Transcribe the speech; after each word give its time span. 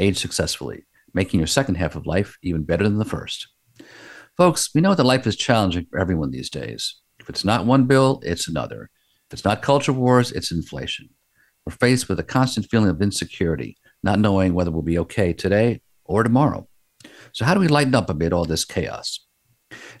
age 0.00 0.18
successfully, 0.18 0.84
making 1.14 1.40
your 1.40 1.46
second 1.46 1.76
half 1.76 1.94
of 1.94 2.06
life 2.06 2.36
even 2.42 2.64
better 2.64 2.84
than 2.84 2.98
the 2.98 3.04
first. 3.04 3.48
Folks, 4.36 4.70
we 4.74 4.80
know 4.80 4.94
that 4.94 5.04
life 5.04 5.26
is 5.26 5.36
challenging 5.36 5.86
for 5.90 5.98
everyone 5.98 6.30
these 6.30 6.50
days. 6.50 6.96
If 7.18 7.28
it's 7.28 7.44
not 7.44 7.66
one 7.66 7.84
bill, 7.84 8.20
it's 8.24 8.48
another. 8.48 8.90
If 9.28 9.34
it's 9.34 9.44
not 9.44 9.62
culture 9.62 9.92
wars, 9.92 10.32
it's 10.32 10.50
inflation. 10.50 11.10
We're 11.66 11.74
faced 11.74 12.08
with 12.08 12.18
a 12.18 12.24
constant 12.24 12.66
feeling 12.70 12.88
of 12.88 13.02
insecurity, 13.02 13.76
not 14.02 14.18
knowing 14.18 14.54
whether 14.54 14.70
we'll 14.70 14.82
be 14.82 14.98
okay 15.00 15.32
today 15.32 15.82
or 16.04 16.22
tomorrow. 16.22 16.66
So, 17.32 17.44
how 17.44 17.54
do 17.54 17.60
we 17.60 17.68
lighten 17.68 17.94
up 17.94 18.08
amid 18.10 18.32
all 18.32 18.44
this 18.44 18.64
chaos? 18.64 19.26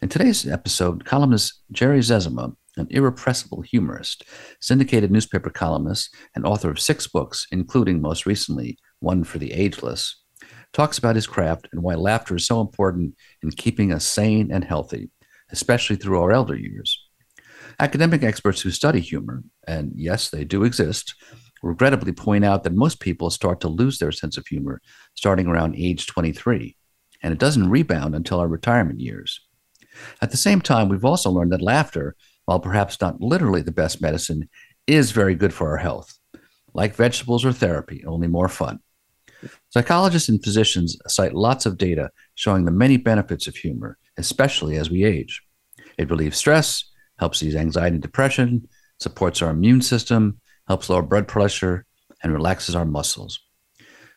In 0.02 0.08
today's 0.08 0.48
episode, 0.48 1.04
columnist 1.04 1.62
Jerry 1.70 2.00
Zezima, 2.00 2.54
an 2.76 2.88
irrepressible 2.90 3.62
humorist, 3.62 4.24
syndicated 4.60 5.10
newspaper 5.10 5.50
columnist, 5.50 6.14
and 6.34 6.46
author 6.46 6.70
of 6.70 6.80
six 6.80 7.06
books, 7.06 7.46
including 7.52 8.00
most 8.00 8.26
recently 8.26 8.78
One 9.00 9.24
for 9.24 9.38
the 9.38 9.52
Ageless, 9.52 10.22
talks 10.72 10.98
about 10.98 11.16
his 11.16 11.26
craft 11.26 11.68
and 11.72 11.82
why 11.82 11.94
laughter 11.94 12.36
is 12.36 12.46
so 12.46 12.60
important 12.60 13.16
in 13.42 13.50
keeping 13.50 13.92
us 13.92 14.04
sane 14.04 14.50
and 14.52 14.64
healthy, 14.64 15.10
especially 15.50 15.96
through 15.96 16.20
our 16.20 16.32
elder 16.32 16.54
years. 16.54 17.06
Academic 17.78 18.22
experts 18.22 18.60
who 18.60 18.70
study 18.70 19.00
humor, 19.00 19.42
and 19.66 19.92
yes, 19.94 20.30
they 20.30 20.44
do 20.44 20.64
exist, 20.64 21.14
regrettably 21.62 22.12
point 22.12 22.44
out 22.44 22.62
that 22.64 22.74
most 22.74 23.00
people 23.00 23.30
start 23.30 23.60
to 23.60 23.68
lose 23.68 23.98
their 23.98 24.12
sense 24.12 24.36
of 24.36 24.46
humor 24.46 24.80
starting 25.14 25.46
around 25.46 25.76
age 25.76 26.06
23, 26.06 26.76
and 27.22 27.32
it 27.32 27.38
doesn't 27.38 27.70
rebound 27.70 28.14
until 28.14 28.40
our 28.40 28.48
retirement 28.48 29.00
years. 29.00 29.40
At 30.22 30.30
the 30.30 30.36
same 30.36 30.60
time, 30.60 30.88
we've 30.88 31.04
also 31.04 31.30
learned 31.30 31.52
that 31.52 31.62
laughter, 31.62 32.16
while 32.44 32.60
perhaps 32.60 33.00
not 33.00 33.20
literally 33.20 33.62
the 33.62 33.72
best 33.72 34.00
medicine, 34.00 34.48
is 34.86 35.10
very 35.12 35.34
good 35.34 35.52
for 35.52 35.70
our 35.70 35.76
health. 35.76 36.18
Like 36.72 36.94
vegetables 36.94 37.44
or 37.44 37.52
therapy, 37.52 38.04
only 38.06 38.28
more 38.28 38.48
fun. 38.48 38.80
Psychologists 39.70 40.28
and 40.28 40.42
physicians 40.42 40.96
cite 41.06 41.34
lots 41.34 41.66
of 41.66 41.78
data 41.78 42.10
showing 42.34 42.64
the 42.64 42.70
many 42.70 42.96
benefits 42.96 43.46
of 43.46 43.56
humor, 43.56 43.98
especially 44.16 44.76
as 44.76 44.90
we 44.90 45.04
age. 45.04 45.42
It 45.98 46.10
relieves 46.10 46.38
stress, 46.38 46.84
helps 47.18 47.42
ease 47.42 47.56
anxiety 47.56 47.94
and 47.94 48.02
depression, 48.02 48.68
supports 48.98 49.42
our 49.42 49.50
immune 49.50 49.82
system, 49.82 50.40
helps 50.66 50.88
lower 50.88 51.02
blood 51.02 51.28
pressure, 51.28 51.86
and 52.22 52.32
relaxes 52.32 52.74
our 52.74 52.84
muscles. 52.84 53.40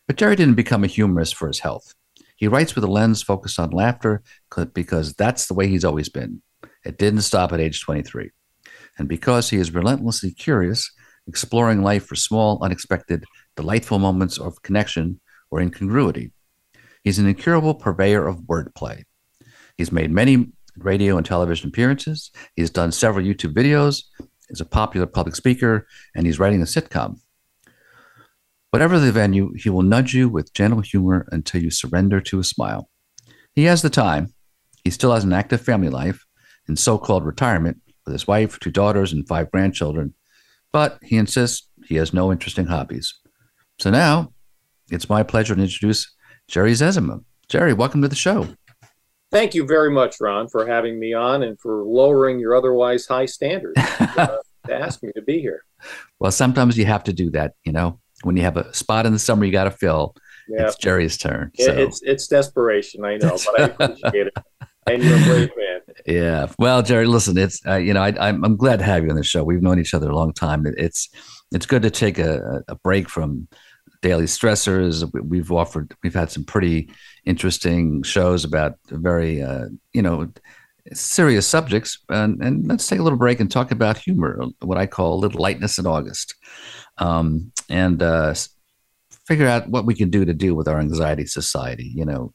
But 0.07 0.17
Jerry 0.17 0.35
didn't 0.35 0.55
become 0.55 0.83
a 0.83 0.87
humorist 0.87 1.35
for 1.35 1.47
his 1.47 1.59
health. 1.59 1.93
He 2.35 2.47
writes 2.47 2.75
with 2.75 2.83
a 2.83 2.87
lens 2.87 3.23
focused 3.23 3.59
on 3.59 3.69
laughter 3.69 4.21
because 4.73 5.13
that's 5.13 5.47
the 5.47 5.53
way 5.53 5.67
he's 5.67 5.85
always 5.85 6.09
been. 6.09 6.41
It 6.83 6.97
didn't 6.97 7.21
stop 7.21 7.53
at 7.53 7.61
age 7.61 7.81
23. 7.81 8.31
And 8.97 9.07
because 9.07 9.49
he 9.49 9.57
is 9.57 9.73
relentlessly 9.73 10.31
curious, 10.31 10.91
exploring 11.27 11.81
life 11.81 12.05
for 12.05 12.15
small, 12.15 12.61
unexpected, 12.61 13.23
delightful 13.55 13.99
moments 13.99 14.37
of 14.37 14.61
connection 14.61 15.19
or 15.51 15.61
incongruity. 15.61 16.31
He's 17.03 17.19
an 17.19 17.27
incurable 17.27 17.75
purveyor 17.75 18.27
of 18.27 18.41
wordplay. 18.41 19.03
He's 19.77 19.91
made 19.91 20.11
many 20.11 20.51
radio 20.77 21.17
and 21.17 21.25
television 21.25 21.69
appearances. 21.69 22.31
He's 22.55 22.69
done 22.69 22.91
several 22.91 23.25
YouTube 23.25 23.53
videos. 23.53 24.03
He's 24.49 24.61
a 24.61 24.65
popular 24.65 25.07
public 25.07 25.35
speaker, 25.35 25.87
and 26.15 26.25
he's 26.25 26.39
writing 26.39 26.61
a 26.61 26.65
sitcom. 26.65 27.19
Whatever 28.71 28.99
the 28.99 29.11
venue, 29.11 29.53
he 29.55 29.69
will 29.69 29.83
nudge 29.83 30.13
you 30.13 30.27
with 30.29 30.53
gentle 30.53 30.81
humor 30.81 31.27
until 31.31 31.61
you 31.61 31.69
surrender 31.69 32.19
to 32.21 32.39
a 32.39 32.43
smile. 32.43 32.89
He 33.53 33.65
has 33.65 33.81
the 33.81 33.89
time. 33.89 34.33
He 34.83 34.89
still 34.89 35.13
has 35.13 35.23
an 35.23 35.33
active 35.33 35.61
family 35.61 35.89
life 35.89 36.25
in 36.67 36.75
so 36.75 36.97
called 36.97 37.25
retirement 37.25 37.81
with 38.05 38.13
his 38.13 38.27
wife, 38.27 38.59
two 38.59 38.71
daughters, 38.71 39.13
and 39.13 39.27
five 39.27 39.51
grandchildren, 39.51 40.13
but 40.71 40.97
he 41.03 41.17
insists 41.17 41.69
he 41.85 41.95
has 41.95 42.13
no 42.13 42.31
interesting 42.31 42.65
hobbies. 42.65 43.13
So 43.79 43.89
now 43.89 44.33
it's 44.89 45.09
my 45.09 45.23
pleasure 45.23 45.55
to 45.55 45.61
introduce 45.61 46.13
Jerry 46.47 46.73
Zezima. 46.73 47.23
Jerry, 47.49 47.73
welcome 47.73 48.01
to 48.01 48.07
the 48.07 48.15
show. 48.15 48.47
Thank 49.31 49.55
you 49.55 49.65
very 49.65 49.89
much, 49.89 50.17
Ron, 50.21 50.47
for 50.47 50.67
having 50.67 50.99
me 50.99 51.13
on 51.13 51.41
and 51.41 51.59
for 51.59 51.83
lowering 51.83 52.39
your 52.39 52.55
otherwise 52.55 53.07
high 53.07 53.25
standards 53.25 53.73
uh, 53.77 54.37
to 54.67 54.73
ask 54.73 55.01
me 55.01 55.11
to 55.15 55.21
be 55.23 55.39
here. 55.39 55.63
Well, 56.19 56.31
sometimes 56.31 56.77
you 56.77 56.85
have 56.85 57.03
to 57.05 57.13
do 57.13 57.31
that, 57.31 57.53
you 57.63 57.71
know. 57.71 57.99
When 58.21 58.37
you 58.37 58.43
have 58.43 58.57
a 58.57 58.73
spot 58.73 59.05
in 59.05 59.11
the 59.11 59.19
summer 59.19 59.43
you 59.43 59.51
got 59.51 59.65
to 59.65 59.71
fill, 59.71 60.15
yeah. 60.47 60.67
it's 60.67 60.77
Jerry's 60.77 61.17
turn. 61.17 61.51
So. 61.59 61.73
It's 61.73 62.01
it's 62.03 62.27
desperation, 62.27 63.03
I 63.03 63.17
know, 63.17 63.37
but 63.45 63.59
I 63.59 63.63
appreciate 63.65 64.27
it. 64.27 64.37
And 64.87 65.03
you're 65.03 65.17
a 65.17 65.23
brave 65.23 65.49
man. 65.57 65.79
Yeah. 66.05 66.47
Well, 66.59 66.81
Jerry, 66.81 67.05
listen, 67.05 67.37
it's 67.37 67.65
uh, 67.65 67.75
you 67.75 67.93
know 67.93 68.01
I, 68.01 68.13
I'm 68.19 68.43
I'm 68.43 68.57
glad 68.57 68.79
to 68.79 68.85
have 68.85 69.03
you 69.03 69.09
on 69.09 69.15
the 69.15 69.23
show. 69.23 69.43
We've 69.43 69.61
known 69.61 69.79
each 69.79 69.93
other 69.93 70.09
a 70.09 70.15
long 70.15 70.33
time. 70.33 70.65
It's 70.65 71.07
it's 71.53 71.65
good 71.65 71.83
to 71.83 71.91
take 71.91 72.17
a, 72.17 72.63
a 72.67 72.75
break 72.75 73.09
from 73.09 73.47
daily 74.03 74.25
stressors. 74.25 75.09
We've 75.13 75.51
offered, 75.51 75.95
we've 76.03 76.13
had 76.13 76.29
some 76.29 76.43
pretty 76.43 76.89
interesting 77.25 78.03
shows 78.03 78.43
about 78.43 78.77
very, 78.89 79.41
uh, 79.41 79.67
you 79.93 80.01
know, 80.01 80.31
serious 80.91 81.47
subjects. 81.47 81.97
And, 82.09 82.43
and, 82.43 82.67
let's 82.67 82.85
take 82.85 82.99
a 82.99 83.03
little 83.03 83.17
break 83.17 83.39
and 83.39 83.49
talk 83.49 83.71
about 83.71 83.97
humor, 83.97 84.43
what 84.59 84.77
I 84.77 84.85
call 84.85 85.15
a 85.15 85.21
little 85.21 85.41
lightness 85.41 85.79
in 85.79 85.87
August, 85.87 86.35
um, 86.97 87.51
and 87.69 88.03
uh, 88.03 88.35
figure 89.25 89.47
out 89.47 89.69
what 89.69 89.85
we 89.85 89.95
can 89.95 90.09
do 90.09 90.25
to 90.25 90.33
deal 90.33 90.55
with 90.55 90.67
our 90.67 90.79
anxiety 90.79 91.25
society. 91.25 91.91
You 91.95 92.05
know, 92.05 92.33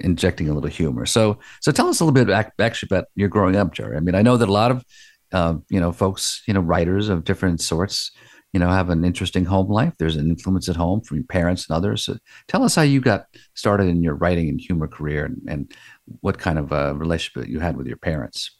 injecting 0.00 0.48
a 0.48 0.54
little 0.54 0.70
humor. 0.70 1.06
So, 1.06 1.38
so 1.60 1.72
tell 1.72 1.88
us 1.88 2.00
a 2.00 2.04
little 2.04 2.24
bit 2.24 2.50
actually 2.58 2.88
about 2.90 3.06
your 3.14 3.28
growing 3.28 3.56
up, 3.56 3.72
Jerry. 3.72 3.96
I 3.96 4.00
mean, 4.00 4.14
I 4.14 4.22
know 4.22 4.36
that 4.36 4.48
a 4.48 4.52
lot 4.52 4.70
of, 4.70 4.84
uh, 5.32 5.54
you 5.68 5.80
know, 5.80 5.92
folks, 5.92 6.42
you 6.46 6.54
know, 6.54 6.60
writers 6.60 7.08
of 7.08 7.24
different 7.24 7.60
sorts 7.60 8.10
you 8.52 8.58
know, 8.58 8.68
have 8.68 8.90
an 8.90 9.04
interesting 9.04 9.44
home 9.44 9.68
life. 9.68 9.94
There's 9.98 10.16
an 10.16 10.28
influence 10.28 10.68
at 10.68 10.76
home 10.76 11.02
from 11.02 11.18
your 11.18 11.26
parents 11.26 11.68
and 11.68 11.76
others. 11.76 12.04
So 12.04 12.16
tell 12.48 12.64
us 12.64 12.74
how 12.74 12.82
you 12.82 13.00
got 13.00 13.26
started 13.54 13.88
in 13.88 14.02
your 14.02 14.14
writing 14.14 14.48
and 14.48 14.60
humor 14.60 14.88
career 14.88 15.24
and, 15.24 15.40
and 15.48 15.72
what 16.20 16.38
kind 16.38 16.58
of 16.58 16.72
a 16.72 16.94
relationship 16.94 17.48
you 17.48 17.60
had 17.60 17.76
with 17.76 17.86
your 17.86 17.96
parents. 17.96 18.56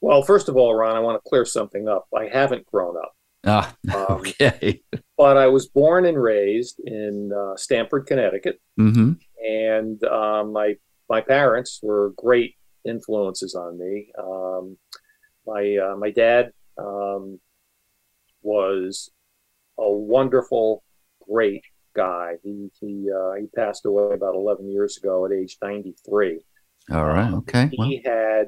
Well, 0.00 0.22
first 0.22 0.48
of 0.48 0.56
all, 0.56 0.74
Ron, 0.74 0.96
I 0.96 1.00
want 1.00 1.22
to 1.22 1.28
clear 1.28 1.44
something 1.44 1.88
up. 1.88 2.06
I 2.16 2.28
haven't 2.32 2.66
grown 2.66 2.96
up. 2.96 3.12
Ah, 3.44 3.74
okay. 4.10 4.82
Um, 4.92 5.00
but 5.16 5.36
I 5.36 5.46
was 5.48 5.68
born 5.68 6.06
and 6.06 6.20
raised 6.20 6.80
in 6.80 7.32
uh, 7.32 7.56
Stamford, 7.56 8.06
Connecticut, 8.06 8.60
mm-hmm. 8.78 9.12
And 9.44 10.02
um, 10.04 10.52
my 10.52 10.74
my 11.08 11.20
parents 11.20 11.80
were 11.82 12.12
great 12.16 12.54
influences 12.84 13.54
on 13.54 13.78
me. 13.78 14.08
Um, 14.18 14.76
my 15.46 15.76
uh, 15.76 15.96
my 15.96 16.10
dad 16.10 16.52
um, 16.78 17.38
was 18.42 19.10
a 19.78 19.90
wonderful, 19.90 20.82
great 21.28 21.64
guy. 21.94 22.34
He 22.42 22.70
he 22.80 23.08
uh, 23.10 23.34
he 23.34 23.46
passed 23.56 23.86
away 23.86 24.14
about 24.14 24.34
11 24.34 24.70
years 24.70 24.96
ago 24.96 25.26
at 25.26 25.32
age 25.32 25.56
93. 25.62 26.40
All 26.92 27.06
right. 27.06 27.32
Okay. 27.32 27.68
He 27.72 28.02
well. 28.04 28.14
had 28.14 28.46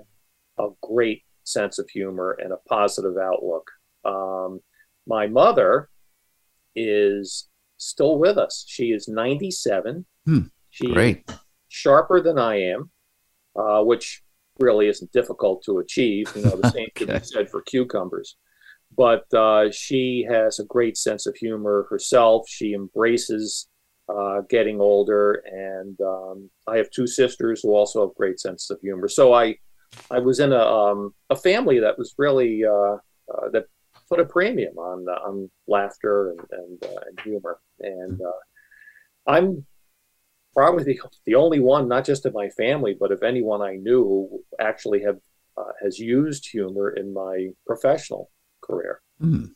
a 0.58 0.68
great 0.82 1.22
sense 1.44 1.78
of 1.78 1.88
humor 1.88 2.38
and 2.40 2.52
a 2.52 2.58
positive 2.68 3.16
outlook. 3.16 3.70
Um, 4.04 4.60
my 5.06 5.26
mother 5.26 5.88
is 6.76 7.48
still 7.78 8.18
with 8.18 8.38
us. 8.38 8.64
She 8.68 8.92
is 8.92 9.08
97. 9.08 10.04
Hmm. 10.24 10.40
She's 10.70 10.92
great. 10.92 11.30
sharper 11.68 12.20
than 12.20 12.38
I 12.38 12.60
am, 12.60 12.90
uh, 13.56 13.82
which 13.82 14.22
really 14.58 14.88
isn't 14.88 15.12
difficult 15.12 15.62
to 15.64 15.78
achieve. 15.78 16.30
You 16.34 16.42
know, 16.42 16.56
the 16.56 16.70
same 16.74 16.88
okay. 16.96 17.06
can 17.06 17.18
be 17.18 17.24
said 17.24 17.50
for 17.50 17.62
cucumbers 17.62 18.36
but 18.96 19.32
uh, 19.34 19.70
she 19.70 20.26
has 20.28 20.58
a 20.58 20.64
great 20.64 20.96
sense 20.96 21.26
of 21.26 21.36
humor 21.36 21.86
herself. 21.90 22.48
She 22.48 22.72
embraces 22.72 23.68
uh, 24.08 24.42
getting 24.48 24.80
older, 24.80 25.42
and 25.44 26.00
um, 26.00 26.50
I 26.66 26.78
have 26.78 26.90
two 26.90 27.06
sisters 27.06 27.60
who 27.62 27.74
also 27.74 28.06
have 28.06 28.16
great 28.16 28.40
sense 28.40 28.70
of 28.70 28.80
humor. 28.80 29.08
So 29.08 29.34
I, 29.34 29.56
I 30.10 30.18
was 30.18 30.40
in 30.40 30.52
a 30.52 30.64
um, 30.64 31.14
a 31.30 31.36
family 31.36 31.80
that 31.80 31.98
was 31.98 32.14
really 32.18 32.64
uh, 32.64 32.96
uh 33.34 33.50
that 33.52 33.66
put 34.08 34.20
a 34.20 34.24
premium 34.24 34.78
on 34.78 35.06
uh, 35.08 35.28
on 35.28 35.50
laughter 35.66 36.30
and 36.30 36.40
and, 36.50 36.84
uh, 36.84 37.00
and 37.06 37.20
humor, 37.20 37.60
and 37.80 38.20
I'm 39.26 39.66
probably 40.58 40.82
the, 40.82 41.00
the 41.24 41.36
only 41.36 41.60
one, 41.60 41.86
not 41.86 42.04
just 42.04 42.26
in 42.26 42.32
my 42.32 42.48
family, 42.48 42.96
but 42.98 43.12
of 43.12 43.22
anyone 43.22 43.62
I 43.62 43.76
knew 43.76 44.02
who 44.02 44.44
actually 44.58 45.02
have 45.02 45.18
has 45.82 45.98
used 45.98 46.48
humor 46.50 46.90
in 46.90 47.12
my 47.12 47.48
professional 47.66 48.30
career. 48.60 49.00
Mm. 49.22 49.50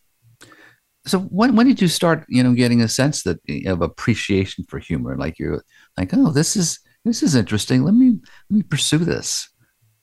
so 1.06 1.20
when 1.20 1.54
when 1.56 1.66
did 1.66 1.80
you 1.80 1.88
start, 1.88 2.24
you 2.28 2.42
know, 2.42 2.52
getting 2.52 2.82
a 2.82 2.88
sense 2.88 3.22
that 3.22 3.38
of 3.66 3.82
appreciation 3.82 4.64
for 4.68 4.78
humor? 4.78 5.16
Like 5.16 5.38
you're 5.38 5.62
like, 5.98 6.10
oh, 6.12 6.30
this 6.30 6.56
is 6.56 6.80
this 7.04 7.22
is 7.22 7.34
interesting. 7.34 7.82
Let 7.82 7.94
me 7.94 8.18
let 8.50 8.56
me 8.56 8.62
pursue 8.62 8.98
this. 8.98 9.48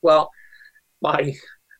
Well, 0.01 0.29
my 1.01 1.33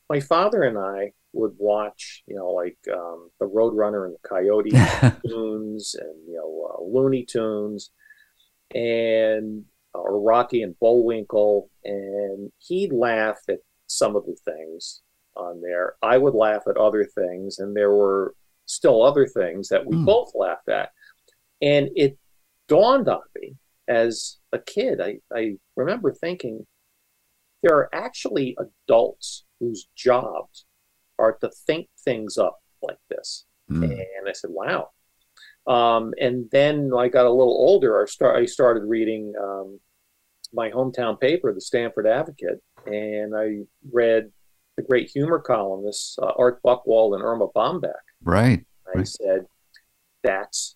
my 0.10 0.19
father 0.19 0.63
and 0.63 0.77
I 0.77 1.12
would 1.33 1.56
watch, 1.57 2.24
you 2.27 2.36
know, 2.36 2.50
like 2.50 2.77
um, 2.92 3.30
the 3.39 3.48
Roadrunner 3.48 4.06
and 4.06 4.16
the 4.16 4.27
Coyote 4.27 4.71
tunes, 5.27 5.95
and 6.00 6.16
you 6.27 6.36
know, 6.36 6.51
uh, 6.69 6.83
Looney 6.83 7.25
Tunes, 7.25 7.92
and 8.74 9.66
or 9.94 10.21
Rocky 10.21 10.62
and 10.62 10.77
Bullwinkle, 10.80 11.69
and 11.83 12.51
he'd 12.60 12.94
laugh 12.94 13.39
at 13.50 13.60
some 13.88 14.16
of 14.16 14.25
the 14.25 14.38
things 14.45 15.01
on 15.36 15.62
there. 15.62 15.95
I 16.01 16.18
would 16.18 16.36
laugh 16.36 16.63
at 16.69 16.77
other 16.77 17.04
things, 17.04 17.60
and 17.60 17.75
there 17.75 17.92
were 17.92 18.36
still 18.66 19.01
other 19.01 19.25
things 19.25 19.69
that 19.69 19.86
we 19.86 19.95
mm. 19.95 20.06
both 20.06 20.31
laughed 20.36 20.69
at. 20.69 20.89
And 21.62 21.89
it 21.95 22.18
dawned 22.68 23.10
on 23.10 23.21
me 23.36 23.56
as 23.89 24.38
a 24.54 24.60
kid, 24.60 25.01
I, 25.01 25.18
I 25.36 25.56
remember 25.75 26.13
thinking 26.13 26.66
there 27.63 27.75
are 27.75 27.89
actually 27.94 28.56
adults 28.88 29.45
whose 29.60 29.89
jobs 29.95 30.66
are 31.18 31.33
to 31.42 31.50
think 31.66 31.88
things 32.06 32.38
up 32.38 32.60
like 32.81 33.00
this. 33.10 33.45
Mm. 33.69 33.83
And 33.92 34.30
I 34.30 34.31
said, 34.31 34.51
wow. 34.54 34.89
Um, 35.67 36.13
and 36.19 36.50
then 36.51 36.91
I 36.97 37.09
got 37.09 37.25
a 37.25 37.31
little 37.31 37.53
older, 37.53 38.01
I, 38.01 38.06
start, 38.06 38.41
I 38.41 38.45
started 38.45 38.85
reading 38.85 39.33
um, 39.39 39.79
my 40.53 40.71
hometown 40.71 41.19
paper, 41.19 41.53
the 41.53 41.61
Stamford 41.61 42.07
Advocate, 42.07 42.59
and 42.85 43.35
I 43.35 43.59
read 43.91 44.31
the 44.77 44.83
great 44.83 45.09
humor 45.09 45.39
columnists, 45.39 46.17
uh, 46.21 46.31
Art 46.38 46.59
Buchwald 46.63 47.13
and 47.13 47.23
Erma 47.23 47.47
Bombeck. 47.56 47.91
Right. 48.23 48.65
I 48.88 49.00
right. 49.00 49.07
said, 49.07 49.45
that's 50.23 50.75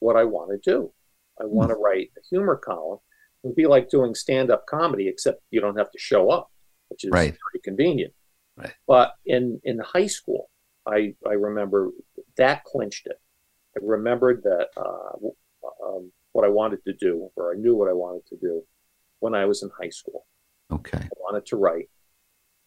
what 0.00 0.16
I 0.16 0.24
want 0.24 0.50
to 0.50 0.70
do. 0.70 0.92
I 1.40 1.44
want 1.44 1.70
to 1.70 1.76
write 1.76 2.10
a 2.18 2.20
humor 2.28 2.56
column. 2.56 2.98
It 3.44 3.48
would 3.48 3.56
be 3.56 3.66
like 3.66 3.90
doing 3.90 4.14
stand 4.14 4.50
up 4.50 4.66
comedy, 4.66 5.08
except 5.08 5.40
you 5.50 5.60
don't 5.60 5.78
have 5.78 5.90
to 5.90 5.98
show 5.98 6.30
up, 6.30 6.50
which 6.88 7.04
is 7.04 7.10
right. 7.10 7.36
pretty 7.38 7.62
convenient. 7.62 8.12
Right. 8.56 8.72
But 8.86 9.14
in, 9.24 9.60
in 9.64 9.78
high 9.78 10.06
school, 10.06 10.50
I, 10.86 11.14
I 11.26 11.34
remember 11.34 11.90
that 12.36 12.64
clinched 12.64 13.06
it. 13.06 13.20
I 13.76 13.80
remembered 13.82 14.42
that 14.44 14.68
uh, 14.76 15.16
um, 15.84 16.12
what 16.32 16.44
I 16.44 16.48
wanted 16.48 16.84
to 16.84 16.94
do, 16.94 17.30
or 17.36 17.52
I 17.52 17.56
knew 17.56 17.74
what 17.74 17.88
I 17.88 17.92
wanted 17.92 18.26
to 18.26 18.36
do 18.36 18.62
when 19.20 19.34
I 19.34 19.44
was 19.44 19.62
in 19.62 19.70
high 19.80 19.90
school. 19.90 20.26
Okay. 20.70 20.98
I 20.98 21.08
wanted 21.18 21.46
to 21.46 21.56
write. 21.56 21.88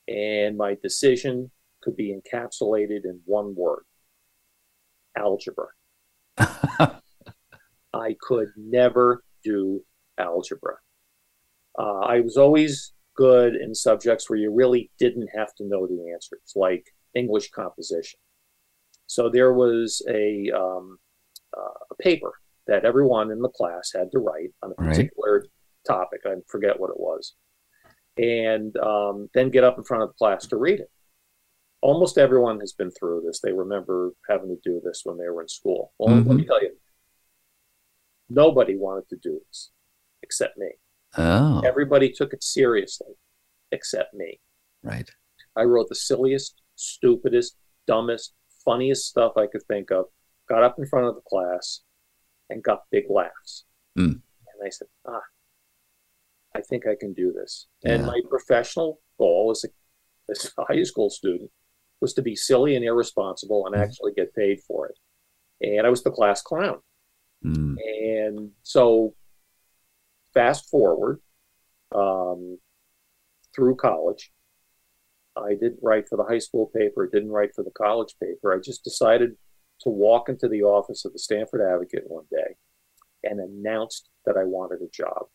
And 0.08 0.58
my 0.58 0.78
decision 0.82 1.52
could 1.82 1.96
be 1.96 2.16
encapsulated 2.16 3.06
in 3.06 3.20
one 3.26 3.56
word 3.56 3.84
algebra. 5.18 5.68
I 6.38 8.16
could 8.22 8.50
never 8.58 9.24
do 9.44 9.84
algebra. 10.18 10.76
Uh, 11.78 12.00
I 12.00 12.22
was 12.22 12.38
always 12.38 12.94
good 13.16 13.56
in 13.56 13.74
subjects 13.74 14.30
where 14.30 14.38
you 14.38 14.54
really 14.54 14.92
didn't 15.00 15.30
have 15.36 15.54
to 15.56 15.66
know 15.66 15.88
the 15.88 16.12
answers, 16.14 16.54
like 16.56 16.86
English 17.16 17.52
composition. 17.52 18.20
So 19.08 19.30
there 19.30 19.54
was 19.54 20.02
a, 20.10 20.52
um, 20.52 20.98
uh, 21.56 21.80
a 21.92 21.96
paper 22.02 22.34
that 22.68 22.86
everyone 22.86 23.32
in 23.32 23.42
the 23.42 23.50
class 23.50 23.92
had 23.94 24.12
to 24.12 24.20
write 24.20 24.50
on 24.64 24.72
a 24.72 24.76
particular 24.76 25.40
right. 25.40 25.50
topic. 25.88 26.22
I 26.26 26.34
forget 26.48 26.80
what 26.80 26.90
it 26.90 27.00
was. 27.00 27.36
And 28.18 28.76
um, 28.78 29.30
then 29.34 29.50
get 29.50 29.64
up 29.64 29.78
in 29.78 29.84
front 29.84 30.04
of 30.04 30.10
the 30.10 30.14
class 30.14 30.48
to 30.48 30.58
read 30.58 30.80
it. 30.80 30.90
Almost 31.82 32.18
everyone 32.18 32.60
has 32.62 32.74
been 32.74 32.90
through 32.92 33.24
this. 33.26 33.42
They 33.42 33.52
remember 33.52 34.14
having 34.28 34.50
to 34.50 34.58
do 34.64 34.82
this 34.84 35.02
when 35.04 35.18
they 35.18 35.30
were 35.30 35.42
in 35.42 35.48
school. 35.48 35.94
Well, 36.00 36.16
mm-hmm. 36.16 36.28
let 36.28 36.38
me 36.38 36.46
tell 36.46 36.64
you, 36.64 36.72
Nobody 38.30 38.76
wanted 38.76 39.08
to 39.10 39.18
do 39.22 39.40
this 39.48 39.72
except 40.24 40.58
me. 40.58 40.72
Oh. 41.18 41.62
Everybody 41.66 42.12
took 42.12 42.34
it 42.34 42.44
seriously 42.44 43.14
except 43.72 44.14
me. 44.14 44.40
Right. 44.84 45.10
I 45.56 45.64
wrote 45.64 45.90
the 45.90 45.96
silliest, 45.96 46.62
stupidest, 46.76 47.56
dumbest, 47.88 48.34
funniest 48.66 49.08
stuff 49.08 49.34
I 49.38 49.48
could 49.48 49.64
think 49.64 49.92
of, 49.92 50.06
got 50.50 50.64
up 50.64 50.76
in 50.78 50.86
front 50.86 51.08
of 51.08 51.16
the 51.16 51.22
class, 51.22 51.82
and 52.50 52.64
got 52.64 52.84
big 52.92 53.06
laughs. 53.10 53.66
Mm. 53.98 54.14
And 54.14 54.66
I 54.66 54.70
said, 54.70 54.88
ah, 55.08 55.22
I 56.56 56.62
think 56.62 56.88
I 56.88 56.96
can 57.00 57.14
do 57.14 57.32
this. 57.32 57.68
Yeah. 57.84 57.94
And 57.94 58.06
my 58.06 58.22
professional 58.30 59.00
goal 59.18 59.52
as 59.52 59.66
a, 59.66 60.32
as 60.32 60.52
a 60.58 60.66
high 60.66 60.84
school 60.84 61.10
student 61.10 61.50
was 62.02 62.14
to 62.14 62.22
be 62.22 62.36
silly 62.36 62.76
and 62.76 62.86
irresponsible 62.86 63.66
and 63.66 63.76
mm. 63.76 63.80
actually 63.80 64.14
get 64.14 64.36
paid 64.36 64.62
for 64.62 64.88
it. 64.88 65.00
And 65.62 65.86
I 65.86 65.90
was 65.90 66.04
the 66.04 66.12
class 66.12 66.42
clown. 66.42 66.80
Mm. 67.44 67.76
And 67.80 68.52
so, 68.64 69.14
fast 70.34 70.70
forward 70.70 71.22
um, 71.94 72.58
through 73.56 73.76
college, 73.76 74.32
I 75.38 75.52
didn't 75.52 75.80
write 75.82 76.08
for 76.08 76.18
the 76.18 76.24
high 76.24 76.40
school 76.40 76.72
paper, 76.76 77.08
didn't 77.08 77.32
write 77.32 77.54
for 77.56 77.64
the 77.64 77.72
college 77.72 78.16
paper. 78.22 78.54
I 78.54 78.60
just 78.60 78.84
decided 78.84 79.32
to 79.82 79.90
walk 79.90 80.30
into 80.30 80.48
the 80.48 80.64
office 80.64 81.06
of 81.06 81.14
the 81.14 81.20
Stamford 81.20 81.62
Advocate 81.62 82.04
one 82.08 82.26
day 82.32 82.56
and 83.24 83.40
announced 83.40 84.10
that 84.26 84.38
I 84.38 84.44
wanted 84.44 84.82
a 84.82 84.90
job. 84.90 85.26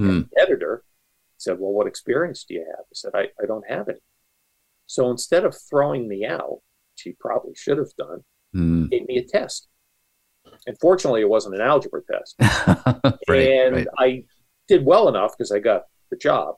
Mm. 0.00 0.30
the 0.30 0.40
editor 0.40 0.82
said, 1.36 1.58
Well, 1.58 1.72
what 1.72 1.86
experience 1.86 2.44
do 2.44 2.54
you 2.54 2.64
have? 2.66 2.80
I 2.80 2.94
said, 2.94 3.12
I, 3.14 3.28
I 3.42 3.46
don't 3.46 3.68
have 3.68 3.88
any. 3.88 3.98
So 4.86 5.10
instead 5.10 5.44
of 5.44 5.56
throwing 5.68 6.08
me 6.08 6.24
out, 6.24 6.60
which 6.92 7.02
he 7.02 7.12
probably 7.20 7.54
should 7.54 7.78
have 7.78 7.94
done, 7.98 8.24
mm. 8.54 8.90
gave 8.90 9.06
me 9.06 9.18
a 9.18 9.24
test. 9.24 9.68
And 10.66 10.76
fortunately, 10.80 11.20
it 11.20 11.28
wasn't 11.28 11.54
an 11.54 11.60
algebra 11.60 12.00
test. 12.10 12.34
right, 13.28 13.48
and 13.48 13.76
right. 13.76 13.86
I 13.98 14.24
did 14.68 14.84
well 14.84 15.08
enough 15.08 15.36
because 15.36 15.52
I 15.52 15.58
got 15.58 15.84
the 16.10 16.16
job. 16.16 16.56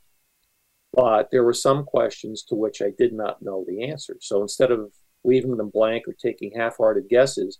But 0.92 1.30
there 1.30 1.44
were 1.44 1.54
some 1.54 1.84
questions 1.84 2.42
to 2.44 2.54
which 2.54 2.82
I 2.82 2.90
did 2.98 3.12
not 3.12 3.40
know 3.40 3.64
the 3.66 3.84
answer. 3.84 4.16
So 4.20 4.42
instead 4.42 4.70
of 4.70 4.92
leaving 5.24 5.56
them 5.56 5.70
blank 5.70 6.06
or 6.06 6.12
taking 6.12 6.52
half 6.54 6.76
hearted 6.76 7.08
guesses, 7.08 7.58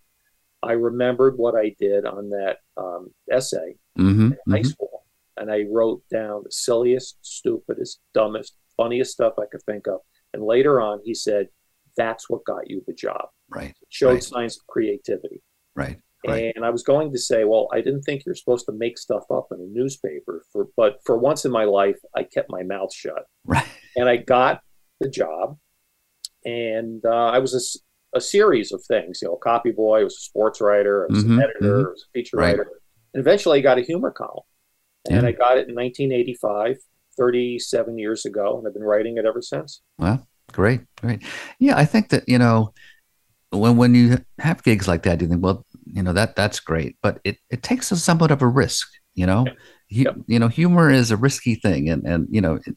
I 0.62 0.73
remembered 0.73 1.38
what 1.38 1.56
I 1.56 1.75
did 1.81 2.05
on 2.05 2.31
that 2.31 2.58
um, 2.76 3.11
essay 3.31 3.76
mm-hmm, 3.99 4.32
in 4.32 4.38
high 4.49 4.61
mm-hmm. 4.61 4.69
school. 4.69 5.05
And 5.37 5.50
I 5.50 5.64
wrote 5.70 6.02
down 6.11 6.43
the 6.44 6.52
silliest, 6.52 7.17
stupidest, 7.23 8.00
dumbest, 8.14 8.55
funniest 8.76 9.12
stuff 9.12 9.35
I 9.38 9.46
could 9.50 9.62
think 9.62 9.87
of. 9.88 10.00
And 10.35 10.43
later 10.43 10.81
on, 10.81 11.00
he 11.05 11.14
said, 11.14 11.49
That's 11.96 12.28
what 12.28 12.44
got 12.44 12.71
you 12.71 12.83
the 12.87 12.92
job. 12.92 13.28
Right. 13.49 13.71
It 13.71 13.88
showed 13.88 14.14
right. 14.14 14.23
signs 14.23 14.59
of 14.59 14.66
creativity. 14.66 15.42
Right. 15.75 15.99
Right. 16.26 16.52
And 16.55 16.64
I 16.64 16.71
was 16.71 16.83
going 16.83 17.12
to 17.12 17.19
say, 17.19 17.45
well, 17.45 17.69
I 17.73 17.81
didn't 17.81 18.02
think 18.02 18.25
you're 18.25 18.35
supposed 18.35 18.67
to 18.67 18.73
make 18.73 18.97
stuff 18.97 19.25
up 19.31 19.49
in 19.50 19.61
a 19.61 19.67
newspaper. 19.79 20.45
For 20.52 20.69
but 20.76 21.00
for 21.05 21.19
once 21.19 21.45
in 21.45 21.50
my 21.50 21.64
life, 21.64 21.99
I 22.14 22.23
kept 22.23 22.50
my 22.50 22.62
mouth 22.62 22.95
shut. 22.95 23.26
Right. 23.45 23.67
And 23.97 24.09
I 24.09 24.19
got 24.19 24.61
the 25.00 25.09
job, 25.09 25.59
and 26.45 27.05
uh, 27.05 27.26
I 27.26 27.41
was 27.41 27.83
a, 28.14 28.17
a, 28.17 28.21
series 28.21 28.73
of 28.73 28.83
things. 28.85 29.21
You 29.21 29.29
know, 29.29 29.37
copy 29.37 29.73
boy, 29.73 30.00
I 30.00 30.05
was 30.05 30.14
a 30.14 30.21
sports 30.21 30.61
writer, 30.61 31.09
I 31.09 31.12
was 31.12 31.25
mm-hmm, 31.25 31.33
an 31.33 31.43
editor, 31.43 31.61
mm-hmm. 31.61 31.87
I 31.87 31.91
was 31.91 32.07
a 32.09 32.12
feature 32.12 32.37
right. 32.37 32.59
writer, 32.59 32.71
and 33.12 33.21
eventually 33.21 33.59
I 33.59 33.62
got 33.62 33.79
a 33.79 33.83
humor 33.83 34.11
column. 34.11 34.45
And 35.11 35.23
yeah. 35.23 35.29
I 35.29 35.33
got 35.33 35.59
it 35.59 35.69
in 35.69 35.75
1985, 35.75 36.76
37 37.19 37.99
years 37.99 38.25
ago, 38.25 38.59
and 38.59 38.67
I've 38.67 38.75
been 38.75 38.85
writing 38.85 39.17
it 39.17 39.26
ever 39.26 39.43
since. 39.43 39.83
Well, 39.99 40.26
great, 40.52 40.83
great. 41.00 41.23
Yeah, 41.59 41.76
I 41.76 41.85
think 41.85 42.11
that 42.11 42.29
you 42.29 42.38
know 42.38 42.73
when 43.50 43.76
when 43.76 43.95
you 43.95 44.19
have 44.38 44.62
gigs 44.62 44.88
like 44.88 45.02
that, 45.02 45.21
you 45.21 45.29
think, 45.29 45.43
well, 45.43 45.64
you 45.86 46.02
know 46.02 46.12
that 46.12 46.36
that's 46.36 46.60
great, 46.60 46.96
but 47.02 47.20
it 47.24 47.38
it 47.50 47.62
takes 47.62 47.92
a 47.92 47.96
somewhat 47.96 48.30
of 48.30 48.42
a 48.42 48.48
risk. 48.48 48.88
You 49.14 49.26
know, 49.26 49.46
yep. 49.90 50.16
you 50.26 50.38
know, 50.38 50.48
humor 50.48 50.90
is 50.90 51.10
a 51.10 51.16
risky 51.16 51.54
thing, 51.54 51.88
and 51.88 52.04
and 52.06 52.26
you 52.30 52.40
know. 52.40 52.58
It, 52.66 52.76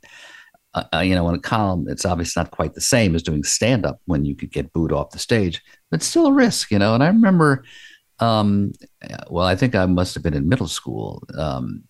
uh, 0.75 0.99
you 0.99 1.15
know, 1.15 1.29
in 1.29 1.35
a 1.35 1.39
column, 1.39 1.85
it's 1.87 2.03
obviously 2.05 2.41
not 2.41 2.51
quite 2.51 2.73
the 2.73 2.81
same 2.81 3.15
as 3.15 3.23
doing 3.23 3.45
stand 3.45 3.85
up 3.85 4.01
when 4.07 4.25
you 4.25 4.35
could 4.35 4.51
get 4.51 4.73
booed 4.73 4.91
off 4.91 5.11
the 5.11 5.19
stage, 5.19 5.61
but 5.89 6.01
it's 6.01 6.05
still 6.05 6.25
a 6.27 6.33
risk, 6.33 6.69
you 6.69 6.77
know. 6.77 6.93
And 6.93 7.01
I 7.01 7.07
remember, 7.07 7.63
um, 8.19 8.73
well, 9.29 9.45
I 9.45 9.55
think 9.55 9.73
I 9.73 9.85
must 9.85 10.13
have 10.15 10.23
been 10.23 10.33
in 10.33 10.49
middle 10.49 10.67
school. 10.67 11.23
Um, 11.37 11.85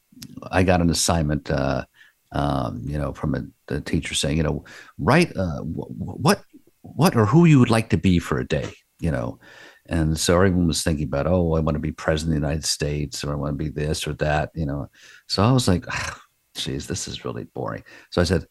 I 0.52 0.62
got 0.62 0.82
an 0.82 0.92
assignment, 0.92 1.50
uh, 1.50 1.86
um, 2.32 2.84
you 2.86 3.00
know, 3.00 3.12
from 3.12 3.34
a, 3.34 3.74
a, 3.74 3.82
teacher 3.82 4.14
saying, 4.14 4.38
you 4.38 4.44
know, 4.44 4.64
write 5.00 5.36
uh, 5.36 5.62
what 5.62 6.44
what 6.82 7.16
or 7.16 7.26
who 7.26 7.46
you 7.46 7.60
would 7.60 7.72
like 7.72 7.90
to 7.90 7.98
be 7.98 8.20
for 8.20 8.38
a 8.38 8.48
day, 8.48 8.72
you 9.00 9.10
know. 9.10 9.40
And 9.88 10.18
so 10.18 10.36
everyone 10.36 10.68
was 10.68 10.84
thinking 10.84 11.06
about, 11.06 11.28
oh, 11.28 11.56
I 11.56 11.60
want 11.60 11.76
to 11.76 11.80
be 11.80 11.92
president 11.92 12.36
of 12.36 12.42
the 12.42 12.48
United 12.48 12.66
States, 12.66 13.24
or 13.24 13.32
I 13.32 13.36
want 13.36 13.58
to 13.58 13.64
be 13.64 13.70
this 13.70 14.08
or 14.08 14.14
that, 14.14 14.52
you 14.56 14.66
know. 14.66 14.90
So 15.28 15.44
I 15.44 15.52
was 15.52 15.68
like, 15.68 15.86
ah, 15.88 16.22
geez, 16.56 16.88
this 16.88 17.08
is 17.08 17.24
really 17.24 17.44
boring. 17.44 17.84
So 18.10 18.22
I 18.22 18.24
said, 18.24 18.48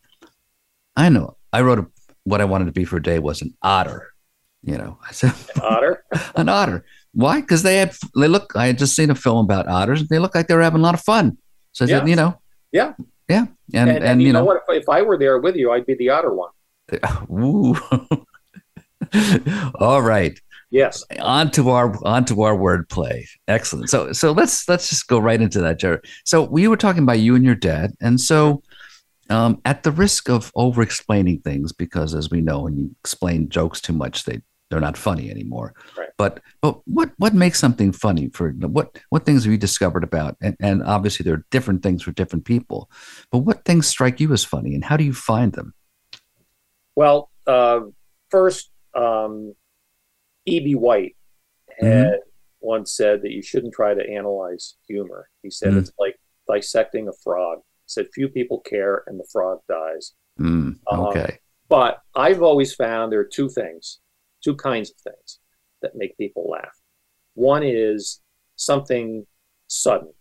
I 0.96 1.08
know. 1.08 1.36
I 1.52 1.62
wrote 1.62 1.80
a, 1.80 1.86
what 2.22 2.40
I 2.40 2.44
wanted 2.44 2.66
to 2.66 2.72
be 2.72 2.84
for 2.84 2.98
a 2.98 3.02
day 3.02 3.18
was 3.18 3.42
an 3.42 3.54
otter. 3.62 4.12
You 4.62 4.78
know, 4.78 4.98
I 5.06 5.12
said 5.12 5.34
an 5.56 5.62
otter. 5.62 6.04
an 6.36 6.48
otter. 6.48 6.84
Why? 7.12 7.40
Because 7.40 7.62
they 7.62 7.76
had 7.76 7.94
they 8.16 8.28
look. 8.28 8.52
I 8.56 8.66
had 8.66 8.78
just 8.78 8.96
seen 8.96 9.10
a 9.10 9.14
film 9.14 9.44
about 9.44 9.68
otters. 9.68 10.00
and 10.00 10.08
They 10.08 10.18
look 10.18 10.34
like 10.34 10.46
they 10.46 10.54
were 10.54 10.62
having 10.62 10.80
a 10.80 10.84
lot 10.84 10.94
of 10.94 11.02
fun. 11.02 11.36
So 11.72 11.84
I 11.84 11.88
yeah. 11.88 11.98
said, 11.98 12.08
you 12.08 12.16
know, 12.16 12.40
yeah, 12.72 12.94
yeah, 13.28 13.46
and 13.74 13.90
and, 13.90 14.04
and 14.04 14.20
you, 14.22 14.28
you, 14.28 14.32
know, 14.32 14.40
know 14.40 14.44
what? 14.46 14.62
If, 14.68 14.82
if 14.82 14.88
I 14.88 15.02
were 15.02 15.18
there 15.18 15.38
with 15.38 15.56
you, 15.56 15.70
I'd 15.70 15.86
be 15.86 15.94
the 15.94 16.08
otter 16.10 16.32
one. 16.32 16.50
Ooh. 17.30 17.76
All 19.76 20.02
right. 20.02 20.38
Yes. 20.74 21.04
Onto 21.20 21.68
our 21.68 21.96
onto 22.04 22.40
our 22.40 22.56
wordplay. 22.56 23.24
Excellent. 23.46 23.88
So 23.90 24.12
so 24.12 24.32
let's 24.32 24.68
let's 24.68 24.88
just 24.88 25.06
go 25.06 25.20
right 25.20 25.40
into 25.40 25.60
that, 25.60 25.78
Jared. 25.78 26.04
So 26.24 26.42
we 26.42 26.66
were 26.66 26.76
talking 26.76 27.04
about 27.04 27.20
you 27.20 27.36
and 27.36 27.44
your 27.44 27.54
dad, 27.54 27.92
and 28.00 28.20
so 28.20 28.60
um, 29.30 29.60
at 29.64 29.84
the 29.84 29.92
risk 29.92 30.28
of 30.28 30.50
over 30.56 30.82
explaining 30.82 31.42
things, 31.42 31.72
because 31.72 32.12
as 32.12 32.28
we 32.28 32.40
know, 32.40 32.62
when 32.62 32.76
you 32.76 32.90
explain 33.02 33.48
jokes 33.50 33.80
too 33.80 33.92
much, 33.92 34.24
they 34.24 34.40
they're 34.68 34.80
not 34.80 34.96
funny 34.96 35.30
anymore. 35.30 35.74
Right. 35.96 36.08
But 36.18 36.40
but 36.60 36.80
what 36.88 37.12
what 37.18 37.34
makes 37.34 37.60
something 37.60 37.92
funny 37.92 38.30
for 38.30 38.50
what 38.50 38.98
what 39.10 39.24
things 39.24 39.44
have 39.44 39.52
you 39.52 39.58
discovered 39.58 40.02
about? 40.02 40.36
And, 40.42 40.56
and 40.58 40.82
obviously 40.82 41.22
there 41.22 41.34
are 41.34 41.46
different 41.52 41.84
things 41.84 42.02
for 42.02 42.10
different 42.10 42.46
people. 42.46 42.90
But 43.30 43.38
what 43.38 43.64
things 43.64 43.86
strike 43.86 44.18
you 44.18 44.32
as 44.32 44.44
funny, 44.44 44.74
and 44.74 44.84
how 44.84 44.96
do 44.96 45.04
you 45.04 45.14
find 45.14 45.52
them? 45.52 45.72
Well, 46.96 47.30
uh, 47.46 47.82
first, 48.28 48.72
um, 48.96 49.54
E.B. 50.46 50.74
White 50.74 51.16
had 51.78 52.12
Mhm. 52.12 52.18
once 52.60 52.92
said 52.92 53.22
that 53.22 53.32
you 53.32 53.42
shouldn't 53.42 53.74
try 53.74 53.94
to 53.94 54.08
analyze 54.08 54.76
humor. 54.86 55.28
He 55.42 55.50
said 55.50 55.72
Mhm. 55.72 55.78
it's 55.78 55.92
like 55.98 56.18
dissecting 56.48 57.08
a 57.08 57.12
frog. 57.12 57.58
He 57.60 57.88
said 57.88 58.08
few 58.12 58.28
people 58.28 58.60
care 58.60 59.04
and 59.06 59.18
the 59.18 59.28
frog 59.32 59.62
dies. 59.68 60.14
Mm, 60.38 60.78
Uh-huh. 60.86 61.08
okay. 61.08 61.38
But 61.68 62.02
I've 62.14 62.42
always 62.42 62.74
found 62.74 63.10
there 63.12 63.20
are 63.20 63.24
two 63.24 63.48
things, 63.48 64.00
two 64.42 64.54
kinds 64.56 64.90
of 64.90 64.96
things 64.98 65.40
that 65.82 65.94
make 65.94 66.16
people 66.18 66.48
laugh. 66.48 66.78
One 67.34 67.62
is 67.62 68.22
something 68.56 69.26
sudden, 69.66 70.14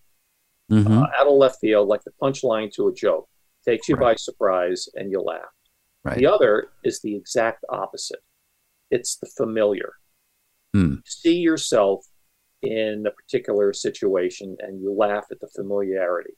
hmm 0.69 0.87
uh, 0.87 1.07
out 1.15 1.27
of 1.27 1.33
left 1.33 1.59
field, 1.59 1.87
like 1.87 2.03
the 2.03 2.11
punchline 2.21 2.71
to 2.73 2.87
a 2.87 2.93
joke, 2.93 3.29
takes 3.65 3.87
you 3.87 3.95
Right. 3.95 4.13
by 4.13 4.15
surprise 4.15 4.87
and 4.95 5.11
you 5.11 5.21
laugh. 5.21 5.53
Right. 6.03 6.17
The 6.17 6.25
other 6.25 6.71
is 6.83 7.01
the 7.01 7.15
exact 7.15 7.63
opposite. 7.69 8.23
It's 8.89 9.17
the 9.17 9.27
familiar. 9.37 9.93
Hmm. 10.73 10.95
See 11.05 11.37
yourself 11.37 12.05
in 12.61 13.05
a 13.07 13.11
particular 13.11 13.73
situation 13.73 14.55
and 14.59 14.81
you 14.81 14.93
laugh 14.93 15.25
at 15.31 15.39
the 15.39 15.49
familiarity. 15.55 16.33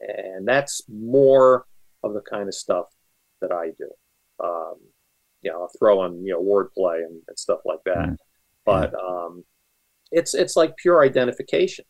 And 0.00 0.46
that's 0.46 0.82
more 0.88 1.66
of 2.02 2.14
the 2.14 2.22
kind 2.22 2.48
of 2.48 2.54
stuff 2.54 2.86
that 3.40 3.52
I 3.52 3.66
do. 3.78 3.90
Um, 4.42 4.74
you 5.42 5.50
know, 5.50 5.62
I'll 5.62 5.72
throw 5.78 6.04
in, 6.04 6.24
you 6.24 6.32
know, 6.32 6.42
wordplay 6.42 7.04
and, 7.04 7.20
and 7.28 7.38
stuff 7.38 7.60
like 7.64 7.80
that. 7.84 8.08
Mm. 8.10 8.16
But 8.64 8.94
um, 8.94 9.44
it's 10.10 10.34
it's 10.34 10.56
like 10.56 10.76
pure 10.76 11.04
identification. 11.04 11.84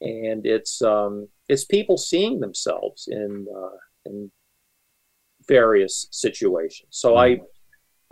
And 0.00 0.46
it's 0.46 0.82
um, 0.82 1.28
it's 1.48 1.64
people 1.64 1.96
seeing 1.96 2.40
themselves 2.40 3.08
in 3.10 3.46
uh, 3.54 3.76
in 4.04 4.30
various 5.48 6.06
situations. 6.10 6.88
So 6.90 7.16
I 7.16 7.38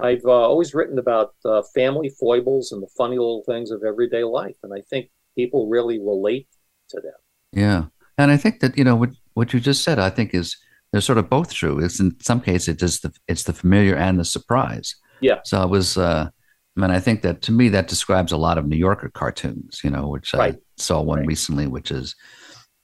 I've 0.01 0.25
uh, 0.25 0.31
always 0.31 0.75
written 0.75 0.99
about 0.99 1.35
uh, 1.45 1.63
family 1.75 2.11
foibles 2.19 2.73
and 2.73 2.83
the 2.83 2.89
funny 2.97 3.17
little 3.17 3.45
things 3.47 3.71
of 3.71 3.83
everyday 3.87 4.25
life, 4.25 4.57
and 4.63 4.73
I 4.75 4.81
think 4.91 5.11
people 5.37 5.69
really 5.69 5.99
relate 5.99 6.49
to 6.91 7.01
them. 7.01 7.13
Yeah, 7.53 7.85
and 8.19 8.31
I 8.31 8.37
think 8.37 8.61
that 8.61 8.77
you 8.77 8.85
know 8.85 8.97
what 8.97 9.11
what 9.35 9.53
you 9.53 9.61
just 9.61 9.85
said. 9.85 9.99
I 9.99 10.11
think 10.11 10.35
is 10.35 10.57
they're 10.93 11.01
sort 11.01 11.19
of 11.19 11.31
both 11.31 11.53
true. 11.53 11.79
It's 11.79 12.01
in 12.01 12.17
some 12.21 12.41
cases 12.41 12.69
it's 12.69 12.81
just 12.81 13.03
the 13.03 13.13
it's 13.29 13.45
the 13.45 13.53
familiar 13.53 13.95
and 13.97 14.19
the 14.19 14.25
surprise. 14.25 14.97
Yeah. 15.21 15.41
So 15.45 15.61
I 15.61 15.65
was, 15.65 15.97
uh, 15.97 16.29
I 16.77 16.81
mean, 16.81 16.91
I 16.91 16.99
think 17.01 17.23
that 17.23 17.41
to 17.43 17.53
me 17.53 17.69
that 17.71 17.89
describes 17.89 18.33
a 18.33 18.37
lot 18.37 18.59
of 18.59 18.67
New 18.67 18.77
Yorker 18.77 19.11
cartoons. 19.11 19.81
You 19.85 19.91
know, 19.91 20.09
which 20.09 20.35
Right. 20.35 20.55
I 20.55 20.59
saw 20.77 21.01
one 21.03 21.21
Right. 21.21 21.29
recently, 21.29 21.67
which 21.69 21.91
is, 21.93 22.17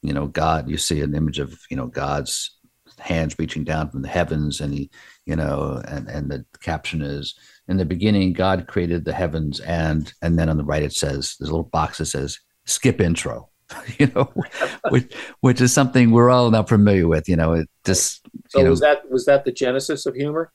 you 0.02 0.12
know, 0.12 0.28
God. 0.28 0.70
You 0.70 0.76
see 0.76 1.00
an 1.00 1.14
image 1.14 1.40
of 1.40 1.58
you 1.70 1.76
know 1.76 1.88
God's 1.88 2.56
hands 2.98 3.36
reaching 3.38 3.64
down 3.64 3.90
from 3.90 4.02
the 4.02 4.08
heavens, 4.08 4.60
and 4.60 4.74
he, 4.74 4.90
you 5.30 5.36
know, 5.36 5.80
and 5.86 6.08
and 6.08 6.28
the 6.28 6.44
caption 6.60 7.02
is 7.02 7.34
in 7.68 7.76
the 7.76 7.84
beginning 7.84 8.32
God 8.32 8.66
created 8.66 9.04
the 9.04 9.12
heavens, 9.12 9.60
and 9.60 10.12
and 10.22 10.36
then 10.36 10.48
on 10.48 10.56
the 10.56 10.64
right 10.64 10.82
it 10.82 10.92
says 10.92 11.36
there's 11.38 11.48
a 11.48 11.52
little 11.52 11.70
box 11.70 11.98
that 11.98 12.06
says 12.06 12.40
skip 12.66 13.00
intro. 13.00 13.48
you 13.98 14.08
know, 14.08 14.32
which 14.90 15.14
which 15.40 15.60
is 15.60 15.72
something 15.72 16.10
we're 16.10 16.30
all 16.30 16.50
now 16.50 16.64
familiar 16.64 17.06
with. 17.06 17.28
You 17.28 17.36
know, 17.36 17.52
it 17.52 17.68
just 17.84 18.26
So 18.48 18.58
you 18.58 18.64
know, 18.64 18.70
was 18.70 18.80
that 18.80 19.08
was 19.08 19.24
that 19.26 19.44
the 19.44 19.52
genesis 19.52 20.04
of 20.04 20.16
humor? 20.16 20.52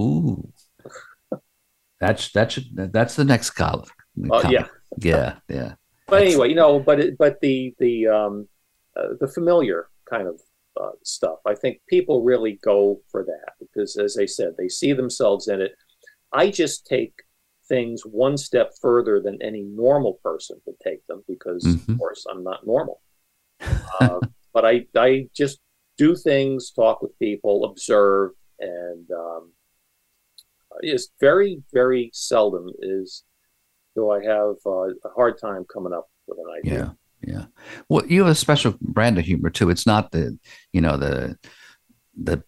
ooh, 0.00 0.50
that's 2.00 2.32
that 2.32 2.52
should 2.52 2.68
that's 2.74 3.16
the 3.16 3.24
next 3.24 3.50
column. 3.50 3.84
Uh, 4.30 4.48
yeah. 4.48 4.66
yeah, 4.98 5.34
yeah, 5.48 5.74
But 6.06 6.16
That's- 6.20 6.32
anyway, 6.32 6.48
you 6.48 6.54
know, 6.54 6.80
but 6.80 7.00
it, 7.00 7.18
but 7.18 7.40
the 7.40 7.74
the 7.78 8.06
um, 8.06 8.48
uh, 8.96 9.08
the 9.20 9.28
familiar 9.28 9.88
kind 10.08 10.26
of 10.26 10.40
uh, 10.80 10.90
stuff, 11.02 11.38
I 11.46 11.54
think 11.54 11.80
people 11.88 12.22
really 12.22 12.58
go 12.62 13.00
for 13.10 13.24
that 13.24 13.52
because, 13.60 13.96
as 13.96 14.16
I 14.18 14.26
said, 14.26 14.52
they 14.56 14.68
see 14.68 14.92
themselves 14.92 15.48
in 15.48 15.60
it. 15.60 15.72
I 16.32 16.50
just 16.50 16.86
take 16.86 17.14
things 17.68 18.02
one 18.04 18.36
step 18.36 18.72
further 18.80 19.20
than 19.20 19.40
any 19.42 19.62
normal 19.62 20.14
person 20.22 20.60
would 20.66 20.78
take 20.80 21.06
them 21.06 21.22
because, 21.28 21.64
Mhm. 21.64 21.88
of 21.92 21.98
course, 21.98 22.24
I'm 22.30 22.42
not 22.42 22.66
normal. 22.66 23.00
Uh, 23.60 24.20
but 24.54 24.64
I 24.64 24.86
I 24.96 25.28
just 25.34 25.60
do 25.96 26.14
things, 26.14 26.70
talk 26.70 27.02
with 27.02 27.18
people, 27.18 27.64
observe, 27.64 28.32
and 28.60 29.10
um, 29.10 29.52
it's 30.80 31.08
very 31.20 31.62
very 31.72 32.10
seldom 32.12 32.70
is 32.80 33.24
do 33.94 34.10
I 34.10 34.22
have 34.22 34.54
uh, 34.64 34.88
a 34.88 35.10
hard 35.16 35.38
time 35.40 35.64
coming 35.72 35.92
up 35.92 36.08
with 36.26 36.38
an 36.38 36.50
idea. 36.58 36.78
yeah, 36.78 36.90
yeah. 37.26 37.44
Well, 37.88 38.06
you 38.06 38.20
have 38.22 38.30
a 38.30 38.34
special 38.34 38.74
brand 38.80 39.18
of 39.18 39.24
humor 39.24 39.50
too. 39.50 39.70
It's 39.70 39.86
not 39.86 40.12
the 40.12 40.38
you 40.72 40.80
know 40.80 40.96
the 40.96 41.36
the 42.16 42.42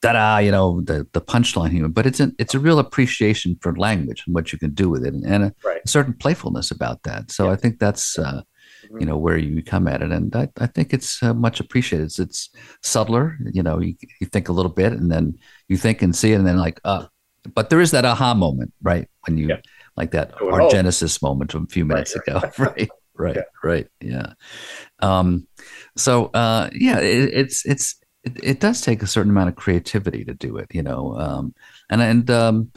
da-da, 0.00 0.38
you 0.38 0.50
know 0.50 0.80
the 0.82 1.06
the 1.12 1.20
punchline 1.20 1.70
humor, 1.70 1.88
but 1.88 2.06
it's 2.06 2.20
an 2.20 2.34
it's 2.38 2.54
a 2.54 2.58
real 2.60 2.78
appreciation 2.78 3.56
for 3.60 3.74
language 3.76 4.24
and 4.26 4.34
what 4.34 4.52
you 4.52 4.58
can 4.58 4.70
do 4.74 4.88
with 4.88 5.04
it, 5.04 5.14
and, 5.14 5.24
and 5.24 5.44
a, 5.44 5.54
Right. 5.64 5.80
certain 5.88 6.14
playfulness 6.14 6.70
about 6.70 7.02
that. 7.04 7.30
So 7.30 7.46
Yeah. 7.46 7.52
I 7.52 7.56
think 7.56 7.78
that's. 7.78 8.18
Uh, 8.18 8.42
Mhm. 8.90 9.00
you 9.00 9.06
know 9.06 9.16
where 9.16 9.36
you 9.38 9.62
come 9.62 9.86
at 9.86 10.02
it 10.02 10.10
and 10.10 10.34
i, 10.34 10.48
I 10.58 10.66
think 10.66 10.92
it's 10.92 11.22
uh, 11.22 11.32
much 11.32 11.60
appreciated 11.60 12.06
it's, 12.06 12.18
it's 12.18 12.50
subtler 12.82 13.38
you 13.52 13.62
know 13.62 13.78
you, 13.80 13.94
you 14.20 14.26
think 14.26 14.48
a 14.48 14.52
little 14.52 14.72
bit 14.72 14.92
and 14.92 15.08
then 15.10 15.38
you 15.68 15.76
think 15.76 16.02
and 16.02 16.14
see 16.16 16.32
it 16.32 16.36
and 16.36 16.46
then 16.48 16.56
like 16.58 16.80
uh 16.84 17.06
but 17.54 17.70
there 17.70 17.80
is 17.80 17.92
that 17.92 18.04
aha 18.04 18.34
moment 18.34 18.72
right 18.82 19.08
when 19.26 19.38
you 19.38 19.48
Yeah. 19.50 19.60
like 19.96 20.10
that 20.12 20.34
I 20.40 20.44
would 20.44 20.54
our 20.54 20.68
genesis 20.68 21.22
moment 21.22 21.52
from 21.52 21.62
a 21.62 21.72
few 21.72 21.84
minutes 21.84 22.16
ago 22.16 22.40
right 22.58 22.88
right 23.16 23.36
Yeah. 23.36 23.42
right 23.62 23.86
yeah 24.00 24.32
um 25.00 25.46
so 25.96 26.26
uh 26.34 26.70
yeah 26.72 26.98
it, 26.98 27.30
it's 27.32 27.66
it's 27.66 27.96
it, 28.24 28.32
it 28.42 28.60
does 28.60 28.80
take 28.80 29.02
a 29.02 29.06
certain 29.06 29.30
amount 29.30 29.48
of 29.50 29.56
creativity 29.56 30.24
to 30.24 30.34
do 30.34 30.56
it 30.56 30.68
you 30.72 30.82
know 30.82 31.16
um 31.18 31.54
and 31.90 32.02
and 32.02 32.30
um 32.30 32.72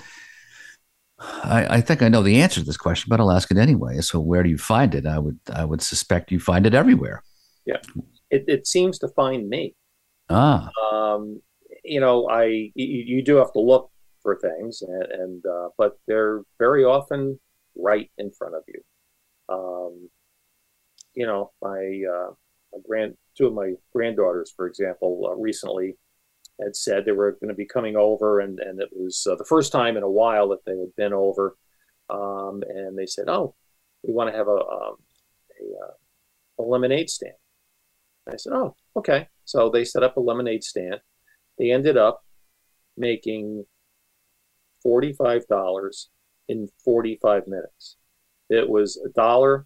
I, 1.19 1.77
I 1.77 1.81
think 1.81 2.01
I 2.01 2.09
know 2.09 2.21
the 2.21 2.41
answer 2.41 2.59
to 2.59 2.65
this 2.65 2.77
question, 2.77 3.09
but 3.09 3.19
I'll 3.19 3.31
ask 3.31 3.49
it 3.49 3.57
anyway. 3.57 4.01
So, 4.01 4.19
where 4.19 4.43
do 4.43 4.49
you 4.49 4.57
find 4.57 4.93
it? 4.93 5.05
I 5.05 5.17
would, 5.17 5.39
I 5.53 5.63
would 5.63 5.81
suspect 5.81 6.31
you 6.31 6.39
find 6.39 6.65
it 6.65 6.73
everywhere. 6.73 7.23
Yeah, 7.65 7.77
it, 8.29 8.45
it 8.47 8.67
seems 8.67 8.99
to 8.99 9.07
find 9.07 9.47
me. 9.47 9.75
Ah, 10.29 10.69
Um, 10.91 11.41
you 11.83 11.99
know, 11.99 12.27
I 12.29 12.45
you, 12.45 12.73
you 12.75 13.23
do 13.23 13.35
have 13.37 13.53
to 13.53 13.59
look 13.59 13.91
for 14.21 14.37
things, 14.37 14.81
and, 14.81 15.03
and 15.03 15.45
uh, 15.45 15.69
but 15.77 15.97
they're 16.07 16.41
very 16.59 16.83
often 16.83 17.39
right 17.77 18.11
in 18.17 18.31
front 18.31 18.55
of 18.55 18.63
you. 18.67 18.81
Um, 19.47 20.09
you 21.15 21.25
know, 21.25 21.51
my 21.61 22.01
uh, 22.11 22.31
my 22.73 22.79
grand 22.87 23.15
two 23.37 23.47
of 23.47 23.53
my 23.53 23.73
granddaughters, 23.93 24.53
for 24.55 24.67
example, 24.67 25.29
uh, 25.29 25.35
recently 25.35 25.97
had 26.61 26.75
said 26.75 27.03
they 27.03 27.11
were 27.11 27.33
going 27.33 27.49
to 27.49 27.55
be 27.55 27.65
coming 27.65 27.95
over, 27.95 28.39
and 28.39 28.59
and 28.59 28.79
it 28.79 28.89
was 28.91 29.25
uh, 29.29 29.35
the 29.35 29.45
first 29.45 29.71
time 29.71 29.97
in 29.97 30.03
a 30.03 30.09
while 30.09 30.49
that 30.49 30.65
they 30.65 30.77
had 30.77 30.95
been 30.95 31.13
over, 31.13 31.57
um, 32.09 32.63
and 32.67 32.97
they 32.97 33.05
said, 33.05 33.25
"Oh, 33.27 33.55
we 34.03 34.13
want 34.13 34.29
to 34.31 34.37
have 34.37 34.47
a 34.47 34.51
um, 34.51 34.95
a, 35.59 35.85
uh, 35.85 35.93
a 36.59 36.63
lemonade 36.63 37.09
stand." 37.09 37.35
I 38.31 38.37
said, 38.37 38.53
"Oh, 38.53 38.75
okay." 38.95 39.27
So 39.45 39.69
they 39.69 39.85
set 39.85 40.03
up 40.03 40.17
a 40.17 40.21
lemonade 40.21 40.63
stand. 40.63 40.99
They 41.57 41.71
ended 41.71 41.97
up 41.97 42.23
making 42.97 43.65
forty-five 44.81 45.47
dollars 45.47 46.09
in 46.47 46.69
forty-five 46.83 47.47
minutes. 47.47 47.97
It 48.49 48.69
was 48.69 48.97
a 48.97 49.09
dollar 49.09 49.65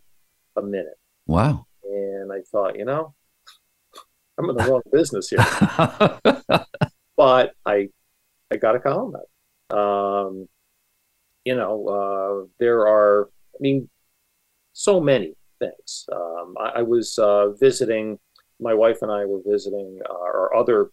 a 0.55 0.61
minute, 0.61 0.97
wow. 1.29 1.65
and 1.83 2.31
I 2.31 2.41
thought, 2.51 2.77
you 2.77 2.85
know, 2.85 3.13
I'm 4.37 4.49
in 4.49 4.55
the 4.57 4.63
wrong 4.63 4.81
business 4.91 5.29
here. 5.29 5.39
But 7.17 7.51
I, 7.65 7.89
I 8.49 8.55
got 8.55 8.71
to 8.71 8.79
call 8.79 9.11
them 9.11 9.21
that. 9.69 9.77
Um, 9.77 10.47
you 11.43 11.53
know, 11.53 11.87
uh, 11.87 12.47
there 12.59 12.87
are, 12.87 13.25
I 13.53 13.57
mean, 13.59 13.89
so 14.71 15.01
many 15.01 15.33
things. 15.59 16.05
Um, 16.09 16.55
I, 16.57 16.79
I 16.79 16.81
was 16.83 17.17
uh, 17.19 17.49
visiting, 17.59 18.19
my 18.61 18.73
wife 18.73 18.99
and 19.01 19.11
I 19.11 19.25
were 19.25 19.41
visiting 19.45 19.99
uh, 20.09 20.13
our 20.13 20.55
other 20.55 20.91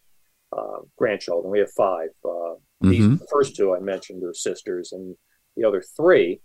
uh, 0.52 0.78
grandchildren. 0.99 1.52
We 1.52 1.61
have 1.61 1.71
five. 1.71 2.09
Uh, 2.25 2.55
these 2.81 3.05
Mhm. 3.05 3.21
the 3.21 3.28
first 3.31 3.55
two 3.55 3.73
I 3.76 3.78
mentioned 3.78 4.25
are 4.25 4.35
sisters, 4.35 4.90
and 4.93 5.16
the 5.57 5.64
other 5.64 5.81
three 5.97 6.40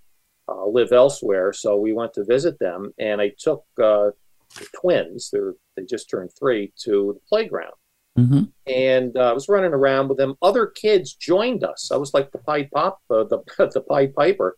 uh, 0.48 0.66
live 0.66 0.92
elsewhere. 0.92 1.54
So 1.54 1.78
we 1.78 1.94
went 1.94 2.14
to 2.16 2.24
visit 2.26 2.60
them, 2.60 2.94
and 3.00 3.22
I 3.22 3.32
took 3.40 3.64
uh, 3.82 4.12
the 4.58 4.68
twins. 4.80 5.30
They're 5.32 5.54
they 5.76 5.84
just 5.84 6.10
turned 6.10 6.32
three 6.38 6.74
to 6.84 7.14
the 7.16 7.22
playground 7.30 7.74
Mhm. 8.20 8.52
and 8.68 9.16
uh, 9.16 9.30
I 9.30 9.32
was 9.32 9.48
running 9.48 9.72
around 9.72 10.10
with 10.10 10.18
them. 10.18 10.36
Other 10.42 10.68
kids 10.68 11.14
joined 11.14 11.64
us. 11.64 11.90
I 11.94 11.96
was 11.96 12.14
like 12.14 12.32
the 12.34 12.40
Pied 12.40 12.70
Pop, 12.72 13.00
uh, 13.10 13.24
the 13.24 13.40
the 13.74 13.82
Pied 13.90 14.14
Piper, 14.14 14.58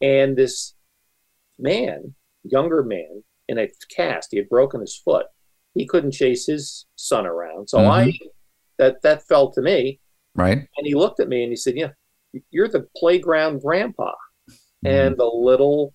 And 0.00 0.36
this 0.36 0.74
man, 1.58 2.14
younger 2.44 2.82
man, 2.84 3.24
in 3.48 3.58
a 3.58 3.68
cast, 3.94 4.28
he 4.30 4.36
had 4.38 4.48
broken 4.48 4.80
his 4.80 4.96
foot. 4.96 5.26
He 5.74 5.84
couldn't 5.86 6.12
chase 6.12 6.46
his 6.46 6.86
son 6.96 7.26
around. 7.26 7.68
So 7.68 7.78
I 7.80 8.08
Mhm. 8.08 8.18
that 8.78 9.02
that 9.02 9.26
fell 9.26 9.50
to 9.52 9.60
me. 9.62 9.98
Right. 10.36 10.58
And 10.76 10.86
he 10.86 10.94
looked 10.94 11.18
at 11.18 11.28
me 11.28 11.42
and 11.42 11.50
he 11.50 11.56
said, 11.56 11.74
Yeah, 11.76 11.90
you're 12.50 12.68
the 12.68 12.86
playground 12.96 13.60
grandpa. 13.62 14.12
Mm-hmm. 14.84 14.94
And 14.96 15.16
the 15.16 15.26
little 15.26 15.94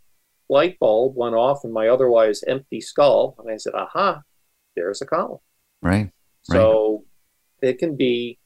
light 0.50 0.78
bulb 0.80 1.14
went 1.16 1.36
off 1.36 1.60
in 1.64 1.74
my 1.74 1.88
otherwise 1.90 2.44
empty 2.48 2.80
skull. 2.82 3.36
And 3.40 3.52
I 3.52 3.58
said, 3.58 3.74
Aha, 3.74 4.22
there's 4.76 5.02
a 5.02 5.06
column. 5.06 5.40
Right. 5.82 6.12
So 6.44 7.04
it 7.62 7.78
can 7.80 7.96
be 7.98 8.40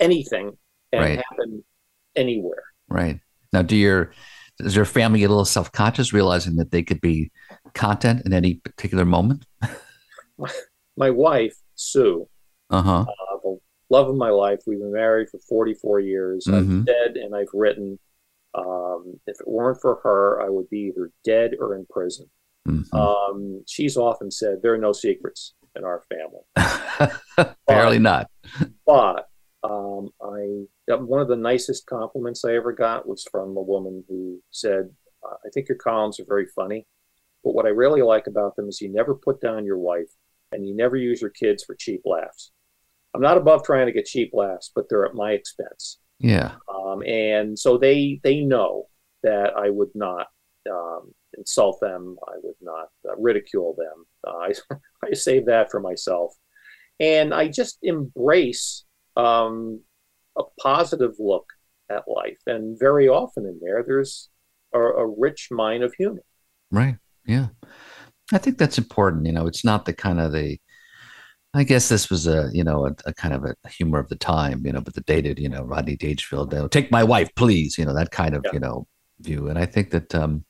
anything 0.00 0.56
and 0.92 1.00
Right. 1.02 1.22
happen 1.30 1.64
anywhere. 2.16 2.62
Right. 2.88 3.20
Now, 3.52 3.62
do 3.62 3.76
your 3.76 4.12
does 4.58 4.74
your 4.74 4.84
family 4.84 5.20
get 5.20 5.26
a 5.26 5.28
little 5.28 5.44
self 5.44 5.70
conscious, 5.70 6.12
realizing 6.12 6.56
that 6.56 6.72
they 6.72 6.82
could 6.82 7.00
be 7.00 7.30
content 7.74 8.22
in 8.26 8.32
any 8.32 8.54
particular 8.54 9.04
moment? 9.04 9.44
My 10.96 11.10
wife, 11.10 11.54
Sue, 11.76 12.28
Uh 12.70 12.82
huh. 12.82 13.00
uh, 13.02 13.36
the 13.44 13.58
love 13.88 14.08
of 14.08 14.16
my 14.16 14.30
life, 14.30 14.58
we've 14.66 14.80
been 14.80 14.92
married 14.92 15.28
for 15.30 15.38
44 15.48 16.00
years. 16.00 16.46
Mhm. 16.48 16.80
I've 16.80 16.86
said 16.86 17.16
and 17.16 17.34
I've 17.36 17.46
written, 17.54 17.98
um, 18.54 19.20
if 19.26 19.40
it 19.40 19.48
weren't 19.48 19.80
for 19.80 20.00
her, 20.02 20.42
I 20.42 20.48
would 20.48 20.68
be 20.70 20.92
either 20.92 21.10
dead 21.24 21.52
or 21.58 21.76
in 21.76 21.86
prison. 21.90 22.30
Mm-hmm. 22.66 22.96
Um, 22.96 23.64
she's 23.66 23.96
often 23.96 24.30
said, 24.30 24.58
There 24.62 24.74
are 24.74 24.78
no 24.78 24.92
secrets 24.92 25.54
in 25.76 25.84
our 25.84 26.02
family. 26.08 27.12
Apparently 27.66 27.98
not. 27.98 28.30
But 28.86 29.28
um, 29.62 30.08
I 30.22 30.64
one 30.86 31.20
of 31.20 31.28
the 31.28 31.36
nicest 31.36 31.84
compliments 31.84 32.42
I 32.42 32.54
ever 32.54 32.72
got 32.72 33.06
was 33.06 33.26
from 33.30 33.54
a 33.56 33.62
woman 33.62 34.02
who 34.08 34.40
said, 34.50 34.88
"I 35.22 35.50
think 35.52 35.68
your 35.68 35.76
columns 35.76 36.18
are 36.18 36.24
very 36.26 36.46
funny, 36.46 36.86
but 37.44 37.54
what 37.54 37.66
I 37.66 37.70
really 37.70 38.00
like 38.00 38.26
about 38.26 38.56
them 38.56 38.68
is 38.68 38.80
you 38.80 38.90
never 38.90 39.14
put 39.14 39.42
down 39.42 39.66
your 39.66 39.76
wife 39.78 40.08
and 40.52 40.66
you 40.66 40.74
never 40.74 40.96
use 40.96 41.20
your 41.20 41.30
kids 41.30 41.64
for 41.64 41.74
cheap 41.74 42.00
laughs. 42.06 42.52
I'm 43.14 43.20
not 43.20 43.36
above 43.36 43.64
trying 43.64 43.86
to 43.86 43.92
get 43.92 44.06
cheap 44.06 44.30
laughs, 44.32 44.70
but 44.74 44.88
they're 44.88 45.06
at 45.06 45.14
my 45.14 45.32
expense, 45.32 45.98
Yeah. 46.20 46.52
um, 46.72 47.02
and 47.02 47.58
so 47.58 47.78
they 47.78 48.20
they 48.22 48.40
know 48.40 48.86
that 49.22 49.56
I 49.56 49.70
would 49.70 49.90
not." 49.94 50.28
Um, 50.70 51.14
insult 51.36 51.78
them. 51.80 52.16
I 52.26 52.32
would 52.42 52.56
not 52.60 52.88
uh, 53.08 53.16
ridicule 53.16 53.74
them. 53.78 54.04
Uh, 54.26 54.36
I, 54.38 54.76
I 55.04 55.14
save 55.14 55.46
that 55.46 55.70
for 55.70 55.80
myself 55.80 56.34
and 57.00 57.32
I 57.32 57.48
just 57.48 57.78
embrace 57.82 58.84
um, 59.16 59.80
a 60.36 60.42
positive 60.60 61.14
look 61.18 61.46
at 61.90 62.08
life. 62.08 62.38
And 62.46 62.78
very 62.78 63.08
often 63.08 63.46
in 63.46 63.58
there, 63.62 63.84
there's 63.86 64.28
a, 64.74 64.80
a 64.80 65.06
rich 65.06 65.48
mine 65.50 65.82
of 65.82 65.94
humor. 65.94 66.24
Right. 66.70 66.96
Yeah. 67.26 67.48
I 68.32 68.38
think 68.38 68.58
that's 68.58 68.78
important. 68.78 69.26
You 69.26 69.32
know, 69.32 69.46
it's 69.46 69.64
not 69.64 69.84
the 69.84 69.92
kind 69.92 70.20
of 70.20 70.32
the, 70.32 70.58
I 71.54 71.64
guess 71.64 71.88
this 71.88 72.10
was 72.10 72.26
a, 72.26 72.50
you 72.52 72.62
know, 72.62 72.86
a, 72.86 72.94
a 73.06 73.14
kind 73.14 73.34
of 73.34 73.44
a 73.44 73.54
humor 73.68 73.98
of 73.98 74.08
the 74.08 74.16
time, 74.16 74.66
you 74.66 74.72
know, 74.72 74.80
but 74.80 74.94
the 74.94 75.00
dated, 75.02 75.38
you 75.38 75.48
know, 75.48 75.62
Rodney 75.62 75.96
Dangerfield, 75.96 76.52
you 76.52 76.58
know, 76.58 76.68
take 76.68 76.90
my 76.90 77.02
wife, 77.02 77.34
please, 77.36 77.78
you 77.78 77.84
know, 77.84 77.94
that 77.94 78.10
kind 78.10 78.34
of, 78.34 78.44
Yeah. 78.44 78.52
you 78.52 78.60
know, 78.60 78.86
view. 79.20 79.48
And 79.48 79.58
I 79.58 79.64
think 79.64 79.90
that, 79.90 80.14
um, 80.14 80.44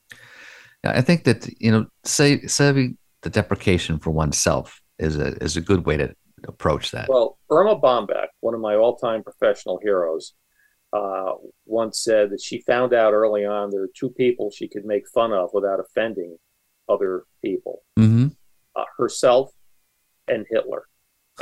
I 0.83 1.01
think 1.01 1.23
that, 1.23 1.47
you 1.59 1.71
know, 1.71 1.85
say, 2.03 2.41
say 2.47 2.95
the 3.21 3.29
deprecation 3.29 3.99
for 3.99 4.11
oneself 4.11 4.81
is 4.97 5.17
a, 5.17 5.41
is 5.43 5.57
a 5.57 5.61
good 5.61 5.85
way 5.85 5.97
to 5.97 6.13
approach 6.47 6.91
that. 6.91 7.07
Well, 7.09 7.37
Erma 7.49 7.79
Bombeck, 7.79 8.27
one 8.41 8.53
of 8.53 8.59
my 8.59 8.75
all-time 8.75 9.23
professional 9.23 9.79
heroes, 9.81 10.33
uh, 10.91 11.33
once 11.65 12.03
said 12.03 12.31
that 12.31 12.41
she 12.41 12.61
found 12.61 12.93
out 12.93 13.13
early 13.13 13.45
on 13.45 13.69
there 13.69 13.83
are 13.83 13.89
two 13.95 14.09
people 14.09 14.51
she 14.51 14.67
could 14.67 14.85
make 14.85 15.07
fun 15.07 15.31
of 15.31 15.49
without 15.53 15.79
offending 15.79 16.35
other 16.87 17.25
people: 17.43 17.83
hmm 17.95 18.27
uh, 18.75 18.85
herself 18.97 19.51
and 20.27 20.45
Hitler. 20.49 20.83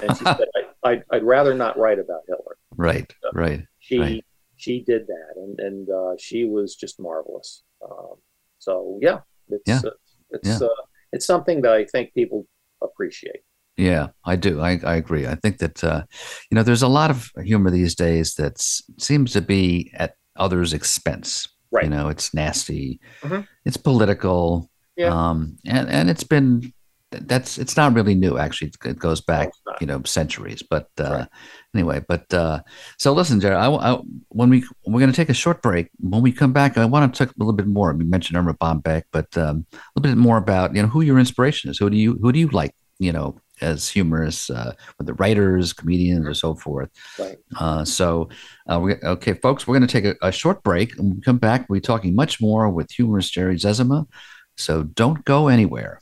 And 0.02 0.18
she 0.18 0.24
said, 0.24 0.48
I, 0.56 0.90
I'd, 0.90 1.04
"I'd 1.12 1.24
rather 1.24 1.54
not 1.54 1.78
write 1.78 2.00
about 2.00 2.22
Hitler." 2.28 2.58
Right. 2.76 3.12
Right. 3.34 3.64
she 3.80 4.00
Right. 4.00 4.26
she 4.56 4.84
did 4.84 5.08
that 5.08 5.34
and 5.38 5.60
and 5.60 5.90
uh, 5.90 6.14
she 6.20 6.46
was 6.46 6.76
just 6.76 7.00
marvelous 7.00 7.64
um, 7.84 8.16
so 8.60 9.00
yeah 9.02 9.20
it's 9.50 9.64
Yeah. 9.68 9.82
uh, 9.86 9.92
it's 10.32 10.48
Yeah. 10.50 10.68
uh, 10.68 10.84
it's 11.14 11.26
something 11.26 11.62
that 11.62 11.74
i 11.74 11.86
think 11.86 12.14
people 12.14 12.46
appreciate 12.84 13.42
Yeah, 13.78 14.08
I 14.26 14.36
do. 14.38 14.60
I, 14.60 14.72
I 14.84 14.96
agree. 14.98 15.26
I 15.28 15.36
think 15.36 15.60
that 15.60 15.84
uh, 15.84 16.02
you 16.50 16.56
know 16.56 16.64
there's 16.64 16.82
a 16.82 16.88
lot 17.00 17.12
of 17.12 17.30
humor 17.44 17.70
these 17.72 17.94
days 17.96 18.34
that 18.36 18.58
seems 19.00 19.34
to 19.34 19.42
be 19.42 19.92
at 20.04 20.12
others' 20.36 20.74
expense. 20.74 21.48
Right. 21.72 21.84
You 21.86 21.92
know, 21.96 22.10
it's 22.10 22.34
nasty. 22.34 23.00
Mhm. 23.22 23.46
It's 23.68 23.78
political. 23.78 24.70
Yeah. 24.96 25.14
Um, 25.14 25.58
and 25.66 25.86
and 25.90 26.10
it's 26.10 26.24
been 26.26 26.74
that's 27.22 27.58
it's 27.58 27.76
not 27.78 27.94
really 27.94 28.16
new 28.16 28.38
actually. 28.38 28.72
It 28.86 29.00
goes 29.00 29.22
back 29.22 29.50
No, 29.66 29.74
you 29.82 29.88
know 29.88 30.02
centuries. 30.04 30.62
But 30.62 30.90
uh, 31.00 31.04
Right. 31.04 31.28
anyway, 31.74 32.02
but 32.08 32.32
uh, 32.34 32.62
so 32.98 33.14
listen, 33.14 33.40
Jared. 33.40 33.58
I, 33.58 33.70
I, 33.70 34.00
when 34.30 34.50
we 34.50 34.64
we're 34.86 35.00
going 35.00 35.12
to 35.12 35.16
take 35.16 35.30
a 35.30 35.34
short 35.34 35.62
break. 35.62 35.90
When 36.00 36.22
we 36.22 36.32
come 36.32 36.54
back, 36.54 36.78
I 36.78 36.86
want 36.86 37.14
to 37.14 37.18
talk 37.26 37.34
a 37.36 37.40
little 37.40 37.54
bit 37.54 37.68
more. 37.68 37.94
We 37.94 38.06
mentioned 38.06 38.38
Erma 38.38 38.54
Bombeck, 38.54 39.04
but 39.12 39.36
um, 39.38 39.66
a 39.74 39.78
little 39.96 40.16
bit 40.16 40.18
more 40.18 40.38
about 40.38 40.76
you 40.76 40.82
know 40.82 40.88
who 40.88 41.02
your 41.02 41.20
inspiration 41.20 41.70
is. 41.70 41.78
Who 41.78 41.90
do 41.90 41.98
you 41.98 42.18
who 42.22 42.32
do 42.32 42.40
you 42.40 42.50
like? 42.50 42.74
You 43.00 43.14
know, 43.14 43.40
as 43.62 43.88
humorous, 43.90 44.50
uh, 44.50 44.74
whether 44.98 45.14
writers, 45.14 45.72
comedians, 45.72 46.26
or 46.26 46.34
so 46.34 46.56
forth. 46.56 46.90
right 47.20 47.38
Uh, 47.60 47.86
so, 47.86 48.30
uh, 48.72 48.80
we, 48.80 48.96
okay, 49.04 49.34
folks, 49.34 49.68
we're 49.68 49.78
going 49.78 49.88
to 49.88 50.02
take 50.02 50.06
a, 50.06 50.16
a 50.28 50.32
short 50.32 50.64
break. 50.64 50.98
and 50.98 51.08
When 51.10 51.16
we 51.18 51.22
come 51.22 51.38
back, 51.38 51.70
we'll 51.70 51.78
be 51.78 51.82
talking 51.82 52.16
much 52.16 52.42
more 52.42 52.70
with 52.70 52.90
humorist 52.92 53.34
Jerry 53.34 53.56
Zezima. 53.56 54.08
So 54.56 54.82
don't 54.82 55.24
go 55.26 55.48
anywhere. 55.48 56.02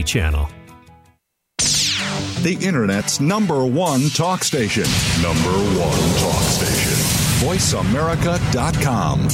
Channel. 0.03 0.49
The 2.41 2.57
Internet's 2.61 3.19
number 3.19 3.65
one 3.65 4.09
talk 4.09 4.43
station. 4.43 4.85
Number 5.21 5.51
one 5.51 5.99
talk 6.17 6.41
station. 6.41 6.97
VoiceAmerica.com. 7.47 9.27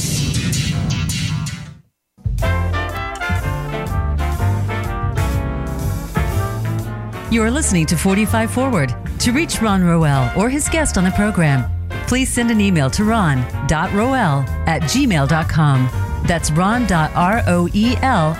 You 7.30 7.42
are 7.42 7.50
listening 7.50 7.84
to 7.86 7.96
45 7.96 8.50
Forward. 8.50 8.94
To 9.20 9.32
reach 9.32 9.60
Ron 9.60 9.84
Roel 9.84 10.30
or 10.36 10.48
his 10.48 10.68
guest 10.68 10.96
on 10.96 11.04
the 11.04 11.10
program, 11.10 11.70
please 12.06 12.30
send 12.30 12.50
an 12.50 12.60
email 12.60 12.88
to 12.90 13.04
ron.roel 13.04 14.44
at 14.66 14.82
gmail.com. 14.82 15.88
That's 16.26 16.50
ron.roel 16.50 16.88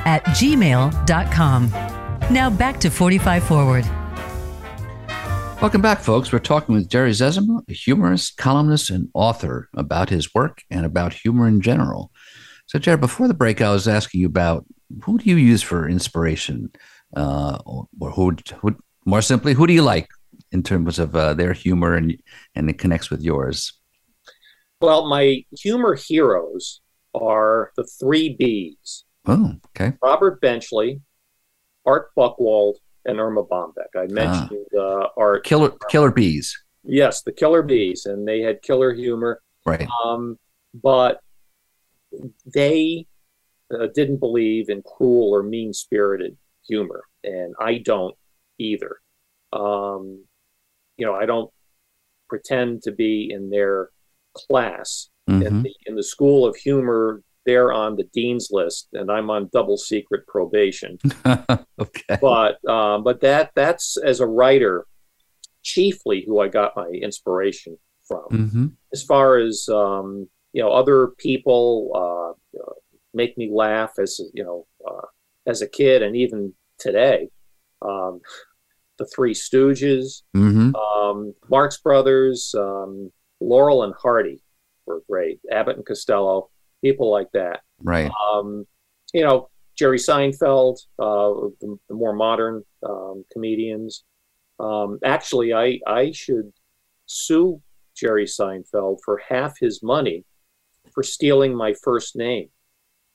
at 0.06 0.24
gmail.com. 0.24 1.87
Now 2.30 2.50
back 2.50 2.78
to 2.80 2.90
45 2.90 3.42
Forward. 3.44 3.84
Welcome 5.62 5.80
back, 5.80 6.00
folks. 6.00 6.30
We're 6.30 6.40
talking 6.40 6.74
with 6.74 6.90
Jerry 6.90 7.12
Zezima, 7.12 7.62
a 7.66 7.72
humorist, 7.72 8.36
columnist, 8.36 8.90
and 8.90 9.08
author 9.14 9.70
about 9.74 10.10
his 10.10 10.34
work 10.34 10.62
and 10.70 10.84
about 10.84 11.14
humor 11.14 11.48
in 11.48 11.62
general. 11.62 12.12
So, 12.66 12.78
Jerry, 12.78 12.98
before 12.98 13.28
the 13.28 13.34
break, 13.34 13.62
I 13.62 13.72
was 13.72 13.88
asking 13.88 14.20
you 14.20 14.26
about 14.26 14.66
who 15.04 15.16
do 15.18 15.28
you 15.28 15.36
use 15.36 15.62
for 15.62 15.88
inspiration, 15.88 16.70
uh, 17.16 17.58
or, 17.64 17.88
or 17.98 18.10
who, 18.10 18.36
who, 18.60 18.76
more 19.06 19.22
simply, 19.22 19.54
who 19.54 19.66
do 19.66 19.72
you 19.72 19.82
like 19.82 20.08
in 20.52 20.62
terms 20.62 20.98
of 20.98 21.16
uh, 21.16 21.32
their 21.32 21.54
humor 21.54 21.94
and 21.94 22.14
and 22.54 22.68
it 22.68 22.76
connects 22.76 23.08
with 23.08 23.22
yours? 23.22 23.72
Well, 24.82 25.08
my 25.08 25.44
humor 25.58 25.94
heroes 25.94 26.82
are 27.14 27.72
the 27.74 27.84
three 27.84 28.36
Bs. 28.36 29.04
Oh, 29.26 29.54
okay. 29.70 29.96
Robert 30.02 30.42
Benchley, 30.42 31.00
Art 31.88 32.14
Buchwald, 32.14 32.74
and 33.06 33.18
Erma 33.18 33.42
Bombeck. 33.42 33.96
I 33.96 34.06
mentioned 34.08 34.66
ah. 34.76 34.80
uh, 34.80 35.08
Art. 35.16 35.44
Killer, 35.44 35.72
killer 35.88 36.12
bees. 36.12 36.56
Yes, 36.84 37.22
the 37.22 37.32
killer 37.32 37.62
bees, 37.62 38.04
and 38.04 38.28
they 38.28 38.40
had 38.40 38.62
killer 38.62 38.92
humor. 38.92 39.40
Right. 39.64 39.88
Um, 40.04 40.38
but 40.74 41.20
they 42.54 43.06
uh, 43.74 43.86
didn't 43.94 44.18
believe 44.18 44.68
in 44.68 44.82
cruel 44.82 45.34
or 45.34 45.42
mean 45.42 45.72
spirited 45.72 46.36
humor, 46.66 47.04
and 47.24 47.54
I 47.58 47.78
don't 47.78 48.14
either. 48.58 48.96
Um, 49.52 50.24
you 50.98 51.06
know, 51.06 51.14
I 51.14 51.24
don't 51.24 51.50
pretend 52.28 52.82
to 52.82 52.92
be 52.92 53.30
in 53.32 53.48
their 53.48 53.88
class. 54.34 55.08
Mm-hmm. 55.28 55.46
In, 55.46 55.62
the, 55.62 55.74
in 55.86 55.94
the 55.94 56.02
school 56.02 56.46
of 56.46 56.56
humor, 56.56 57.22
they're 57.48 57.72
on 57.72 57.96
the 57.96 58.04
dean's 58.12 58.48
list, 58.50 58.88
and 58.92 59.10
I'm 59.10 59.30
on 59.30 59.48
double 59.54 59.78
secret 59.78 60.26
probation. 60.26 60.98
okay. 61.26 62.18
But 62.20 62.62
um, 62.68 63.02
but 63.02 63.22
that 63.22 63.52
that's 63.54 63.96
as 63.96 64.20
a 64.20 64.26
writer, 64.26 64.86
chiefly 65.62 66.24
who 66.26 66.40
I 66.40 66.48
got 66.48 66.76
my 66.76 66.88
inspiration 66.88 67.78
from. 68.06 68.26
Mm-hmm. 68.30 68.66
As 68.92 69.02
far 69.02 69.38
as 69.38 69.66
um, 69.72 70.28
you 70.52 70.62
know, 70.62 70.70
other 70.70 71.08
people 71.16 72.36
uh, 72.54 72.60
make 73.14 73.38
me 73.38 73.50
laugh 73.50 73.92
as 73.98 74.20
you 74.34 74.44
know 74.44 74.66
uh, 74.86 75.06
as 75.46 75.62
a 75.62 75.68
kid, 75.68 76.02
and 76.02 76.14
even 76.14 76.52
today. 76.78 77.30
Um, 77.80 78.20
the 78.98 79.06
Three 79.06 79.32
Stooges, 79.32 80.22
mm-hmm. 80.36 80.74
um, 80.74 81.32
Marx 81.48 81.78
Brothers, 81.78 82.52
um, 82.58 83.12
Laurel 83.40 83.84
and 83.84 83.94
Hardy 83.94 84.42
were 84.86 85.02
great. 85.08 85.38
Abbott 85.52 85.76
and 85.76 85.86
Costello, 85.86 86.50
people 86.82 87.10
like 87.10 87.30
that. 87.32 87.60
Right. 87.82 88.10
Um, 88.32 88.66
you 89.12 89.24
know, 89.24 89.48
Jerry 89.76 89.98
Seinfeld, 89.98 90.78
uh, 90.98 91.48
the, 91.60 91.78
the, 91.88 91.94
more 91.94 92.12
modern 92.12 92.64
um, 92.82 93.24
comedians. 93.32 94.04
Um, 94.58 94.98
actually, 95.04 95.54
I 95.54 95.78
I 95.86 96.10
should 96.10 96.52
sue 97.06 97.62
Jerry 97.96 98.26
Seinfeld 98.26 98.98
for 99.04 99.20
half 99.28 99.58
his 99.58 99.82
money 99.82 100.24
for 100.92 101.02
stealing 101.02 101.54
my 101.54 101.74
first 101.74 102.16
name. 102.16 102.48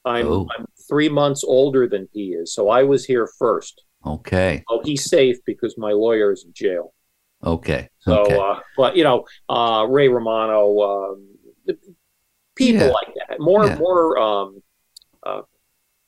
I'm, 0.06 0.28
oh. 0.28 0.48
I'm 0.58 0.66
three 0.88 1.10
months 1.10 1.44
older 1.44 1.88
than 1.88 2.08
he 2.12 2.30
is, 2.30 2.54
so 2.54 2.70
I 2.70 2.84
was 2.84 3.06
here 3.06 3.28
first. 3.40 3.84
Okay. 4.06 4.64
Oh, 4.70 4.82
he's 4.84 5.10
safe 5.10 5.38
because 5.46 5.78
my 5.78 5.92
lawyer 5.92 6.32
is 6.32 6.44
in 6.46 6.54
jail. 6.54 6.94
Okay. 7.44 7.90
So, 8.00 8.20
okay. 8.22 8.38
Uh, 8.38 8.60
but 8.78 8.98
you 8.98 9.04
know, 9.04 9.26
uh, 9.50 9.86
Ray 9.90 10.08
Romano, 10.08 10.80
um, 10.82 11.33
people 12.56 12.88
yeah. 12.88 12.92
like 12.92 13.14
that, 13.28 13.40
more 13.40 13.66
yeah. 13.66 13.78
more 13.78 14.18
um, 14.18 14.64
uh, 15.26 15.42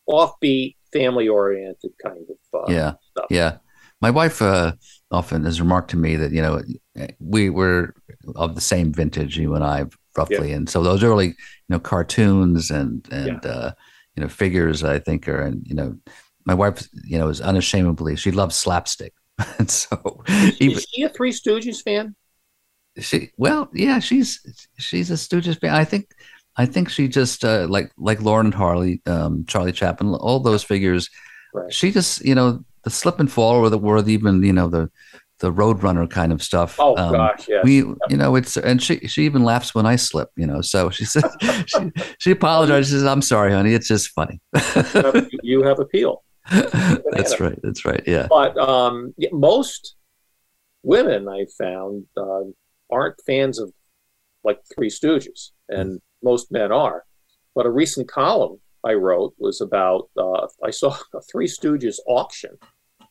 offbeat, 0.10 0.76
family 0.92 1.28
oriented 1.28 1.92
kind 2.04 2.26
of 2.30 2.62
uh, 2.62 2.72
yeah 2.72 2.94
stuff. 3.12 3.28
yeah. 3.30 3.58
My 4.02 4.12
wife 4.12 4.42
uh, 4.42 4.74
often 5.10 5.46
has 5.46 5.62
remarked 5.62 5.92
to 5.92 5.98
me 5.98 6.16
that 6.18 6.32
you 6.32 6.42
know 6.42 6.62
we 7.20 7.50
were 7.50 7.94
of 8.36 8.56
the 8.56 8.62
same 8.62 8.94
vintage, 8.94 9.38
you 9.38 9.56
and 9.56 9.64
I, 9.64 9.86
roughly, 10.18 10.50
yeah. 10.50 10.58
and 10.58 10.70
so 10.70 10.84
those 10.84 11.04
early 11.04 11.28
you 11.28 11.34
know 11.70 11.80
cartoons 11.80 12.72
and 12.72 13.08
and 13.12 13.46
uh, 13.46 13.74
you 14.16 14.22
know 14.22 14.30
figures 14.30 14.84
I 14.84 15.00
think 15.00 15.28
are 15.28 15.42
and 15.42 15.66
you 15.66 15.76
know 15.76 15.98
my 16.46 16.54
wife 16.54 16.88
you 17.04 17.18
know 17.18 17.30
is 17.30 17.42
unashamedly 17.42 18.16
she 18.16 18.32
loves 18.32 18.56
slapstick 18.56 19.14
and 19.60 19.70
so 19.70 20.24
even, 20.60 20.78
is 20.78 20.88
she 20.90 21.04
a 21.04 21.10
Three 21.10 21.32
Stooges 21.32 21.84
fan? 21.84 22.16
She 22.98 23.32
well, 23.38 23.70
yeah, 23.74 24.00
she's 24.00 24.40
she's 24.78 25.12
a 25.12 25.16
Stooges 25.16 25.60
fan. 25.60 25.74
I 25.74 25.84
think 25.84 26.10
I 26.58 26.66
think 26.66 26.90
she 26.90 27.08
just 27.08 27.44
uh, 27.44 27.68
like 27.70 27.92
like 27.98 28.22
Laurel 28.22 28.46
and 28.46 28.54
Hardy, 28.54 29.02
um, 29.06 29.46
Charlie 29.46 29.72
Chaplin, 29.72 30.14
all 30.14 30.40
those 30.40 30.64
figures. 30.64 31.10
Right. 31.54 31.74
She 31.74 31.92
just 31.92 32.24
you 32.24 32.36
know 32.36 32.64
the 32.84 32.90
slip 32.90 33.20
and 33.20 33.32
fall 33.32 33.56
or 33.56 33.70
the 33.70 33.80
or 33.80 33.98
even 34.08 34.42
you 34.44 34.54
know 34.54 34.70
the 34.70 34.90
the 35.40 35.52
Roadrunner 35.52 36.10
kind 36.10 36.32
of 36.32 36.42
stuff. 36.42 36.78
Oh 36.80 36.98
um, 36.98 37.14
gosh, 37.14 37.48
yeah. 37.48 37.62
We, 37.64 37.78
you 37.78 38.18
know, 38.18 38.36
it's 38.36 38.56
and 38.56 38.82
she 38.82 39.00
she 39.08 39.24
even 39.26 39.44
laughs 39.44 39.76
when 39.76 39.86
I 39.86 39.98
slip. 39.98 40.30
You 40.38 40.48
know, 40.48 40.62
so 40.62 40.90
she 40.90 41.06
says 41.06 41.26
she, 41.66 41.92
she 42.20 42.32
apologizes. 42.32 43.04
"I'm 43.04 43.22
sorry, 43.22 43.52
honey. 43.52 43.74
It's 43.74 43.88
just 43.88 44.10
funny." 44.10 44.40
you 45.44 45.64
have 45.64 45.80
appeal. 45.80 46.24
that's 46.52 47.40
right. 47.40 47.60
That's 47.64 47.86
right. 47.86 48.04
Yeah. 48.06 48.28
But 48.30 48.58
um, 48.58 49.14
most 49.32 49.96
women 50.84 51.28
I 51.28 51.46
found 51.58 52.06
uh, 52.16 52.44
aren't 52.90 53.16
fans 53.26 53.60
of 53.60 53.74
like 54.44 54.60
Three 54.74 54.90
Stooges, 54.90 55.52
and 55.68 56.00
most 56.26 56.52
men 56.52 56.72
are. 56.74 57.06
But 57.56 57.66
a 57.66 57.72
recent 57.72 58.10
column 58.10 58.60
I 58.84 58.94
wrote 58.94 59.34
was 59.38 59.62
about 59.62 60.10
uh, 60.18 60.48
I 60.64 60.72
saw 60.72 60.98
a 61.14 61.22
Three 61.32 61.48
Stooges 61.48 61.98
auction, 62.08 62.58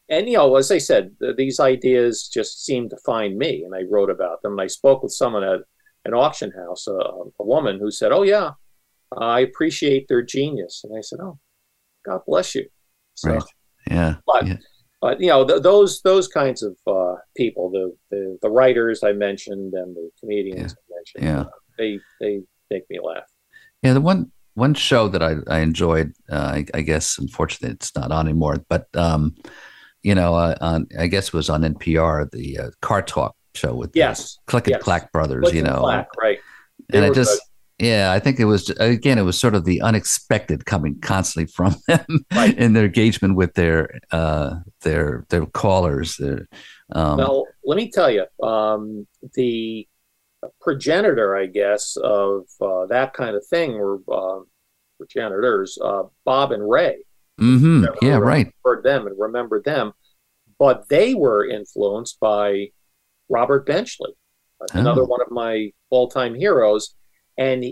and 0.09 0.29
you 0.29 0.37
know, 0.37 0.57
as 0.57 0.70
I 0.70 0.79
said, 0.79 1.16
these 1.37 1.59
ideas 1.61 2.29
just 2.29 2.64
seemed 2.64 2.90
to 2.90 2.98
find 3.07 3.38
me, 3.38 3.62
and 3.64 3.74
I 3.74 3.83
wrote 3.90 4.11
about 4.11 4.42
them. 4.42 4.53
And 4.53 4.61
I 4.61 4.66
spoke 4.66 5.03
with 5.03 5.12
someone 5.12 5.44
at 5.44 5.61
an 6.05 6.14
auction 6.14 6.53
house, 6.53 6.87
a, 6.87 6.92
a 6.92 7.44
woman 7.44 7.79
who 7.81 7.90
said, 7.90 8.12
"Oh 8.12 8.22
yeah, 8.22 8.50
I 9.16 9.40
appreciate 9.40 10.07
their 10.09 10.22
genius," 10.22 10.83
and 10.85 10.96
I 10.96 11.00
said, 11.00 11.20
"Oh, 11.22 11.38
God 12.05 12.20
bless 12.27 12.55
you." 12.55 12.68
So, 13.14 13.35
right. 13.35 13.42
Yeah. 13.90 14.16
But 14.27 14.46
yeah. 14.46 14.57
but 15.00 15.20
you 15.20 15.29
know 15.29 15.46
th- 15.46 15.62
those 15.62 16.03
those 16.03 16.29
kinds 16.29 16.62
of 16.62 16.77
uh, 16.87 17.16
people, 17.37 17.70
the, 17.70 17.96
the 18.11 18.38
the 18.42 18.50
writers 18.50 19.03
I 19.03 19.12
mentioned 19.12 19.74
and 19.74 19.94
the 19.94 20.11
comedians 20.20 20.74
yeah. 20.77 20.94
I 20.94 20.96
mentioned, 20.96 21.24
yeah. 21.24 21.40
Uh, 21.40 21.59
they 21.79 21.98
they 22.20 22.42
make 22.70 22.88
me 22.90 22.98
laugh. 23.03 23.24
Yeah, 23.83 23.92
the 23.92 24.00
one 24.00 24.31
one 24.55 24.74
show 24.74 25.09
that 25.09 25.22
I 25.22 25.37
I 25.48 25.61
enjoyed, 25.61 26.12
uh, 26.31 26.37
I, 26.55 26.66
I, 26.74 26.81
guess 26.83 27.18
unfortunately 27.18 27.74
it's 27.74 27.94
not 27.96 28.12
on 28.12 28.27
anymore, 28.27 28.64
but 28.68 28.87
um, 28.94 29.35
you 30.03 30.14
know, 30.14 30.35
uh, 30.35 30.55
on 30.61 30.87
I 30.98 31.07
guess 31.07 31.29
it 31.29 31.35
was 31.35 31.50
on 31.50 31.62
NPR, 31.62 32.31
the 32.31 32.59
uh, 32.59 32.70
Car 32.81 33.03
Talk 33.03 33.35
show 33.55 33.74
with 33.74 33.90
yes, 33.94 34.38
Click 34.46 34.66
yes. 34.66 34.77
and 34.77 34.85
Clack 34.85 35.12
brothers, 35.12 35.42
Click 35.44 35.55
you 35.55 35.62
know, 35.62 35.81
Clack, 35.81 36.09
right? 36.18 36.38
They 36.88 36.98
and 36.98 37.07
I 37.07 37.14
just. 37.14 37.33
Good 37.33 37.48
yeah, 37.81 38.12
I 38.12 38.20
think 38.20 38.38
it 38.38 38.44
was 38.44 38.70
again. 38.70 39.18
It 39.18 39.22
was 39.22 39.38
sort 39.38 39.57
of 39.57 39.64
the 39.64 39.81
unexpected 39.81 40.64
coming 40.64 41.00
constantly 41.00 41.50
from 41.53 41.74
them 41.88 42.24
right. 42.33 42.57
in 42.57 42.72
their 42.72 42.85
engagement 42.85 43.35
with 43.35 43.55
their 43.55 43.98
uh, 44.12 44.57
their 44.83 45.27
their 45.29 45.44
callers. 45.46 46.16
Their, 46.16 46.48
um, 46.92 47.18
well, 47.18 47.46
let 47.64 47.77
me 47.77 47.90
tell 47.90 48.11
you, 48.11 48.27
um, 48.46 49.09
the 49.35 49.88
progenitor, 50.61 51.37
I 51.37 51.46
guess, 51.46 51.96
of 51.96 52.44
uh, 52.61 52.87
that 52.87 53.14
kind 53.14 53.37
of 53.37 53.46
thing 53.46 53.74
were 53.78 54.00
uh, 54.11 54.40
progenitors, 54.98 55.78
uh, 55.83 56.04
Bob 56.24 56.52
and 56.52 56.68
Ray. 56.68 57.04
Mm-hmm. 57.40 57.85
Yeah, 58.00 58.18
right. 58.18 58.52
Heard 58.64 58.85
them 58.85 59.07
and 59.07 59.18
remembered 59.18 59.64
them, 59.64 59.92
but 60.59 60.88
they 60.88 61.14
were 61.14 61.46
influenced 61.46 62.20
by 62.20 62.68
Robert 63.28 63.66
Benchley, 63.66 64.12
another 64.72 65.02
oh. 65.02 65.07
one 65.07 65.20
of 65.20 65.30
my 65.30 65.72
all-time 65.90 66.35
heroes 66.35 66.94
and 67.37 67.64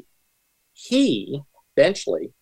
he, 0.73 1.41
Benchley, 1.77 2.33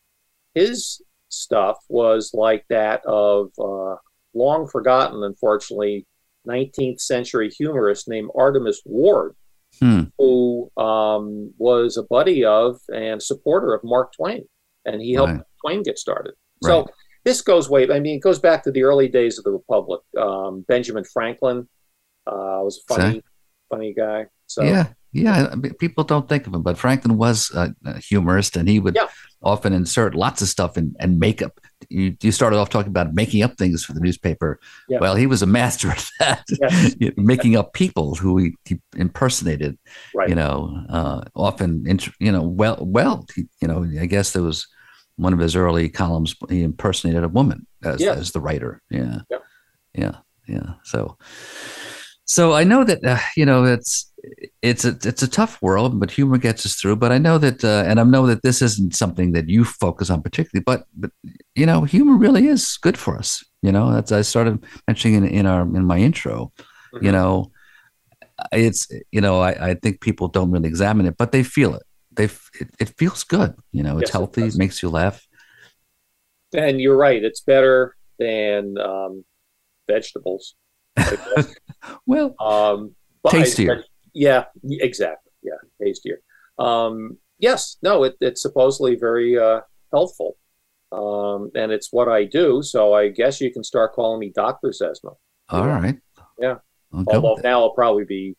his 0.55 1.03
stuff 1.29 1.79
was 1.89 2.33
like 2.35 2.65
that 2.69 3.05
of 3.07 3.51
uh, 3.59 3.97
long 4.35 4.67
forgotten, 4.67 5.23
unfortunately, 5.23 6.07
19th 6.49 7.01
century 7.01 7.51
humorist 7.51 8.09
named 8.09 8.31
Artemus 8.35 8.79
Ward, 8.85 9.37
hmm. 9.81 10.03
who 10.19 10.71
um, 10.77 11.53
was 11.59 11.97
a 11.97 12.03
buddy 12.03 12.45
of 12.45 12.81
and 12.93 13.23
supporter 13.23 13.75
of 13.75 13.83
Mark 13.85 14.13
Twain. 14.15 14.45
And 14.85 15.01
he 15.01 15.13
helped 15.13 15.33
right. 15.33 15.43
Twain 15.61 15.83
get 15.83 15.99
started. 15.99 16.35
Right. 16.63 16.71
So 16.71 16.87
this 17.25 17.43
goes 17.43 17.69
way, 17.69 17.91
I 17.91 18.01
mean, 18.01 18.17
it 18.17 18.23
goes 18.23 18.39
back 18.39 18.63
to 18.65 18.71
the 18.71 18.83
early 18.83 19.09
days 19.09 19.39
of 19.39 19.45
the 19.45 19.51
Republic. 19.51 20.01
Um, 20.19 20.65
Benjamin 20.69 21.05
Franklin 21.05 21.69
uh, 22.27 22.61
was 22.63 22.83
a 22.89 22.95
funny, 22.95 23.23
funny 23.69 23.95
guy. 23.95 24.27
So 24.47 24.63
yeah, 24.63 24.89
yeah, 25.13 25.49
I 25.51 25.57
mean, 25.57 25.75
people 25.75 26.05
don't 26.05 26.29
think 26.29 26.47
of 26.47 26.55
him, 26.55 26.63
but 26.63 26.79
Franklin 26.79 27.17
was 27.17 27.51
a, 27.53 27.75
a 27.85 27.99
humorist, 27.99 28.57
and 28.57 28.69
he 28.69 28.79
would 28.79 28.95
yeah. 28.95 29.09
often 29.43 29.73
insert 29.73 30.15
lots 30.15 30.41
of 30.41 30.49
stuff 30.49 30.77
and 30.77 30.95
and 31.01 31.19
make 31.19 31.43
up. 31.43 31.59
You, 31.89 32.17
you 32.23 32.31
started 32.31 32.59
off 32.59 32.69
talking 32.69 32.91
about 32.91 33.15
making 33.15 33.43
up 33.43 33.57
things 33.57 33.85
for 33.85 33.93
the 33.93 34.01
newspaper. 34.01 34.61
Yeah. 34.89 34.99
Well, 35.01 35.17
he 35.17 35.27
was 35.27 35.43
a 35.43 35.47
master 35.47 35.91
of 35.91 36.09
that, 36.21 36.45
yes. 36.49 36.95
making 37.17 37.57
up 37.57 37.73
people 37.73 38.15
who 38.15 38.37
he, 38.37 38.55
he 38.65 38.81
impersonated. 38.97 39.79
Right. 40.15 40.29
You 40.29 40.35
know, 40.37 40.85
uh, 40.89 41.23
often, 41.35 41.85
you 42.21 42.31
know, 42.31 42.43
well, 42.43 42.77
well, 42.81 43.27
you 43.37 43.67
know, 43.67 43.85
I 43.99 44.07
guess 44.07 44.33
there 44.33 44.43
was 44.43 44.69
one 45.17 45.33
of 45.33 45.39
his 45.39 45.57
early 45.57 45.89
columns. 45.89 46.37
He 46.49 46.63
impersonated 46.63 47.25
a 47.25 47.29
woman 47.29 47.67
as, 47.83 48.01
yeah. 48.01 48.13
as 48.13 48.31
the 48.33 48.41
writer. 48.41 48.83
Yeah. 48.91 49.21
yeah, 49.31 49.39
yeah, 49.95 50.17
yeah. 50.47 50.75
So, 50.85 51.17
so 52.31 52.53
I 52.53 52.63
know 52.63 52.85
that 52.85 53.05
uh, 53.05 53.19
you 53.37 53.45
know 53.45 53.65
it's 53.65 54.09
it's 54.63 54.85
a 54.85 54.97
it's 55.03 55.25
a 55.25 55.29
tough 55.29 55.61
world, 55.61 55.99
but 55.99 56.13
humor 56.13 56.39
gets 56.39 56.65
us 56.65 56.77
through. 56.77 56.95
But 56.95 57.11
I 57.11 57.19
know 57.19 57.39
that, 57.39 57.65
uh, 57.65 57.83
and 57.89 57.99
I 57.99 58.05
know 58.05 58.25
that 58.29 58.43
this 58.43 58.63
isn't 58.63 58.95
something 58.95 59.33
that 59.33 59.49
you 59.49 59.65
focus 59.65 60.11
on 60.11 60.23
particularly. 60.23 60.63
But 60.65 60.85
but 60.97 61.11
you 61.57 61.67
know, 61.67 61.83
humor 61.83 62.17
really 62.17 62.47
is 62.47 62.79
good 62.81 62.97
for 62.97 63.19
us. 63.19 63.45
You 63.63 63.73
know, 63.73 63.93
that's 63.93 64.13
I 64.13 64.23
started 64.23 64.65
mentioning 64.87 65.25
in, 65.25 65.27
in 65.27 65.47
our 65.47 65.63
in 65.63 65.85
my 65.85 65.99
intro. 65.99 66.53
Mm-hmm. 66.95 67.07
You 67.07 67.13
know, 67.13 67.51
it's 68.53 68.87
you 69.11 69.21
know 69.21 69.41
I, 69.41 69.71
I 69.71 69.75
think 69.75 70.01
people 70.01 70.29
don't 70.29 70.53
really 70.53 70.69
examine 70.69 71.07
it, 71.07 71.17
but 71.17 71.33
they 71.33 71.43
feel 71.43 71.75
it. 71.75 71.83
They 72.13 72.25
f- 72.27 72.51
it, 72.61 72.69
it 72.79 72.89
feels 72.97 73.25
good. 73.25 73.57
You 73.73 73.83
know, 73.83 73.99
it's 73.99 74.11
Yes, 74.11 74.13
healthy. 74.13 74.43
does. 74.43 74.55
It 74.55 74.59
makes 74.59 74.85
you 74.85 74.89
laugh. 74.89 75.27
And 76.55 76.81
you're 76.81 76.97
right; 76.97 77.25
it's 77.25 77.41
better 77.41 77.97
than 78.21 78.79
um, 78.79 79.25
vegetables. 79.89 80.55
Well, 82.07 82.35
um, 82.41 82.95
but 83.23 83.35
I- 83.35 83.39
Tastier. 83.39 83.77
but- 83.77 83.85
yeah, 84.13 84.45
exactly. 84.65 85.31
Yeah, 85.43 85.53
tastier. 85.81 86.21
Um, 86.59 87.19
yes, 87.39 87.77
no, 87.83 88.03
it, 88.05 88.17
it's 88.21 88.43
supposedly 88.43 88.97
very 88.97 89.39
uh, 89.39 89.61
healthful, 89.93 90.37
um, 90.93 91.51
and 91.55 91.71
it's 91.73 91.93
what 91.93 92.09
I 92.09 92.25
do. 92.25 92.63
So 92.63 92.93
I 92.93 93.09
guess 93.09 93.41
you 93.41 93.53
can 93.53 93.63
start 93.65 93.93
calling 93.95 94.19
me 94.21 94.33
Doctor 94.35 94.69
Zezima. 94.71 95.15
all 95.49 95.67
right. 95.67 95.97
Yeah. 96.39 96.57
I'll 96.93 97.05
Although 97.09 97.37
now 97.45 97.61
I'll 97.61 97.71
probably 97.75 98.05
be 98.05 98.37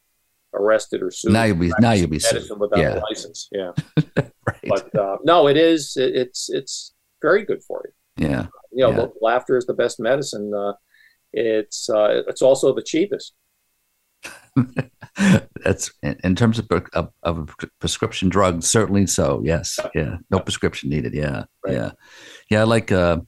arrested 0.53 1.01
or 1.01 1.09
sued. 1.11 1.31
Now 1.31 1.43
you'll 1.43 1.55
be 1.57 1.71
now 1.79 1.93
you'll 1.93 2.09
be 2.09 2.17
medicine 2.17 2.41
sued. 2.43 2.59
without 2.59 2.79
Yeah, 2.79 2.99
a 2.99 2.99
license. 2.99 3.47
Yeah, 3.53 3.71
right. 4.45 4.59
but 4.67 4.93
uh, 4.95 5.17
no, 5.23 5.47
it 5.47 5.55
is. 5.55 5.95
It, 5.95 6.13
it's 6.15 6.49
it's 6.49 6.93
very 7.21 7.45
good 7.45 7.63
for 7.63 7.81
you. 8.17 8.27
yeah, 8.27 8.47
You 8.73 8.85
know, 8.91 8.91
Yeah. 8.91 9.07
laughter 9.21 9.55
is 9.55 9.65
the 9.65 9.73
best 9.73 9.99
medicine. 10.01 10.51
Uh, 10.53 10.73
it's 11.33 11.89
uh, 11.89 12.23
it's 12.27 12.41
also 12.41 12.73
the 12.73 12.83
cheapest. 12.83 13.33
that's 15.63 15.91
in, 16.03 16.35
terms 16.35 16.59
of, 16.59 16.67
of 16.93 17.09
of 17.23 17.49
a 17.61 17.67
prescription 17.79 18.29
drug. 18.29 18.63
Certainly 18.63 19.07
so. 19.07 19.41
Yes. 19.43 19.79
Yeah. 19.95 20.17
No 20.29 20.39
prescription 20.39 20.89
needed. 20.89 21.13
Yeah. 21.13 21.45
Right. 21.65 21.73
Yeah. 21.75 21.91
Yeah. 22.49 22.61
I 22.61 22.63
like 22.63 22.91
uh, 22.91 23.19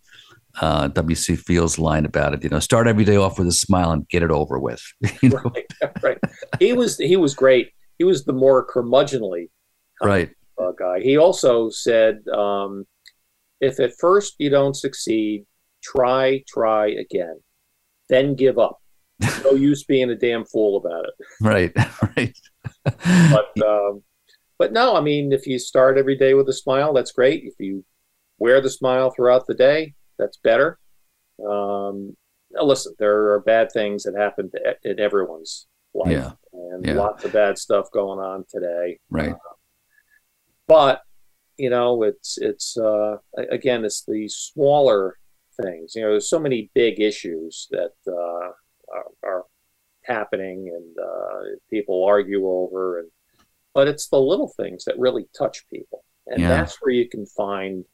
uh, 0.61 0.87
W.C. 0.89 1.35
Fields' 1.35 1.79
line 1.79 2.05
about 2.05 2.33
it. 2.33 2.43
You 2.43 2.49
know, 2.49 2.59
start 2.59 2.87
every 2.87 3.05
day 3.05 3.15
off 3.15 3.39
with 3.39 3.47
a 3.47 3.53
smile 3.53 3.91
and 3.91 4.07
get 4.09 4.23
it 4.23 4.31
over 4.31 4.59
with. 4.59 4.81
you 5.21 5.29
know? 5.29 5.41
right, 5.43 5.73
right. 6.03 6.17
He 6.59 6.73
was 6.73 6.97
he 6.97 7.15
was 7.15 7.33
great. 7.33 7.71
He 7.97 8.03
was 8.03 8.25
the 8.25 8.33
more 8.33 8.65
curmudgeonly 8.67 9.49
Right. 10.01 10.31
uh, 10.61 10.71
guy. 10.71 10.99
He 10.99 11.17
also 11.17 11.69
said, 11.69 12.27
um, 12.27 12.85
if 13.61 13.79
at 13.79 13.93
first 13.99 14.35
you 14.39 14.49
don't 14.49 14.75
succeed, 14.75 15.45
try, 15.81 16.43
try 16.47 16.87
again, 16.87 17.39
then 18.13 18.35
give 18.35 18.57
up. 18.59 18.79
No 19.43 19.51
use 19.69 19.83
being 19.83 20.09
a 20.09 20.15
damn 20.15 20.45
fool 20.45 20.77
about 20.77 21.05
it. 21.05 21.13
Right. 21.41 21.73
Right. 22.17 22.37
But 22.83 23.61
um, 23.65 24.03
but 24.59 24.71
no, 24.73 24.95
I 24.95 25.01
mean, 25.01 25.31
if 25.33 25.47
you 25.47 25.57
start 25.59 25.97
every 25.97 26.17
day 26.17 26.33
with 26.33 26.47
a 26.49 26.53
smile, 26.53 26.93
that's 26.93 27.11
great. 27.11 27.43
If 27.43 27.53
you 27.59 27.83
wear 28.37 28.61
the 28.61 28.69
smile 28.69 29.09
throughout 29.11 29.47
the 29.47 29.53
day, 29.53 29.93
that's 30.19 30.37
better. 30.37 30.77
Um, 31.45 32.15
now 32.51 32.63
listen, 32.63 32.93
there 32.99 33.31
are 33.31 33.39
bad 33.39 33.71
things 33.71 34.03
that 34.03 34.15
happen 34.15 34.51
to, 34.51 34.75
in 34.89 34.99
everyone's 34.99 35.65
life, 35.93 36.11
Yeah. 36.11 36.31
and 36.53 36.85
Yeah. 36.85 36.93
lots 36.95 37.23
of 37.25 37.33
bad 37.33 37.57
stuff 37.57 37.89
going 37.91 38.19
on 38.19 38.45
today. 38.49 38.99
Right. 39.09 39.35
but 40.67 41.01
you 41.57 41.69
know 41.69 42.03
it's 42.03 42.37
it's 42.39 42.77
uh 42.77 43.17
again 43.51 43.85
it's 43.85 44.03
the 44.05 44.27
smaller 44.27 45.17
things 45.61 45.93
you 45.95 46.01
know 46.01 46.11
there's 46.11 46.29
so 46.29 46.39
many 46.39 46.71
big 46.73 46.99
issues 46.99 47.67
that 47.71 47.91
uh 48.07 48.49
are, 48.93 49.05
are 49.23 49.43
happening 50.03 50.71
and 50.73 50.97
uh 50.99 51.55
people 51.69 52.05
argue 52.05 52.47
over 52.47 52.99
and 52.99 53.09
but 53.73 53.87
it's 53.87 54.07
the 54.09 54.19
little 54.19 54.53
things 54.57 54.85
that 54.85 54.97
really 54.99 55.25
touch 55.37 55.67
people 55.69 56.03
and 56.27 56.41
Yeah. 56.41 56.49
that's 56.49 56.77
where 56.81 56.91
you 56.93 57.07
can 57.09 57.25
find 57.25 57.85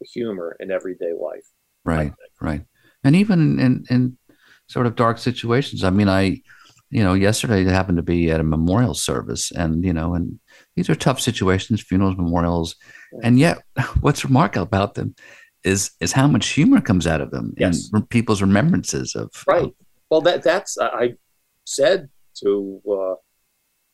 the 0.00 0.06
humor 0.06 0.56
in 0.60 0.70
everyday 0.70 1.12
life 1.12 1.46
Right, 1.86 2.14
right. 2.40 2.62
And 3.04 3.14
even 3.14 3.60
in, 3.60 3.84
in 3.90 4.16
sort 4.68 4.86
of 4.86 4.96
dark 4.96 5.18
situations. 5.18 5.84
I 5.84 5.90
mean, 5.90 6.08
I, 6.08 6.40
you 6.90 7.02
know, 7.02 7.14
yesterday 7.14 7.66
I 7.66 7.70
happened 7.70 7.98
to 7.98 8.02
be 8.02 8.30
at 8.30 8.40
a 8.40 8.44
memorial 8.44 8.94
service 8.94 9.50
and, 9.50 9.84
you 9.84 9.92
know, 9.92 10.14
and 10.14 10.38
these 10.76 10.88
are 10.88 10.94
tough 10.94 11.20
situations, 11.20 11.82
funerals, 11.82 12.16
memorials. 12.16 12.76
And 13.22 13.38
yet 13.38 13.58
what's 14.00 14.24
remarkable 14.24 14.62
about 14.62 14.94
them 14.94 15.14
is 15.64 15.90
is 16.00 16.12
how 16.12 16.26
much 16.26 16.48
humor 16.48 16.80
comes 16.80 17.06
out 17.06 17.20
of 17.20 17.30
them 17.30 17.54
Yes. 17.56 17.90
and 17.92 18.08
people's 18.10 18.42
remembrances 18.42 19.14
of 19.14 19.30
right 19.46 19.72
well 20.10 20.20
that 20.20 20.42
that's 20.42 20.76
i 20.78 20.86
I 20.86 21.14
said 21.66 22.08
to 22.42 22.80
uh, 22.86 23.12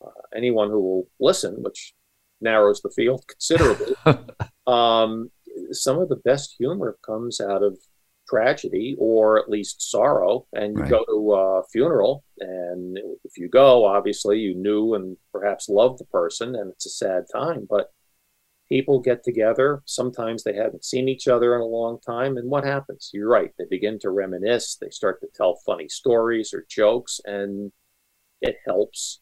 uh, 0.05 0.21
anyone 0.35 0.69
who 0.69 0.79
will 0.81 1.07
listen 1.19 1.55
which 1.59 1.93
narrows 2.41 2.81
the 2.81 2.89
field 2.89 3.23
considerably 3.27 3.93
um, 4.67 5.31
some 5.71 5.99
of 5.99 6.09
the 6.09 6.17
best 6.17 6.55
humor 6.57 6.97
comes 7.05 7.39
out 7.39 7.63
of 7.63 7.77
tragedy 8.27 8.95
or 8.99 9.39
at 9.39 9.49
least 9.49 9.89
sorrow 9.91 10.45
and 10.53 10.75
you 10.75 10.81
Right. 10.83 10.89
go 10.91 11.03
to 11.05 11.33
a 11.33 11.63
funeral 11.71 12.23
and 12.39 12.97
if 13.23 13.37
you 13.37 13.47
go 13.49 13.85
obviously 13.85 14.39
you 14.39 14.53
knew 14.55 14.93
and 14.95 15.17
perhaps 15.33 15.69
loved 15.69 15.99
the 15.99 16.05
person 16.05 16.55
and 16.55 16.71
it's 16.71 16.85
a 16.85 16.89
sad 16.89 17.23
time 17.33 17.67
but 17.69 17.87
people 18.71 18.99
get 18.99 19.23
together 19.23 19.83
sometimes 19.85 20.43
they 20.43 20.55
haven't 20.55 20.85
seen 20.85 21.09
each 21.09 21.27
other 21.27 21.55
in 21.55 21.61
a 21.61 21.65
long 21.65 21.99
time 22.05 22.37
and 22.37 22.49
what 22.49 22.63
happens 22.63 23.11
you're 23.13 23.29
right 23.29 23.51
they 23.59 23.65
begin 23.69 23.99
to 23.99 24.09
reminisce 24.09 24.77
they 24.81 24.89
start 24.89 25.19
to 25.21 25.27
tell 25.35 25.59
funny 25.65 25.89
stories 25.89 26.53
or 26.53 26.65
jokes 26.69 27.19
and 27.25 27.71
it 28.41 28.55
helps 28.65 29.21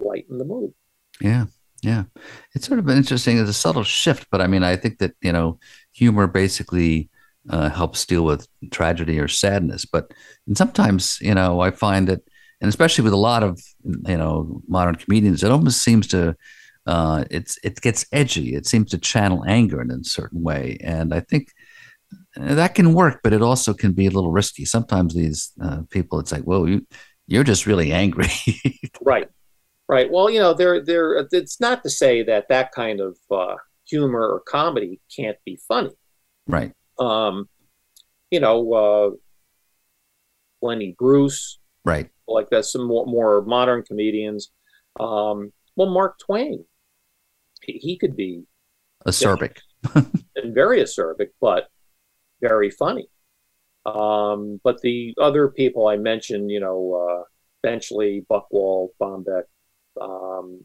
lighten 0.00 0.38
the 0.38 0.44
mood 0.44 0.72
Yeah, 1.20 1.46
yeah. 1.82 2.04
It's 2.54 2.66
sort 2.66 2.78
of 2.78 2.86
been 2.86 2.96
interesting. 2.96 3.38
It's 3.38 3.50
a 3.50 3.54
subtle 3.54 3.84
shift, 3.84 4.28
but 4.30 4.40
I 4.40 4.46
mean, 4.46 4.62
I 4.62 4.76
think 4.76 4.98
that 4.98 5.14
you 5.22 5.32
know, 5.32 5.58
humor 5.92 6.26
basically 6.26 7.10
uh, 7.48 7.68
helps 7.70 8.04
deal 8.06 8.24
with 8.24 8.48
tragedy 8.70 9.18
or 9.18 9.28
sadness. 9.28 9.84
But 9.84 10.12
and 10.46 10.56
sometimes, 10.56 11.18
you 11.20 11.34
know, 11.34 11.60
I 11.60 11.70
find 11.70 12.08
that, 12.08 12.20
and 12.60 12.68
especially 12.68 13.04
with 13.04 13.12
a 13.12 13.16
lot 13.16 13.42
of 13.42 13.60
you 13.82 14.16
know 14.16 14.62
modern 14.68 14.96
comedians, 14.96 15.42
it 15.42 15.50
almost 15.50 15.82
seems 15.82 16.06
to. 16.08 16.36
Uh, 16.94 17.24
it's 17.30 17.54
it 17.62 17.80
gets 17.80 18.04
edgy. 18.20 18.48
It 18.58 18.66
seems 18.66 18.90
to 18.90 18.98
channel 18.98 19.44
anger 19.46 19.80
in 19.84 19.90
a 19.90 20.02
certain 20.02 20.42
way, 20.42 20.76
and 20.82 21.08
I 21.14 21.20
think 21.20 21.44
uh, 22.40 22.54
that 22.60 22.74
can 22.74 22.94
work, 22.94 23.20
but 23.22 23.32
it 23.32 23.42
also 23.42 23.72
can 23.74 23.92
be 23.92 24.06
a 24.06 24.10
little 24.10 24.32
risky. 24.32 24.64
Sometimes 24.64 25.14
these 25.14 25.52
uh, 25.64 25.82
people, 25.90 26.18
it's 26.20 26.32
like, 26.32 26.42
whoa, 26.50 26.64
you 26.66 26.86
you're 27.32 27.44
just 27.52 27.66
really 27.66 27.92
angry. 27.92 28.28
Right, 29.12 29.28
right. 29.88 30.10
Well, 30.10 30.28
you 30.30 30.40
know, 30.40 30.52
there, 30.52 30.84
there. 30.84 31.26
It's 31.32 31.60
not 31.60 31.82
to 31.84 31.90
say 31.90 32.22
that 32.24 32.48
that 32.48 32.72
kind 32.72 33.00
of 33.00 33.16
uh, 33.30 33.54
humor 33.88 34.24
or 34.34 34.40
comedy 34.40 35.00
can't 35.16 35.38
be 35.46 35.58
funny. 35.68 35.94
right. 36.48 36.72
Um, 36.98 37.48
you 38.32 38.40
know, 38.40 38.58
uh, 38.82 39.10
Lenny 40.62 40.94
Bruce, 40.98 41.58
Right. 41.84 42.10
like 42.28 42.50
that. 42.50 42.64
Some 42.66 42.84
more, 42.86 43.06
more 43.06 43.42
modern 43.42 43.82
comedians. 43.82 44.50
Um, 44.98 45.52
well, 45.76 45.88
Mark 45.90 46.18
Twain, 46.18 46.64
he, 47.62 47.96
could 47.96 48.16
be 48.16 48.44
Acerbic. 49.06 49.58
and 49.94 50.54
very 50.54 50.80
acerbic, 50.80 51.28
but 51.40 51.68
very 52.40 52.70
funny. 52.70 53.08
Um, 53.86 54.60
but 54.62 54.80
the 54.82 55.14
other 55.20 55.48
people 55.48 55.88
I 55.88 55.96
mentioned, 55.96 56.50
you 56.50 56.60
know, 56.60 57.08
uh, 57.08 57.24
Benchley, 57.62 58.26
Buchwald, 58.30 58.90
Bombeck, 59.00 59.44
um, 60.00 60.64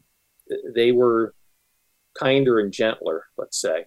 they 0.74 0.92
were 0.92 1.34
kinder 2.18 2.60
and 2.60 2.72
gentler, 2.72 3.24
let's 3.36 3.60
say. 3.60 3.86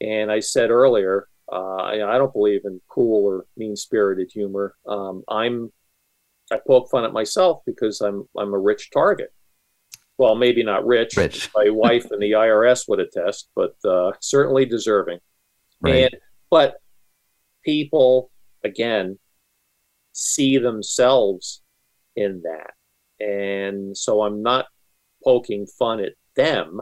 And 0.00 0.30
I 0.30 0.40
said 0.40 0.70
earlier, 0.70 1.28
uh, 1.50 1.76
I, 1.76 2.14
I 2.14 2.18
don't 2.18 2.32
believe 2.32 2.62
in 2.64 2.80
cruel 2.88 3.24
or 3.24 3.46
mean-spirited 3.56 4.30
humor. 4.32 4.76
Um, 4.86 5.22
I'm 5.28 5.72
I 6.52 6.60
poke 6.64 6.88
fun 6.90 7.04
at 7.04 7.12
myself 7.12 7.62
because 7.66 8.00
I'm 8.00 8.28
I'm 8.36 8.52
a 8.54 8.58
rich 8.58 8.90
target. 8.90 9.32
Well, 10.18 10.34
maybe 10.34 10.62
not 10.62 10.86
rich. 10.86 11.16
Rich. 11.16 11.50
My 11.54 11.68
wife 11.68 12.10
and 12.10 12.22
the 12.22 12.32
IRS 12.32 12.88
would 12.88 13.00
attest, 13.00 13.50
but 13.54 13.76
uh, 13.84 14.12
certainly 14.20 14.64
deserving. 14.64 15.18
Right. 15.80 16.04
And 16.04 16.16
but 16.50 16.76
people 17.64 18.30
again 18.64 19.18
see 20.12 20.58
themselves 20.58 21.62
in 22.14 22.42
that. 22.42 22.72
And 23.24 23.96
so 23.96 24.22
I'm 24.22 24.42
not 24.42 24.66
poking 25.22 25.66
fun 25.66 26.00
at 26.00 26.12
them. 26.34 26.80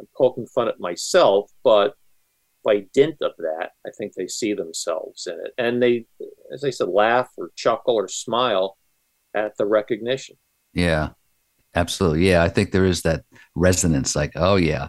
I'm 0.00 0.08
poking 0.16 0.46
fun 0.46 0.68
at 0.68 0.80
myself, 0.80 1.50
but 1.62 1.94
by 2.64 2.86
dint 2.92 3.16
of 3.22 3.32
that, 3.38 3.70
I 3.86 3.90
think 3.96 4.14
they 4.14 4.26
see 4.26 4.54
themselves 4.54 5.26
in 5.26 5.34
it. 5.34 5.52
And 5.58 5.82
they 5.82 6.06
as 6.52 6.64
I 6.64 6.70
said, 6.70 6.88
laugh 6.88 7.28
or 7.36 7.50
chuckle 7.56 7.94
or 7.94 8.08
smile 8.08 8.76
at 9.34 9.56
the 9.56 9.66
recognition. 9.66 10.36
Yeah, 10.72 11.10
absolutely. 11.74 12.28
Yeah, 12.28 12.42
I 12.42 12.48
think 12.48 12.72
there 12.72 12.84
is 12.84 13.02
that 13.02 13.24
resonance. 13.54 14.14
Like, 14.16 14.32
oh 14.36 14.56
yeah, 14.56 14.88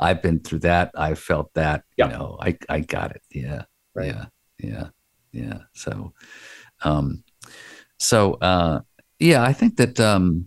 I've 0.00 0.22
been 0.22 0.40
through 0.40 0.60
that. 0.60 0.90
I 0.94 1.14
felt 1.14 1.52
that. 1.54 1.84
Yeah. 1.96 2.06
You 2.06 2.12
know, 2.12 2.38
I 2.40 2.56
I 2.68 2.80
got 2.80 3.12
it. 3.12 3.22
Yeah, 3.30 3.62
Right. 3.94 4.06
yeah, 4.14 4.24
yeah, 4.58 4.86
yeah. 5.32 5.58
So, 5.74 6.12
um, 6.84 7.24
so 7.98 8.34
uh, 8.34 8.80
yeah, 9.18 9.42
I 9.42 9.52
think 9.52 9.76
that. 9.76 10.00
Um, 10.00 10.46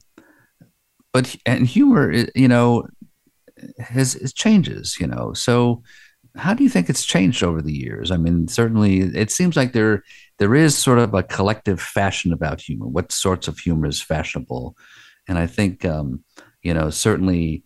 but 1.12 1.36
and 1.46 1.66
humor, 1.66 2.12
you 2.36 2.48
know, 2.48 2.88
has 3.80 4.16
it 4.16 4.34
changes. 4.36 4.98
You 5.00 5.08
know, 5.08 5.34
so 5.34 5.82
how 6.36 6.54
do 6.54 6.64
you 6.64 6.70
think 6.70 6.90
it's 6.90 7.06
changed 7.06 7.44
over 7.44 7.62
the 7.62 7.74
years? 7.74 8.12
I 8.12 8.18
mean, 8.18 8.48
certainly 8.48 9.00
it 9.00 9.32
seems 9.32 9.56
like 9.56 9.74
there 9.74 10.04
there 10.38 10.54
is 10.56 10.78
sort 10.78 11.00
of 11.00 11.14
a 11.14 11.24
collective 11.24 11.82
fashion 11.82 12.32
about 12.32 12.62
humor. 12.62 12.88
What 12.88 13.12
sorts 13.12 13.48
of 13.48 13.58
humor 13.58 13.88
is 13.88 14.02
fashionable? 14.02 14.76
And 15.30 15.38
I 15.38 15.48
think 15.48 15.86
um, 15.86 16.24
you 16.62 16.74
know 16.74 16.90
certainly 16.90 17.64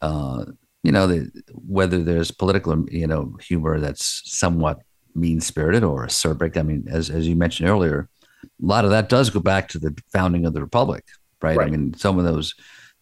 uh, 0.00 0.46
you 0.82 0.92
know 0.92 1.06
the, 1.06 1.30
whether 1.52 2.02
there's 2.02 2.30
political 2.30 2.86
you 2.90 3.06
know 3.06 3.36
humor 3.42 3.78
that's 3.78 4.22
somewhat 4.24 4.78
mean 5.14 5.40
spirited 5.40 5.84
or 5.84 6.06
acerbic. 6.06 6.56
I 6.56 6.62
mean, 6.62 6.86
as 6.88 7.10
as 7.10 7.28
you 7.28 7.36
mentioned 7.36 7.68
earlier, 7.68 8.08
a 8.44 8.46
lot 8.64 8.84
of 8.84 8.90
that 8.92 9.10
does 9.10 9.28
go 9.28 9.40
back 9.40 9.68
to 9.68 9.78
the 9.78 9.94
founding 10.12 10.46
of 10.46 10.54
the 10.54 10.62
republic, 10.62 11.04
right? 11.42 11.58
right. 11.58 11.66
I 11.66 11.70
mean, 11.70 11.92
some 11.94 12.18
of 12.18 12.24
those 12.24 12.54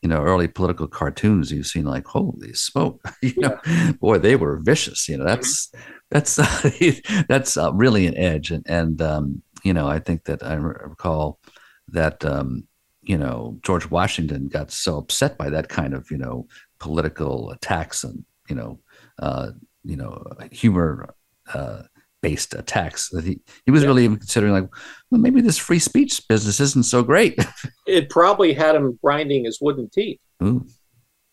you 0.02 0.08
know 0.08 0.22
early 0.22 0.48
political 0.48 0.86
cartoons 0.86 1.50
you've 1.50 1.66
seen 1.66 1.84
like 1.84 2.06
holy 2.06 2.52
smoke 2.52 3.00
you 3.22 3.34
know 3.36 3.58
yeah. 3.66 3.92
boy 3.92 4.18
they 4.18 4.36
were 4.36 4.58
vicious 4.58 5.08
you 5.08 5.16
know 5.16 5.24
that's 5.24 5.68
mm-hmm. 5.68 5.90
that's 6.10 6.38
uh, 6.38 7.24
that's 7.28 7.56
uh, 7.56 7.72
really 7.72 8.06
an 8.06 8.16
edge 8.16 8.50
and 8.50 8.64
and 8.68 9.02
um, 9.02 9.42
you 9.64 9.74
know 9.74 9.88
i 9.88 9.98
think 9.98 10.24
that 10.24 10.42
i 10.42 10.54
recall 10.54 11.40
that 11.88 12.24
um, 12.24 12.66
you 13.08 13.16
know 13.16 13.58
george 13.62 13.90
washington 13.90 14.46
got 14.46 14.70
so 14.70 14.98
upset 14.98 15.36
by 15.36 15.50
that 15.50 15.68
kind 15.68 15.94
of 15.94 16.08
you 16.10 16.18
know 16.18 16.46
political 16.78 17.50
attacks 17.50 18.04
and 18.04 18.24
you 18.48 18.54
know 18.54 18.78
uh, 19.20 19.50
you 19.82 19.96
know 19.96 20.22
humor 20.52 21.12
uh, 21.54 21.82
based 22.22 22.54
attacks 22.54 23.08
that 23.10 23.24
he, 23.24 23.40
he 23.64 23.70
was 23.70 23.82
yeah. 23.82 23.88
really 23.88 24.04
even 24.04 24.18
considering 24.18 24.52
like 24.52 24.68
well 25.10 25.20
maybe 25.20 25.40
this 25.40 25.58
free 25.58 25.78
speech 25.78 26.20
business 26.28 26.60
isn't 26.60 26.84
so 26.84 27.02
great 27.02 27.36
it 27.86 28.10
probably 28.10 28.52
had 28.52 28.74
him 28.74 28.98
grinding 29.02 29.44
his 29.44 29.58
wooden 29.60 29.88
teeth 29.88 30.20
Ooh. 30.42 30.66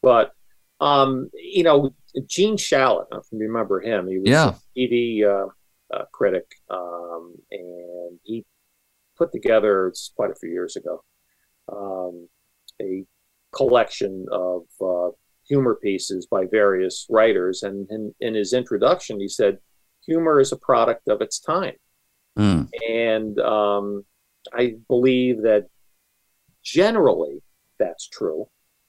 but 0.02 0.32
um 0.80 1.30
you 1.34 1.64
know 1.64 1.94
gene 2.28 2.56
shalit 2.56 3.06
if 3.12 3.26
you 3.32 3.40
remember 3.40 3.82
him 3.82 4.08
he 4.08 4.20
was 4.20 4.30
yeah. 4.30 4.54
a 4.54 4.80
tv 4.80 5.24
uh, 5.24 5.48
uh, 5.96 6.06
critic 6.12 6.46
um, 6.70 7.36
and 7.52 8.20
he 8.24 8.46
put 9.18 9.32
together 9.32 9.94
quite 10.16 10.32
a 10.32 10.36
few 10.36 10.50
years 10.50 10.76
ago 10.76 11.04
um, 11.72 12.28
a 12.82 13.04
collection 13.54 14.26
of 14.32 14.64
uh, 14.82 15.10
humor 15.48 15.78
pieces 15.82 16.28
by 16.30 16.46
various 16.52 17.06
writers 17.10 17.64
and 17.64 17.88
in, 17.90 18.14
in 18.20 18.34
his 18.34 18.52
introduction 18.52 19.20
he 19.20 19.28
said 19.28 19.60
humor 20.06 20.40
is 20.40 20.52
a 20.52 20.58
product 20.58 21.08
of 21.08 21.22
its 21.22 21.40
time. 21.40 21.76
Mm. 22.38 22.70
And 22.88 23.40
um, 23.40 24.04
I 24.54 24.76
believe 24.88 25.42
that 25.44 25.68
generally 26.64 27.42
that's 27.80 28.08
true, 28.08 28.48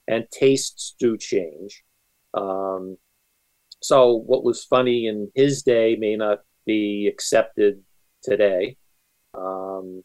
and 0.08 0.26
tastes 0.30 0.94
do 0.98 1.16
change. 1.16 1.82
Um, 2.34 2.96
so, 3.82 4.14
what 4.14 4.44
was 4.44 4.64
funny 4.64 5.06
in 5.06 5.30
his 5.34 5.62
day 5.62 5.96
may 5.98 6.16
not 6.16 6.40
be 6.64 7.08
accepted 7.12 7.82
today. 8.22 8.76
Um, 9.34 10.02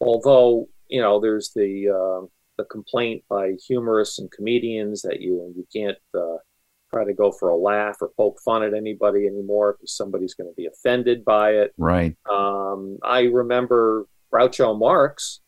although, 0.00 0.68
you 0.92 1.00
know, 1.00 1.18
there's 1.18 1.52
the 1.56 1.88
uh, 1.88 2.26
the 2.58 2.64
complaint 2.64 3.24
by 3.28 3.52
humorists 3.66 4.18
and 4.18 4.30
comedians 4.30 5.00
that 5.02 5.22
you 5.22 5.52
you 5.56 5.66
can't 5.74 5.96
uh, 6.14 6.36
try 6.90 7.02
to 7.04 7.14
go 7.14 7.32
for 7.32 7.48
a 7.48 7.56
laugh 7.56 7.96
or 8.02 8.10
poke 8.14 8.38
fun 8.44 8.62
at 8.62 8.74
anybody 8.74 9.26
anymore 9.26 9.72
because 9.72 9.96
somebody's 9.96 10.34
going 10.34 10.50
to 10.50 10.54
be 10.54 10.66
offended 10.66 11.24
by 11.24 11.52
it. 11.52 11.72
Right. 11.78 12.14
Um, 12.30 12.98
I 13.02 13.22
remember 13.22 14.06
Groucho 14.30 14.78
Marx 14.78 15.40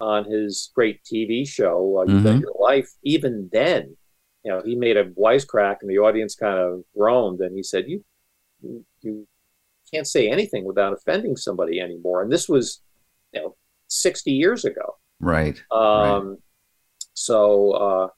on 0.00 0.24
his 0.24 0.70
great 0.72 1.00
TV 1.02 1.48
show, 1.48 1.98
uh, 1.98 2.02
You 2.02 2.14
mm-hmm. 2.18 2.24
Bet 2.24 2.40
Your 2.40 2.54
Life. 2.60 2.90
Even 3.02 3.48
then, 3.52 3.96
you 4.44 4.52
know, 4.52 4.62
he 4.64 4.76
made 4.76 4.96
a 4.96 5.06
wisecrack 5.10 5.78
and 5.80 5.90
the 5.90 5.98
audience 5.98 6.36
kind 6.36 6.60
of 6.60 6.84
groaned 6.96 7.40
and 7.40 7.56
he 7.56 7.64
said, 7.64 7.86
"You, 7.88 8.04
you 9.00 9.26
can't 9.92 10.06
say 10.06 10.30
anything 10.30 10.64
without 10.64 10.92
offending 10.92 11.36
somebody 11.36 11.80
anymore." 11.80 12.22
And 12.22 12.30
this 12.30 12.48
was, 12.48 12.80
you 13.32 13.40
know, 13.40 13.56
sixty 13.92 14.32
years 14.32 14.64
ago. 14.64 14.96
Right. 15.20 15.62
Um, 15.70 16.28
right. 16.28 16.38
So. 17.14 17.70
Uh, 17.72 18.08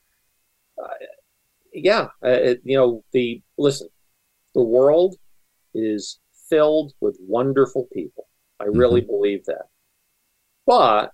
yeah, 1.73 2.09
it, 2.23 2.61
you 2.65 2.77
know, 2.77 3.05
the 3.13 3.43
listen, 3.59 3.89
the 4.55 4.63
world 4.63 5.17
is 5.73 6.19
filled 6.49 6.93
with 7.01 7.17
wonderful 7.21 7.89
people. 7.93 8.27
I 8.61 8.65
really 8.65 9.01
mm-hmm. 9.01 9.11
believe 9.11 9.45
that. 9.47 9.67
But 10.67 11.11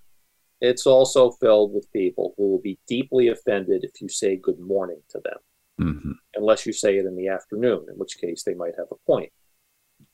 it's 0.61 0.87
also 0.87 1.31
filled 1.33 1.73
with 1.75 1.93
people 1.93 2.35
who 2.37 2.51
will 2.51 2.61
be 2.61 2.79
deeply 2.87 3.29
offended 3.29 3.85
if 3.85 4.01
you 4.01 4.09
say 4.09 4.37
good 4.37 4.61
morning 4.61 5.03
to 5.11 5.21
them, 5.25 5.39
mm-hmm. 5.81 6.13
unless 6.35 6.67
you 6.67 6.73
say 6.73 6.97
it 6.99 7.07
in 7.07 7.17
the 7.17 7.29
afternoon, 7.29 7.87
in 7.89 7.95
which 7.97 8.19
case 8.19 8.43
they 8.43 8.55
might 8.55 8.75
have 8.79 8.89
a 8.91 9.07
point. 9.07 9.33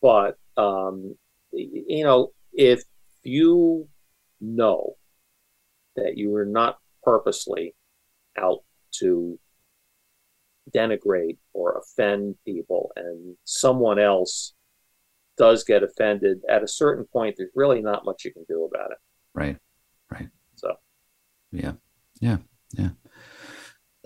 But, 0.01 0.39
um, 0.57 1.17
you 1.53 2.05
know, 2.05 2.33
if 2.53 2.83
you 3.23 3.89
know 4.41 4.97
that 5.97 6.17
you 6.17 6.35
are 6.37 6.47
not 6.47 6.79
purposely 7.03 7.75
out 8.39 8.61
to 8.93 9.39
denigrate 10.75 11.39
or 11.53 11.79
offend 11.79 12.35
people 12.45 12.91
and 12.97 13.37
someone 13.45 13.99
else 13.99 14.55
does 15.39 15.65
get 15.65 15.83
offended 15.83 16.39
at 16.49 16.63
a 16.63 16.69
certain 16.69 17.05
point 17.13 17.37
there's 17.39 17.51
really 17.55 17.81
not 17.81 18.05
much 18.05 18.25
you 18.25 18.33
can 18.33 18.45
do 18.49 18.65
about 18.65 18.91
it. 18.91 18.99
Right 19.35 19.57
right. 20.11 20.29
So. 20.57 20.75
Yeah 21.53 21.73
yeah 22.21 22.39
yeah. 22.73 22.91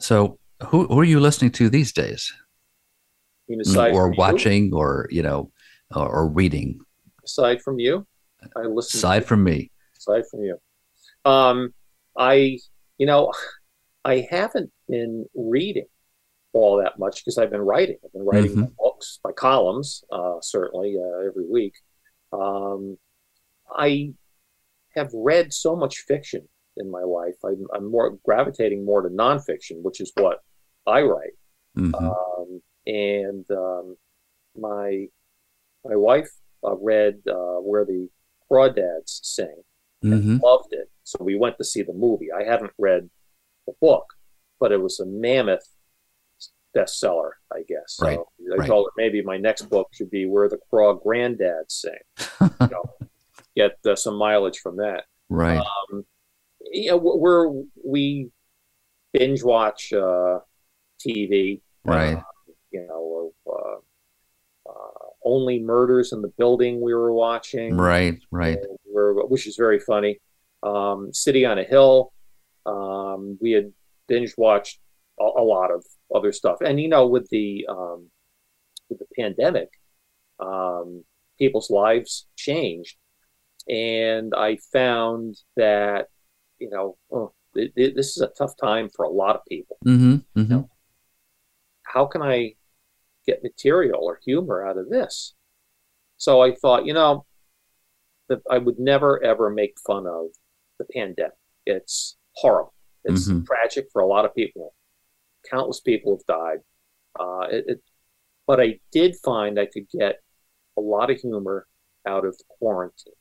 So 0.00 0.38
who, 0.68 0.86
who 0.86 0.98
are 0.98 1.04
you 1.04 1.20
listening 1.20 1.52
to 1.52 1.70
these 1.70 1.92
days? 1.92 2.32
Or 3.94 4.10
watching 4.10 4.66
you? 4.66 4.76
or 4.76 5.08
you 5.10 5.22
know 5.22 5.50
or, 5.94 6.08
or, 6.08 6.28
reading? 6.28 6.80
Aside 7.24 7.62
from 7.62 7.78
you? 7.78 8.06
I 8.56 8.60
listen 8.60 8.98
aside 8.98 9.24
from 9.24 9.42
me 9.42 9.69
aside 10.00 10.22
from 10.30 10.42
you 10.42 10.56
um 11.24 11.72
i 12.16 12.58
you 12.98 13.06
know 13.06 13.32
i 14.04 14.26
haven't 14.30 14.70
been 14.88 15.26
reading 15.34 15.86
all 16.52 16.78
that 16.78 16.98
much 16.98 17.24
because 17.24 17.38
I've 17.38 17.50
been 17.50 17.60
writing. 17.60 17.96
I've 18.04 18.12
been 18.12 18.24
writing 18.24 18.50
mm-hmm. 18.50 18.72
books, 18.78 19.20
my 19.24 19.32
columns, 19.32 20.02
uh, 20.10 20.38
certainly 20.42 20.96
uh, 20.98 21.28
every 21.28 21.46
week. 21.48 21.74
Um, 22.32 22.98
I 23.72 24.12
have 24.96 25.10
read 25.14 25.52
so 25.52 25.76
much 25.76 25.98
fiction 26.08 26.48
in 26.76 26.90
my 26.90 27.02
life. 27.02 27.34
I'm, 27.44 27.66
I'm, 27.74 27.90
more 27.90 28.18
gravitating 28.24 28.84
more 28.84 29.02
to 29.02 29.08
nonfiction, 29.08 29.82
which 29.82 30.00
is 30.00 30.12
what 30.16 30.38
I 30.86 31.02
write. 31.02 31.36
Mm-hmm. 31.78 31.94
Um, 31.94 32.62
and 32.86 33.44
um, 33.50 33.96
my 34.56 35.06
my 35.84 35.96
wife 35.96 36.30
uh, 36.64 36.76
read 36.76 37.20
uh, 37.28 37.60
where 37.60 37.84
the 37.84 38.08
crawdads 38.50 39.20
sing 39.22 39.62
mm-hmm. 40.04 40.36
loved 40.42 40.72
it. 40.72 40.90
So 41.04 41.18
we 41.20 41.36
went 41.36 41.58
to 41.58 41.64
see 41.64 41.82
the 41.82 41.92
movie. 41.92 42.28
I 42.32 42.44
haven't 42.44 42.72
read 42.78 43.08
the 43.66 43.74
book, 43.80 44.04
but 44.58 44.72
it 44.72 44.80
was 44.80 45.00
a 45.00 45.06
mammoth 45.06 45.66
bestseller, 46.76 47.30
I 47.52 47.62
guess. 47.68 47.98
Right. 48.00 48.16
So 48.16 48.28
I 48.52 48.56
right. 48.56 48.68
told 48.68 48.86
her 48.86 48.92
maybe 48.96 49.22
my 49.22 49.36
next 49.36 49.62
book 49.62 49.88
should 49.92 50.10
be 50.10 50.26
Where 50.26 50.48
the 50.48 50.58
Craw 50.70 50.98
Granddads 50.98 51.70
Sing. 51.70 51.92
you 52.40 52.68
know, 52.68 52.84
get 53.56 53.78
uh, 53.86 53.96
some 53.96 54.16
mileage 54.16 54.58
from 54.58 54.76
that. 54.76 55.04
Right. 55.28 55.58
Um, 55.58 56.04
you 56.70 56.90
know, 56.90 56.96
we're, 56.96 57.48
we 57.84 58.30
binge 59.12 59.42
watch 59.42 59.92
uh, 59.92 60.38
TV. 61.04 61.60
Right. 61.84 62.16
Uh, 62.16 62.22
you 62.70 62.86
know, 62.86 63.19
only 65.24 65.60
murders 65.60 66.12
in 66.12 66.22
the 66.22 66.32
building 66.38 66.80
we 66.80 66.94
were 66.94 67.12
watching. 67.12 67.76
Right. 67.76 68.18
Right. 68.30 68.58
which 68.84 69.46
is 69.46 69.56
very 69.56 69.80
funny. 69.80 70.18
Um, 70.62 71.12
City 71.12 71.44
on 71.44 71.58
a 71.58 71.64
Hill. 71.64 72.12
Um, 72.66 73.38
we 73.40 73.52
had 73.52 73.72
binge 74.08 74.34
watched 74.36 74.78
a, 75.18 75.24
a 75.24 75.42
lot 75.42 75.70
of 75.70 75.84
other 76.14 76.32
stuff. 76.32 76.58
And 76.60 76.80
you 76.80 76.88
know, 76.88 77.06
with 77.06 77.28
the 77.30 77.66
um, 77.68 78.10
with 78.88 78.98
the 78.98 79.06
pandemic, 79.18 79.68
um, 80.38 81.04
people's 81.38 81.70
lives 81.70 82.26
changed, 82.36 82.96
and 83.68 84.34
I 84.36 84.58
found 84.72 85.36
that 85.56 86.08
you 86.58 86.68
know 86.70 86.96
oh, 87.10 87.32
it, 87.54 87.72
it, 87.76 87.96
this 87.96 88.16
is 88.16 88.22
a 88.22 88.28
tough 88.36 88.52
time 88.60 88.88
for 88.94 89.04
a 89.04 89.10
lot 89.10 89.36
of 89.36 89.42
people. 89.48 89.78
Mm-hmm, 89.86 90.12
mm-hmm. 90.12 90.40
You 90.40 90.48
know, 90.48 90.70
how 91.84 92.06
can 92.06 92.22
I 92.22 92.54
get 93.26 93.42
material 93.42 94.00
or 94.02 94.20
humor 94.24 94.66
out 94.66 94.78
of 94.78 94.88
this? 94.88 95.34
So 96.16 96.42
I 96.42 96.54
thought, 96.54 96.86
you 96.86 96.94
know, 96.94 97.24
that 98.28 98.40
I 98.50 98.58
would 98.58 98.78
never 98.78 99.22
ever 99.22 99.50
make 99.50 99.78
fun 99.86 100.06
of 100.06 100.26
the 100.78 100.84
pandemic. 100.94 101.32
It's 101.66 102.16
horrible. 102.34 102.74
It's 103.04 103.28
mm-hmm. 103.28 103.44
tragic 103.44 103.86
for 103.92 104.02
a 104.02 104.06
lot 104.06 104.24
of 104.24 104.34
people 104.34 104.74
countless 105.48 105.80
people 105.80 106.16
have 106.16 106.26
died. 106.26 106.58
Uh, 107.18 107.46
it, 107.50 107.64
it, 107.66 107.82
but 108.46 108.60
I 108.60 108.80
did 108.92 109.16
find 109.24 109.58
I 109.58 109.66
could 109.66 109.88
get 109.90 110.16
a 110.76 110.80
lot 110.80 111.10
of 111.10 111.18
humor 111.18 111.66
out 112.06 112.24
of 112.24 112.36
quarantine. 112.48 113.12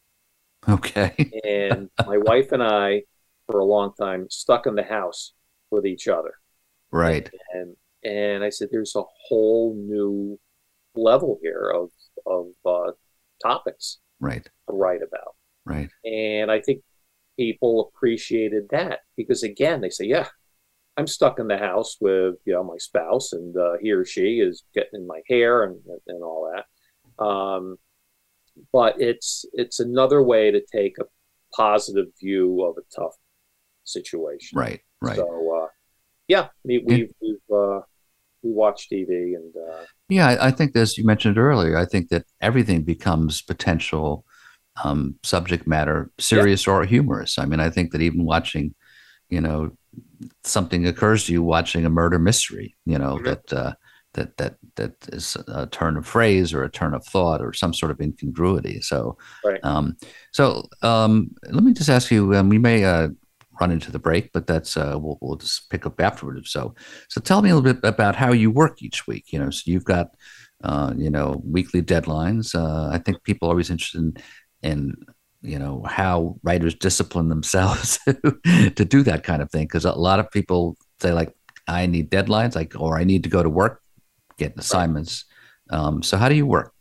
Okay. 0.68 1.32
and 1.43 1.89
my 2.06 2.18
wife 2.18 2.52
and 2.52 2.64
I, 2.64 3.04
for 3.47 3.60
a 3.60 3.66
long 3.66 3.93
time, 4.00 4.28
stuck 4.30 4.68
in 4.68 4.76
the 4.76 4.84
house 4.84 5.34
with 5.72 5.86
each 5.86 6.08
other. 6.08 6.34
Right. 6.91 7.30
And 7.54 7.62
and 7.62 7.76
I 8.06 8.50
said, 8.50 8.70
there's 8.72 8.95
a 8.95 9.04
whole 9.28 9.76
new 9.76 10.39
level 10.95 11.39
here 11.41 11.72
of 11.76 11.89
of 12.26 12.47
uh, 12.66 12.91
topics 13.41 14.00
Right. 14.20 14.43
to 14.43 14.76
write 14.76 15.02
about. 15.02 15.36
Right. 15.66 15.89
And 16.04 16.52
I 16.52 16.60
think 16.62 16.82
people 17.38 17.91
appreciated 17.95 18.68
that 18.72 19.00
because 19.16 19.43
again, 19.43 19.82
they 19.82 19.89
say, 19.89 20.06
yeah, 20.06 20.28
I'm 20.97 21.08
stuck 21.08 21.39
in 21.39 21.47
the 21.47 21.58
house 21.58 21.95
with 22.02 22.36
you 22.45 22.54
know 22.54 22.64
my 22.64 22.78
spouse, 22.78 23.32
and 23.34 23.56
uh, 23.56 23.74
he 23.82 23.91
or 23.91 24.04
she 24.06 24.39
is 24.39 24.64
getting 24.74 25.02
in 25.02 25.08
my 25.08 25.22
hair 25.30 25.64
and 25.64 25.80
and 26.08 26.24
all 26.24 26.52
that. 26.54 27.24
Um, 27.24 27.78
but 28.74 29.00
it's 29.00 29.45
it's 29.54 29.80
another 29.80 30.22
way 30.22 30.52
to 30.52 30.62
take 30.74 30.97
a 31.00 31.06
positive 31.56 32.08
view 32.22 32.64
of 32.64 32.76
a 32.78 32.82
tough 32.95 33.16
situation. 33.86 34.58
Right. 34.60 34.82
Right. 35.02 35.16
So 35.16 35.62
uh, 35.64 35.68
yeah, 36.30 36.47
we, 36.63 36.77
we've 36.80 37.11
we've 37.21 37.47
uh, 37.53 37.82
we 38.43 38.51
watch 38.53 38.88
TV 38.89 39.36
and 39.36 39.53
uh, 39.55 39.84
Yeah, 40.07 40.27
I, 40.30 40.47
I 40.47 40.51
think 40.51 40.75
as 40.75 40.97
you 40.97 41.05
mentioned 41.05 41.38
earlier, 41.38 41.77
I 41.77 41.86
think 41.86 42.09
that 42.09 42.25
everything 42.41 42.84
becomes 42.84 43.41
potential 43.41 44.23
um, 44.84 45.15
subject 45.23 45.67
matter, 45.67 46.09
serious 46.19 46.67
or 46.67 46.86
humorous. 46.86 47.38
I 47.38 47.45
mean, 47.45 47.59
I 47.59 47.69
think 47.69 47.91
that 47.91 48.01
even 48.01 48.25
watching, 48.25 48.73
you 49.30 49.41
know, 49.41 49.71
something 50.43 50.88
occurs 50.88 51.25
to 51.25 51.34
you 51.34 51.43
watching 51.43 51.86
a 51.86 51.89
murder 51.89 52.19
mystery, 52.19 52.75
you 52.86 52.97
know, 52.97 53.17
Mhm. 53.17 53.25
that 53.25 53.53
uh, 53.53 53.73
that 54.13 54.38
that 54.38 54.55
that 54.75 54.93
is 55.09 55.38
a 55.47 55.67
turn 55.67 55.97
of 55.97 56.07
phrase 56.07 56.53
or 56.53 56.63
a 56.63 56.71
turn 56.71 56.93
of 56.93 57.05
thought 57.05 57.41
or 57.41 57.53
some 57.53 57.73
sort 57.73 57.91
of 57.91 57.99
incongruity. 58.01 58.82
So, 58.82 59.17
Right. 59.43 59.63
um, 59.63 59.97
so 60.32 60.67
um, 60.82 61.32
let 61.49 61.63
me 61.63 61.73
just 61.73 61.89
ask 61.89 62.11
you. 62.11 62.36
Um, 62.36 62.49
we 62.49 62.57
may 62.57 62.84
uh, 62.86 63.09
run 63.60 63.72
into 63.72 63.91
the 63.91 63.99
break, 63.99 64.32
but 64.34 64.47
that's 64.47 64.78
uh, 64.78 64.95
we'll 64.97 65.18
we'll 65.22 65.38
just 65.38 65.70
pick 65.70 65.86
up 65.86 65.99
afterward. 65.99 66.45
So, 66.47 66.76
so 67.10 67.22
tell 67.22 67.41
me 67.41 67.49
a 67.49 67.55
little 67.55 67.74
bit 67.74 67.88
about 67.88 68.16
how 68.16 68.32
you 68.32 68.51
work 68.51 68.82
each 68.82 69.07
week. 69.07 69.32
You 69.32 69.39
know, 69.39 69.49
so 69.49 69.64
you've 69.66 69.86
got 69.86 70.16
uh, 70.64 70.93
you 70.97 71.10
know 71.10 71.41
weekly 71.45 71.82
deadlines. 71.82 72.55
Uh, 72.55 72.93
I 72.93 72.99
think 72.99 73.24
people 73.24 73.47
are 73.47 73.51
always 73.51 73.70
interested 73.70 73.99
in, 74.01 74.18
in 74.64 74.95
you 75.41 75.60
know 75.60 75.84
how 75.88 76.38
writers 76.43 76.76
discipline 76.76 77.30
themselves 77.30 77.99
to 78.05 78.86
do 78.86 79.03
that 79.03 79.24
kind 79.24 79.41
of 79.41 79.51
thing 79.51 79.66
because 79.66 79.86
a 79.86 79.91
lot 79.93 80.20
of 80.20 80.32
people 80.32 80.78
say 80.99 81.14
like 81.14 81.34
I 81.68 81.86
need 81.86 82.10
deadlines, 82.10 82.55
like 82.55 82.74
or 82.80 82.97
I 82.97 83.03
need 83.03 83.24
to 83.24 83.30
go 83.30 83.43
to 83.43 83.49
work, 83.49 83.82
get 84.38 84.57
assignments. 84.57 85.26
Um, 85.70 86.01
so 86.01 86.18
how 86.18 86.30
do 86.30 86.36
you 86.36 86.45
work? 86.45 86.74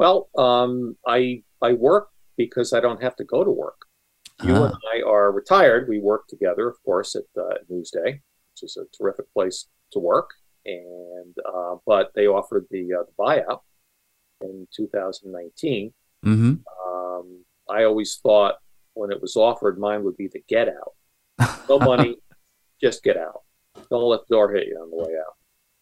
well, 0.00 0.30
um, 0.38 0.96
I 1.06 1.42
I 1.60 1.74
work 1.74 2.08
because 2.38 2.72
I 2.72 2.80
don't 2.80 3.02
have 3.02 3.16
to 3.16 3.24
go 3.24 3.44
to 3.44 3.50
work. 3.50 3.84
You 4.42 4.54
Ah, 4.54 4.64
and 4.66 4.74
I 4.94 5.02
are 5.08 5.32
retired. 5.32 5.88
We 5.88 6.00
work 6.00 6.26
together, 6.28 6.68
of 6.68 6.82
course, 6.84 7.14
at 7.14 7.24
uh, 7.40 7.54
Newsday, 7.70 8.12
which 8.14 8.62
is 8.62 8.76
a 8.76 8.84
terrific 8.96 9.32
place 9.32 9.66
to 9.92 9.98
work. 9.98 10.30
And 10.66 11.34
uh, 11.46 11.76
but 11.86 12.12
they 12.14 12.26
offered 12.26 12.66
the, 12.70 12.94
uh, 12.94 13.04
the 13.04 13.12
buyout 13.18 13.60
in 14.42 14.66
2019. 14.74 15.92
hmm 16.22 16.54
Um, 16.86 17.44
I 17.68 17.84
always 17.84 18.18
thought 18.22 18.56
when 18.94 19.10
it 19.10 19.20
was 19.22 19.36
offered, 19.36 19.78
mine 19.78 20.04
would 20.04 20.16
be 20.16 20.28
the 20.28 20.42
get 20.48 20.68
out. 20.68 20.94
No 21.68 21.78
money, 21.92 22.16
just 22.80 23.02
get 23.02 23.16
out. 23.16 23.42
Don't 23.90 24.08
let 24.08 24.20
the 24.28 24.34
door 24.34 24.52
hit 24.52 24.66
you 24.68 24.78
on 24.78 24.90
the 24.90 24.96
way 24.96 25.14
out. 25.18 25.34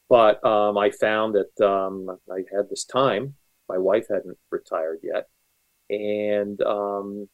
But 0.09 0.45
um, 0.45 0.79
I 0.79 0.91
found 0.91 1.35
that 1.35 1.67
um, 1.67 2.19
I 2.33 2.39
had 2.55 2.69
this 2.71 2.85
time. 2.85 3.35
My 3.69 3.79
wife 3.79 4.07
hadn't 4.09 4.39
retired 4.51 5.01
yet, 5.03 5.29
and 5.91 6.61
um, 6.63 7.29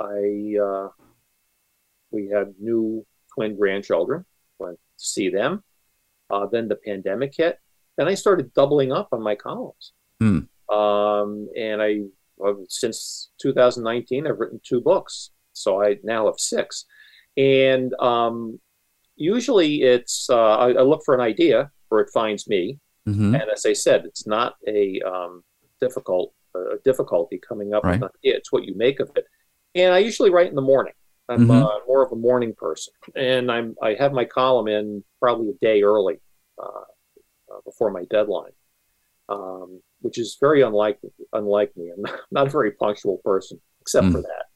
I 0.00 0.56
uh, 0.62 0.88
we 2.10 2.28
had 2.28 2.54
new 2.58 3.06
twin 3.34 3.56
grandchildren. 3.56 4.24
Went 4.58 4.76
to 4.76 5.04
see 5.04 5.28
them. 5.28 5.62
Uh, 6.30 6.46
then 6.46 6.68
the 6.68 6.76
pandemic 6.76 7.34
hit. 7.36 7.58
Then 7.96 8.08
I 8.08 8.14
started 8.14 8.52
doubling 8.54 8.92
up 8.92 9.08
on 9.12 9.22
my 9.22 9.34
columns. 9.34 9.92
Hmm. 10.20 10.40
Um, 10.74 11.48
and 11.56 11.82
I 11.82 12.00
since 12.68 13.30
2019, 13.42 14.26
I've 14.26 14.38
written 14.38 14.60
two 14.64 14.80
books, 14.80 15.30
so 15.52 15.82
I 15.82 15.98
now 16.02 16.26
have 16.26 16.38
six. 16.38 16.86
And 17.36 17.92
um, 18.00 18.58
usually, 19.16 19.82
it's 19.82 20.28
uh, 20.30 20.56
I, 20.56 20.68
I 20.72 20.82
look 20.82 21.02
for 21.04 21.14
an 21.14 21.20
idea 21.20 21.70
where 21.88 22.00
it 22.00 22.10
finds 22.14 22.48
me, 22.48 22.78
hmm 23.06 23.34
and 23.34 23.44
as 23.52 23.66
I 23.66 23.72
said, 23.72 24.04
it's 24.04 24.26
not 24.26 24.54
a 24.66 25.00
um, 25.02 25.42
difficult 25.80 26.32
uh, 26.54 26.76
difficulty 26.84 27.38
coming 27.46 27.74
up 27.74 27.84
Right. 27.84 28.00
with 28.00 28.02
an 28.02 28.08
idea. 28.24 28.36
It's 28.36 28.52
what 28.52 28.64
you 28.64 28.74
make 28.74 29.00
of 29.00 29.10
it. 29.16 29.26
And 29.74 29.92
I 29.94 29.98
usually 29.98 30.30
write 30.30 30.48
in 30.48 30.54
the 30.56 30.62
morning. 30.62 30.94
I'm 31.28 31.46
Mhm. 31.46 31.62
uh, 31.64 31.78
more 31.86 32.04
of 32.04 32.10
a 32.10 32.16
morning 32.16 32.54
person, 32.56 32.92
and 33.14 33.52
I'm 33.52 33.76
I 33.80 33.94
have 33.94 34.12
my 34.12 34.24
column 34.24 34.66
in 34.66 35.04
probably 35.20 35.50
a 35.50 35.58
day 35.64 35.82
early 35.82 36.20
uh, 36.60 36.66
uh, 37.52 37.60
before 37.64 37.92
my 37.92 38.04
deadline, 38.10 38.50
um, 39.28 39.80
which 40.00 40.18
is 40.18 40.36
very 40.40 40.62
unlike 40.62 40.98
unlike 41.32 41.76
me. 41.76 41.90
I'm 41.96 42.02
not 42.32 42.48
a 42.48 42.50
very 42.50 42.72
punctual 42.72 43.18
person, 43.24 43.60
except 43.80 44.06
Mm. 44.08 44.12
for 44.12 44.22
that. 44.22 44.46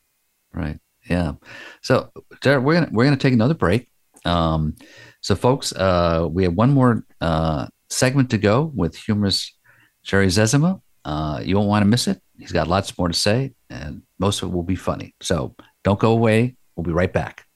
Right. 0.52 0.80
Yeah. 1.08 1.34
So 1.82 2.10
Jared, 2.42 2.64
we're 2.64 2.74
gonna 2.74 2.88
we're 2.90 3.04
gonna 3.04 3.16
take 3.16 3.34
another 3.34 3.54
break. 3.54 3.88
Um, 4.24 4.74
so 5.20 5.36
folks, 5.36 5.72
uh, 5.72 6.26
we 6.30 6.42
have 6.42 6.54
one 6.54 6.70
more 6.72 7.04
uh, 7.20 7.68
segment 7.88 8.30
to 8.30 8.38
go 8.38 8.72
with 8.74 8.96
humorous 8.96 9.54
Jerry 10.02 10.26
Zezima. 10.26 10.80
Uh, 11.04 11.40
you 11.44 11.56
won't 11.56 11.68
want 11.68 11.82
to 11.82 11.88
miss 11.88 12.08
it. 12.08 12.20
He's 12.36 12.50
got 12.52 12.66
lots 12.66 12.96
more 12.98 13.08
to 13.08 13.14
say, 13.14 13.52
and 13.74 14.02
most 14.18 14.42
of 14.42 14.48
it 14.48 14.52
will 14.52 14.62
be 14.62 14.76
funny. 14.76 15.14
So 15.20 15.54
don't 15.82 15.98
go 15.98 16.12
away. 16.12 16.56
We'll 16.76 16.84
be 16.84 16.92
right 16.92 17.12
back. 17.12 17.46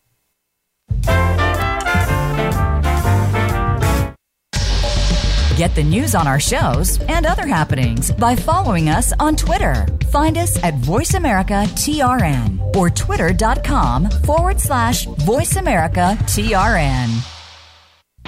Get 5.56 5.74
the 5.74 5.82
news 5.82 6.14
on 6.14 6.28
our 6.28 6.38
shows 6.38 7.00
and 7.08 7.26
other 7.26 7.44
happenings 7.44 8.12
by 8.12 8.36
following 8.36 8.88
us 8.88 9.12
on 9.18 9.34
Twitter. 9.34 9.88
Find 10.12 10.38
us 10.38 10.62
at 10.62 10.74
VoiceAmericaTRN 10.74 12.76
or 12.76 12.90
twitter.com 12.90 14.08
forward 14.08 14.60
slash 14.60 15.06
VoiceAmericaTRN. 15.06 17.34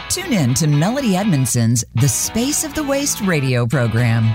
Tune 0.09 0.33
in 0.33 0.55
to 0.55 0.67
Melody 0.67 1.17
Edmondson's 1.17 1.85
The 1.95 2.09
Space 2.09 2.65
of 2.65 2.75
the 2.75 2.83
Waist 2.83 3.21
radio 3.21 3.65
program. 3.65 4.35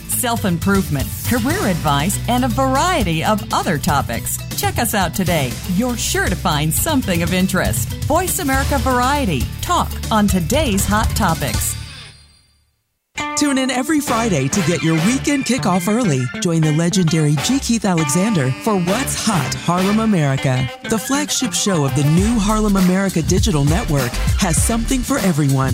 self 0.21 0.45
improvement, 0.45 1.07
career 1.25 1.65
advice, 1.65 2.19
and 2.29 2.45
a 2.45 2.47
variety 2.47 3.23
of 3.23 3.41
other 3.51 3.79
topics. 3.79 4.37
Check 4.55 4.77
us 4.77 4.93
out 4.93 5.15
today. 5.15 5.51
You're 5.73 5.97
sure 5.97 6.27
to 6.27 6.35
find 6.35 6.71
something 6.71 7.23
of 7.23 7.33
interest. 7.33 7.89
Voice 8.05 8.37
America 8.37 8.77
Variety. 8.77 9.41
Talk 9.61 9.91
on 10.11 10.27
today's 10.27 10.85
hot 10.85 11.09
topics. 11.15 11.75
Tune 13.35 13.57
in 13.57 13.71
every 13.71 13.99
Friday 13.99 14.47
to 14.49 14.61
get 14.67 14.83
your 14.83 14.93
weekend 15.07 15.45
kickoff 15.45 15.87
early. 15.87 16.21
Join 16.41 16.61
the 16.61 16.71
legendary 16.73 17.35
G. 17.43 17.59
Keith 17.59 17.85
Alexander 17.85 18.51
for 18.63 18.79
What's 18.79 19.25
Hot 19.25 19.53
Harlem 19.55 19.99
America. 19.99 20.69
The 20.87 20.99
flagship 20.99 21.51
show 21.51 21.83
of 21.83 21.95
the 21.95 22.03
new 22.03 22.37
Harlem 22.37 22.75
America 22.75 23.23
Digital 23.23 23.65
Network 23.65 24.11
has 24.37 24.63
something 24.63 24.99
for 24.99 25.17
everyone. 25.17 25.73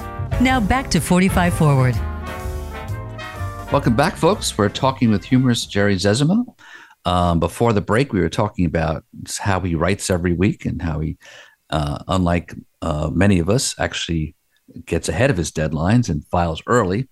Now 0.41 0.59
back 0.59 0.89
to 0.89 0.99
45 0.99 1.53
Forward. 1.53 1.95
Welcome 3.71 3.95
back, 3.95 4.15
folks. 4.17 4.57
We're 4.57 4.69
talking 4.69 5.11
with 5.11 5.23
humorist 5.23 5.69
Jerry 5.69 5.95
Zezima. 5.95 6.43
Um, 7.05 7.39
before 7.39 7.73
the 7.73 7.81
break, 7.81 8.11
we 8.11 8.21
were 8.21 8.29
talking 8.29 8.65
about 8.65 9.03
how 9.37 9.59
he 9.59 9.75
writes 9.75 10.09
every 10.09 10.33
week 10.33 10.65
and 10.65 10.81
how 10.81 10.99
he, 10.99 11.19
uh, 11.69 11.99
unlike 12.07 12.55
uh, 12.81 13.11
many 13.13 13.37
of 13.37 13.51
us, 13.51 13.75
actually 13.77 14.35
gets 14.87 15.07
ahead 15.09 15.29
of 15.29 15.37
his 15.37 15.51
deadlines 15.51 16.09
and 16.09 16.25
files 16.25 16.63
early. 16.65 17.07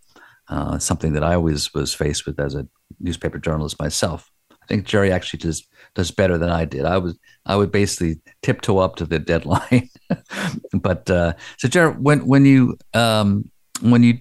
Uh, 0.48 0.80
something 0.80 1.14
that 1.14 1.24
I 1.24 1.36
always 1.36 1.72
was 1.72 1.94
faced 1.94 2.26
with 2.26 2.40
as 2.40 2.56
a 2.56 2.68
newspaper 3.00 3.38
journalist 3.38 3.80
myself. 3.80 4.32
I 4.52 4.66
think 4.66 4.88
Jerry 4.88 5.12
actually 5.12 5.42
does 5.42 5.68
does 5.96 6.12
better 6.12 6.38
than 6.38 6.50
I 6.50 6.66
did. 6.66 6.86
I 6.86 6.98
was 6.98 7.18
I 7.46 7.56
would 7.56 7.72
basically 7.72 8.22
tiptoe 8.42 8.78
up 8.78 8.96
to 8.98 9.06
the 9.06 9.20
deadline. 9.20 9.90
but 10.74 11.10
uh, 11.10 11.34
so 11.58 11.68
Jared, 11.68 12.04
when 12.04 12.26
when 12.26 12.46
you 12.46 12.78
um, 12.94 13.50
when 13.82 14.04
you, 14.04 14.20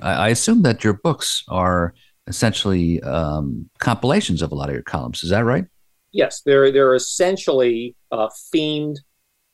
I 0.00 0.28
assume 0.28 0.62
that 0.62 0.84
your 0.84 0.94
books 0.94 1.44
are 1.48 1.94
essentially 2.26 3.02
um, 3.02 3.68
compilations 3.78 4.42
of 4.42 4.52
a 4.52 4.54
lot 4.54 4.68
of 4.68 4.74
your 4.74 4.82
columns. 4.82 5.22
Is 5.22 5.30
that 5.30 5.44
right? 5.44 5.64
Yes, 6.12 6.42
they're 6.44 6.70
they're 6.70 6.94
essentially 6.94 7.96
uh, 8.10 8.28
themed 8.54 8.96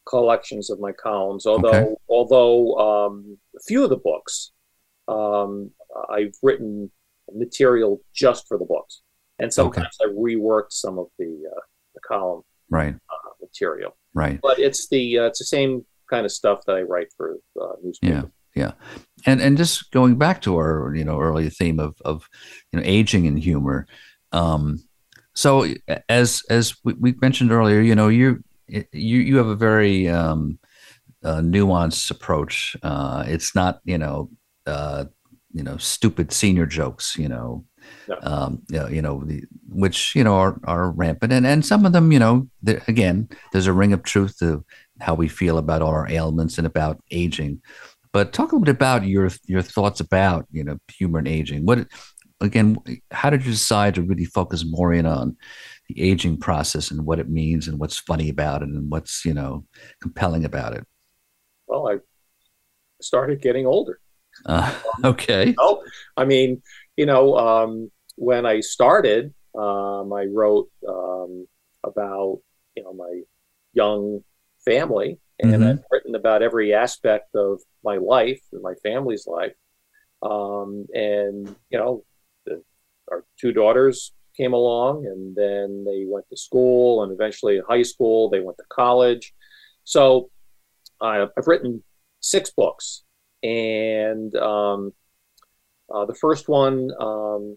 collections 0.06 0.70
of 0.70 0.80
my 0.80 0.92
columns. 0.92 1.46
Although 1.46 1.68
okay. 1.68 1.94
although 2.08 2.74
um, 2.78 3.38
a 3.56 3.60
few 3.66 3.84
of 3.84 3.90
the 3.90 3.96
books 3.96 4.52
um, 5.06 5.70
I've 6.10 6.34
written 6.42 6.90
material 7.32 8.00
just 8.14 8.46
for 8.48 8.58
the 8.58 8.64
books, 8.64 9.02
and 9.38 9.52
sometimes 9.52 9.96
okay. 10.00 10.10
I 10.10 10.14
reworked 10.14 10.72
some 10.72 10.98
of 10.98 11.06
the 11.18 11.42
uh, 11.50 11.60
the 11.94 12.00
column 12.00 12.42
right 12.70 12.94
uh, 12.94 13.30
material. 13.40 13.96
Right, 14.14 14.40
but 14.42 14.58
it's 14.58 14.88
the 14.88 15.18
uh, 15.18 15.24
it's 15.24 15.38
the 15.38 15.44
same 15.44 15.84
kind 16.10 16.24
of 16.24 16.32
stuff 16.32 16.64
that 16.66 16.76
I 16.76 16.82
write 16.82 17.08
for 17.16 17.36
uh, 17.60 17.74
newspapers. 17.82 18.24
Yeah 18.24 18.28
yeah 18.58 18.72
and 19.26 19.40
and 19.40 19.56
just 19.56 19.90
going 19.92 20.16
back 20.16 20.42
to 20.42 20.56
our 20.56 20.92
you 20.94 21.04
know 21.04 21.20
earlier 21.20 21.50
theme 21.50 21.78
of 21.78 21.94
of 22.04 22.28
you 22.72 22.78
know 22.78 22.84
aging 22.84 23.26
and 23.26 23.38
humor 23.38 23.86
um 24.32 24.78
so 25.34 25.66
as 26.08 26.42
as 26.50 26.74
we, 26.84 26.94
we 26.94 27.14
mentioned 27.20 27.52
earlier 27.52 27.80
you 27.80 27.94
know 27.94 28.08
you 28.08 28.42
you 28.68 29.18
you 29.20 29.36
have 29.36 29.46
a 29.46 29.54
very 29.54 30.08
um 30.08 30.58
uh, 31.24 31.40
nuanced 31.40 32.10
approach 32.10 32.76
uh 32.82 33.24
it's 33.26 33.54
not 33.54 33.80
you 33.84 33.98
know 33.98 34.30
uh 34.66 35.04
you 35.52 35.62
know 35.62 35.76
stupid 35.76 36.32
senior 36.32 36.66
jokes 36.66 37.16
you 37.16 37.28
know 37.28 37.64
no. 38.08 38.18
um 38.22 38.62
you 38.68 38.78
know, 38.78 38.88
you 38.88 39.02
know 39.02 39.22
the, 39.24 39.44
which 39.68 40.14
you 40.14 40.24
know 40.24 40.34
are, 40.34 40.58
are 40.64 40.90
rampant 40.90 41.32
and 41.32 41.46
and 41.46 41.64
some 41.64 41.84
of 41.84 41.92
them 41.92 42.12
you 42.12 42.18
know 42.18 42.48
again 42.86 43.28
there's 43.52 43.66
a 43.66 43.72
ring 43.72 43.92
of 43.92 44.02
truth 44.02 44.38
to 44.38 44.64
how 45.00 45.14
we 45.14 45.28
feel 45.28 45.58
about 45.58 45.82
all 45.82 45.90
our 45.90 46.10
ailments 46.10 46.58
and 46.58 46.66
about 46.66 47.00
aging 47.10 47.60
but 48.12 48.32
talk 48.32 48.52
a 48.52 48.54
little 48.54 48.64
bit 48.64 48.74
about 48.74 49.04
your 49.04 49.30
your 49.46 49.62
thoughts 49.62 50.00
about 50.00 50.46
you 50.50 50.64
know 50.64 50.78
humor 50.92 51.18
and 51.18 51.28
aging. 51.28 51.66
What 51.66 51.86
again? 52.40 52.76
How 53.10 53.30
did 53.30 53.44
you 53.44 53.52
decide 53.52 53.94
to 53.96 54.02
really 54.02 54.24
focus 54.24 54.64
more 54.66 54.92
in 54.92 55.06
on 55.06 55.36
the 55.88 56.02
aging 56.02 56.38
process 56.38 56.90
and 56.90 57.04
what 57.06 57.18
it 57.18 57.28
means 57.28 57.68
and 57.68 57.78
what's 57.78 57.98
funny 57.98 58.28
about 58.28 58.62
it 58.62 58.68
and 58.68 58.90
what's 58.90 59.24
you 59.24 59.34
know 59.34 59.64
compelling 60.00 60.44
about 60.44 60.74
it? 60.74 60.86
Well, 61.66 61.88
I 61.88 61.98
started 63.00 63.42
getting 63.42 63.66
older. 63.66 64.00
Uh, 64.46 64.74
okay. 65.04 65.54
Oh, 65.58 65.82
I 66.16 66.24
mean, 66.24 66.62
you 66.98 67.06
know, 67.06 67.36
um, 67.38 67.90
when 68.16 68.44
I 68.44 68.60
started, 68.60 69.32
um, 69.56 70.12
I 70.12 70.26
wrote 70.30 70.68
um, 70.86 71.46
about 71.84 72.40
you 72.76 72.82
know 72.82 72.92
my 72.92 73.22
young 73.72 74.22
family 74.64 75.18
and 75.40 75.52
mm-hmm. 75.52 75.62
I've 75.62 75.84
written 75.90 76.14
about 76.14 76.42
every 76.42 76.74
aspect 76.74 77.34
of 77.34 77.60
my 77.84 77.96
life 77.96 78.40
and 78.52 78.62
my 78.62 78.74
family's 78.82 79.26
life. 79.26 79.54
Um, 80.22 80.86
and 80.92 81.54
you 81.70 81.78
know, 81.78 82.04
the, 82.44 82.62
our 83.10 83.24
two 83.40 83.52
daughters 83.52 84.12
came 84.36 84.52
along, 84.52 85.06
and 85.06 85.36
then 85.36 85.84
they 85.84 86.04
went 86.06 86.28
to 86.30 86.36
school, 86.36 87.04
and 87.04 87.12
eventually 87.12 87.60
high 87.68 87.82
school. 87.82 88.28
They 88.28 88.40
went 88.40 88.58
to 88.58 88.64
college. 88.68 89.32
So 89.84 90.30
I've 91.00 91.30
written 91.46 91.84
six 92.20 92.50
books, 92.50 93.04
and 93.44 94.34
um, 94.34 94.92
uh, 95.92 96.04
the 96.04 96.14
first 96.14 96.48
one 96.48 96.90
um, 97.00 97.56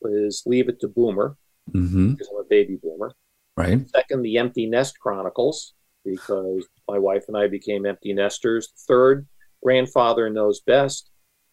was 0.00 0.42
"Leave 0.46 0.68
It 0.68 0.80
to 0.80 0.88
Boomer," 0.88 1.36
mm-hmm. 1.70 2.12
because 2.12 2.28
I'm 2.28 2.40
a 2.40 2.48
baby 2.48 2.78
boomer. 2.82 3.12
Right. 3.56 3.88
Second, 3.90 4.22
the 4.22 4.38
Empty 4.38 4.66
Nest 4.66 4.98
Chronicles, 4.98 5.74
because 6.04 6.66
my 6.88 6.98
wife 6.98 7.24
and 7.28 7.36
I 7.36 7.48
became 7.48 7.86
empty 7.86 8.12
nesters. 8.12 8.72
Third, 8.88 9.26
grandfather 9.62 10.30
knows 10.30 10.60
best 10.60 11.10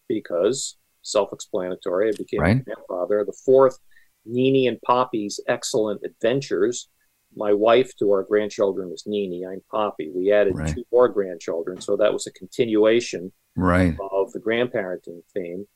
because 0.08 0.76
self-explanatory. 1.02 2.08
I 2.08 2.12
became 2.16 2.40
right. 2.40 2.56
a 2.56 2.62
grandfather. 2.62 3.24
The 3.24 3.36
fourth, 3.44 3.78
Nini 4.24 4.66
and 4.66 4.80
Poppy's 4.82 5.40
excellent 5.48 6.02
adventures. 6.04 6.88
My 7.36 7.52
wife 7.52 7.94
to 7.98 8.10
our 8.12 8.22
grandchildren 8.22 8.90
was 8.90 9.04
Nini. 9.06 9.44
I'm 9.44 9.62
Poppy. 9.70 10.10
We 10.14 10.32
added 10.32 10.56
right. 10.56 10.74
two 10.74 10.84
more 10.92 11.08
grandchildren, 11.08 11.80
so 11.80 11.96
that 11.96 12.12
was 12.12 12.26
a 12.26 12.32
continuation 12.32 13.32
right. 13.56 13.96
of 14.12 14.32
the 14.32 14.40
grandparenting 14.40 15.20
theme. 15.34 15.66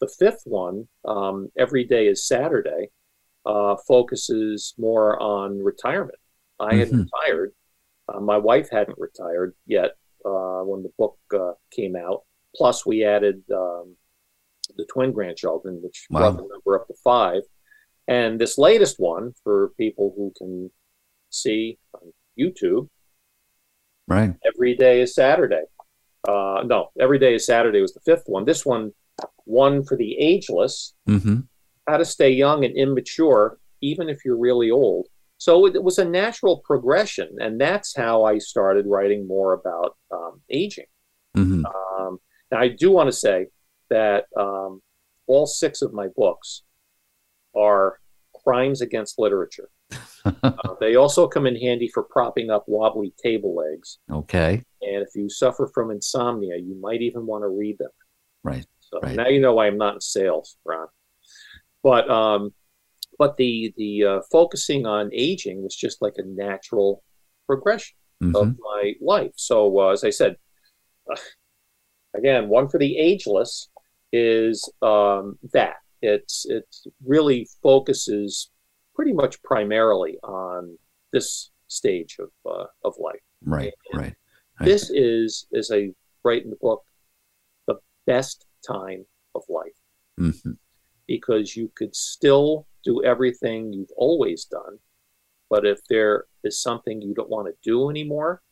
The 0.00 0.08
fifth 0.18 0.42
one, 0.44 0.88
um, 1.04 1.50
Every 1.58 1.84
Day 1.84 2.06
is 2.06 2.26
Saturday, 2.26 2.90
uh, 3.44 3.76
focuses 3.86 4.74
more 4.78 5.20
on 5.20 5.62
retirement. 5.62 6.18
I 6.60 6.74
had 6.74 6.88
mm-hmm. 6.88 7.02
retired 7.02 7.52
uh, 8.08 8.20
my 8.20 8.38
wife 8.38 8.68
hadn't 8.70 8.98
retired 8.98 9.54
yet 9.66 9.92
uh, 10.24 10.62
when 10.62 10.82
the 10.82 10.92
book 10.98 11.18
uh, 11.34 11.52
came 11.70 11.94
out. 11.96 12.22
Plus, 12.56 12.86
we 12.86 13.04
added 13.04 13.42
um, 13.52 13.96
the 14.76 14.86
twin 14.86 15.12
grandchildren, 15.12 15.80
which 15.82 16.06
wow. 16.10 16.20
brought 16.20 16.36
the 16.36 16.48
number 16.48 16.80
up 16.80 16.86
to 16.88 16.94
five. 17.04 17.42
And 18.06 18.40
this 18.40 18.56
latest 18.56 18.98
one, 18.98 19.34
for 19.44 19.72
people 19.76 20.14
who 20.16 20.32
can 20.36 20.70
see 21.30 21.78
on 21.92 22.12
YouTube, 22.38 22.88
right? 24.06 24.34
Every 24.46 24.74
day 24.76 25.02
is 25.02 25.14
Saturday. 25.14 25.64
Uh, 26.26 26.62
no, 26.64 26.88
every 26.98 27.18
day 27.18 27.34
is 27.34 27.44
Saturday 27.44 27.82
was 27.82 27.92
the 27.92 28.00
fifth 28.00 28.24
one. 28.26 28.46
This 28.46 28.64
one, 28.64 28.92
one 29.48 29.84
for 29.84 29.96
the 29.96 30.16
ageless. 30.18 30.94
Mm-hmm. 31.08 31.40
How 31.88 31.96
to 31.96 32.04
stay 32.04 32.30
young 32.30 32.64
and 32.64 32.76
immature, 32.76 33.58
even 33.80 34.08
if 34.08 34.24
you're 34.24 34.36
really 34.36 34.70
old. 34.70 35.08
So 35.38 35.66
it 35.66 35.82
was 35.82 35.98
a 35.98 36.04
natural 36.04 36.60
progression, 36.64 37.28
and 37.40 37.60
that's 37.60 37.96
how 37.96 38.24
I 38.24 38.38
started 38.38 38.86
writing 38.86 39.26
more 39.26 39.52
about 39.52 39.96
um, 40.12 40.42
aging. 40.50 40.86
Mm-hmm. 41.36 41.64
Um, 41.64 42.18
now, 42.50 42.58
I 42.58 42.68
do 42.68 42.90
want 42.90 43.08
to 43.08 43.16
say 43.16 43.46
that 43.88 44.24
um, 44.36 44.82
all 45.26 45.46
six 45.46 45.80
of 45.80 45.92
my 45.92 46.08
books 46.16 46.62
are 47.56 47.98
crimes 48.44 48.80
against 48.80 49.18
literature. 49.18 49.70
uh, 50.24 50.52
they 50.80 50.96
also 50.96 51.28
come 51.28 51.46
in 51.46 51.56
handy 51.56 51.88
for 51.92 52.02
propping 52.02 52.50
up 52.50 52.64
wobbly 52.66 53.14
table 53.22 53.54
legs. 53.54 53.98
Okay. 54.10 54.62
And 54.82 55.02
if 55.02 55.08
you 55.14 55.30
suffer 55.30 55.70
from 55.72 55.90
insomnia, 55.90 56.56
you 56.56 56.78
might 56.80 57.00
even 57.00 57.26
want 57.26 57.42
to 57.42 57.48
read 57.48 57.78
them. 57.78 57.90
Right. 58.42 58.66
So 58.90 59.00
right. 59.02 59.16
now 59.16 59.28
you 59.28 59.40
know 59.40 59.54
why 59.54 59.66
I'm 59.66 59.78
not 59.78 59.94
in 59.94 60.00
sales, 60.00 60.56
Ron. 60.64 60.88
But 61.82 62.10
um, 62.10 62.52
but 63.18 63.36
the 63.36 63.72
the 63.76 64.04
uh, 64.04 64.20
focusing 64.30 64.86
on 64.86 65.10
aging 65.12 65.62
was 65.62 65.74
just 65.74 66.02
like 66.02 66.14
a 66.16 66.22
natural 66.24 67.02
progression 67.46 67.96
mm-hmm. 68.22 68.36
of 68.36 68.56
my 68.60 68.94
life. 69.00 69.32
So 69.36 69.78
uh, 69.78 69.92
as 69.92 70.04
I 70.04 70.10
said, 70.10 70.36
uh, 71.10 71.16
again, 72.16 72.48
one 72.48 72.68
for 72.68 72.78
the 72.78 72.96
ageless 72.96 73.68
is 74.12 74.70
um, 74.82 75.38
that 75.52 75.76
it's 76.00 76.46
it 76.48 76.64
really 77.04 77.48
focuses 77.62 78.50
pretty 78.94 79.12
much 79.12 79.42
primarily 79.42 80.18
on 80.22 80.78
this 81.12 81.50
stage 81.68 82.16
of 82.18 82.30
uh, 82.50 82.66
of 82.84 82.94
life. 82.98 83.20
Right, 83.44 83.72
right, 83.94 84.02
right. 84.02 84.14
This 84.60 84.90
is, 84.90 85.46
as 85.54 85.70
I 85.72 85.90
write 86.24 86.42
in 86.42 86.50
the 86.50 86.56
book, 86.56 86.82
the 87.66 87.76
best 88.06 88.46
time 88.66 89.04
of 89.34 89.42
life. 89.48 89.78
Mm-hmm 90.18 90.52
because 91.08 91.56
you 91.56 91.72
could 91.74 91.96
still 91.96 92.68
do 92.84 93.02
everything 93.02 93.72
you've 93.72 93.90
always 93.96 94.44
done. 94.44 94.78
But 95.50 95.66
if 95.66 95.80
there 95.88 96.26
is 96.44 96.62
something 96.62 97.02
you 97.02 97.14
don't 97.14 97.30
want 97.30 97.48
to 97.48 97.54
do 97.62 97.90
anymore, 97.90 98.42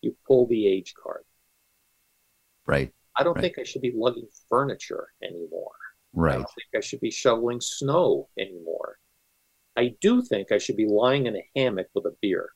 you 0.00 0.16
pull 0.26 0.46
the 0.48 0.66
age 0.66 0.94
card. 1.00 1.22
Right. 2.66 2.92
I 3.16 3.22
don't 3.22 3.34
right. 3.34 3.42
think 3.42 3.58
I 3.58 3.64
should 3.64 3.82
be 3.82 3.92
lugging 3.94 4.26
furniture 4.48 5.08
anymore. 5.22 5.72
Right. 6.14 6.32
I 6.32 6.36
don't 6.36 6.44
think 6.44 6.68
I 6.74 6.80
should 6.80 7.00
be 7.00 7.10
shoveling 7.10 7.60
snow 7.60 8.28
anymore. 8.38 8.96
I 9.76 9.94
do 10.00 10.22
think 10.22 10.50
I 10.50 10.58
should 10.58 10.76
be 10.76 10.88
lying 10.88 11.26
in 11.26 11.36
a 11.36 11.48
hammock 11.54 11.88
with 11.94 12.06
a 12.06 12.16
beer. 12.22 12.50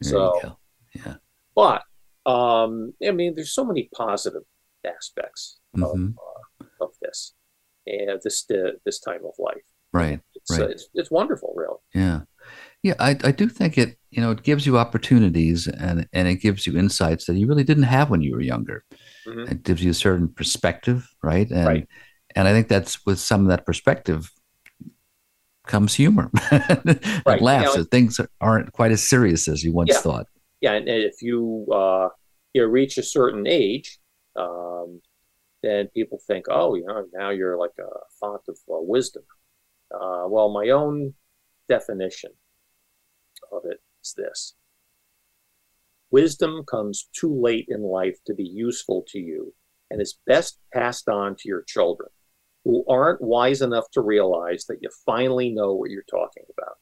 There 0.00 0.10
so. 0.10 0.58
Yeah. 0.94 1.14
but 1.54 1.82
um, 2.26 2.92
I 3.06 3.12
mean, 3.12 3.34
there's 3.36 3.52
so 3.52 3.64
many 3.64 3.88
positive 3.94 4.42
aspects 4.84 5.57
of, 5.74 5.80
Mhm. 5.80 6.14
uh, 6.16 6.84
of 6.84 6.90
this 7.02 7.34
and 7.86 8.20
this 8.22 8.44
uh, 8.50 8.72
this 8.84 9.00
time 9.00 9.24
of 9.24 9.32
life. 9.38 9.62
Right. 9.92 10.20
It's, 10.34 10.58
uh, 10.58 10.66
it's 10.68 10.88
it's 10.94 11.10
wonderful, 11.10 11.54
really. 11.56 11.78
Yeah. 11.94 12.20
Yeah, 12.82 12.94
I, 13.00 13.10
I 13.24 13.32
do 13.32 13.48
think 13.48 13.76
it, 13.76 13.98
you 14.10 14.20
know, 14.22 14.30
it 14.30 14.42
gives 14.44 14.64
you 14.66 14.78
opportunities 14.78 15.66
and 15.66 16.06
and 16.12 16.28
it 16.28 16.36
gives 16.36 16.66
you 16.66 16.78
insights 16.78 17.24
that 17.26 17.34
you 17.36 17.46
really 17.46 17.64
didn't 17.64 17.84
have 17.84 18.08
when 18.10 18.22
you 18.22 18.32
were 18.32 18.40
younger. 18.40 18.84
Mhm. 19.26 19.50
It 19.50 19.62
gives 19.64 19.82
you 19.82 19.90
a 19.90 19.94
certain 19.94 20.28
perspective, 20.28 21.08
right? 21.22 21.50
And 21.50 21.66
Right. 21.66 21.88
and 22.36 22.46
I 22.46 22.52
think 22.52 22.68
that's 22.68 23.04
with 23.04 23.18
some 23.18 23.42
of 23.42 23.48
that 23.48 23.66
perspective 23.66 24.30
comes 25.66 25.94
humor. 25.94 26.30
Right. 27.26 27.42
laughs. 27.42 27.74
You 27.74 27.78
know, 27.78 27.82
that 27.82 27.90
things 27.90 28.20
aren't 28.40 28.72
quite 28.72 28.92
as 28.92 29.06
serious 29.06 29.48
as 29.48 29.62
you 29.62 29.72
once 29.72 29.92
Yeah. 29.94 30.00
thought. 30.00 30.26
Yeah, 30.60 30.72
and 30.72 30.88
and 30.88 31.02
if 31.04 31.20
you 31.22 31.66
uh, 31.72 32.08
you 32.54 32.62
know, 32.62 32.68
reach 32.68 32.98
a 32.98 33.02
certain 33.02 33.46
age, 33.46 33.98
um, 34.36 35.00
then 35.62 35.88
people 35.88 36.20
think, 36.26 36.46
oh, 36.48 36.74
you 36.74 36.86
know, 36.86 37.06
now 37.12 37.30
you're 37.30 37.58
like 37.58 37.72
a 37.78 37.88
font 38.20 38.42
of 38.48 38.56
uh, 38.70 38.80
wisdom. 38.80 39.24
Uh, 39.92 40.26
well, 40.28 40.50
my 40.50 40.68
own 40.70 41.14
definition 41.68 42.30
of 43.52 43.62
it 43.64 43.80
is 44.02 44.14
this: 44.16 44.54
wisdom 46.10 46.64
comes 46.70 47.08
too 47.12 47.34
late 47.34 47.66
in 47.68 47.82
life 47.82 48.18
to 48.26 48.34
be 48.34 48.44
useful 48.44 49.04
to 49.08 49.18
you, 49.18 49.54
and 49.90 50.00
is 50.00 50.18
best 50.26 50.58
passed 50.72 51.08
on 51.08 51.34
to 51.36 51.48
your 51.48 51.62
children, 51.62 52.10
who 52.64 52.84
aren't 52.88 53.20
wise 53.20 53.62
enough 53.62 53.90
to 53.92 54.00
realize 54.00 54.66
that 54.66 54.78
you 54.80 54.90
finally 55.04 55.50
know 55.50 55.74
what 55.74 55.90
you're 55.90 56.02
talking 56.10 56.44
about. 56.56 56.76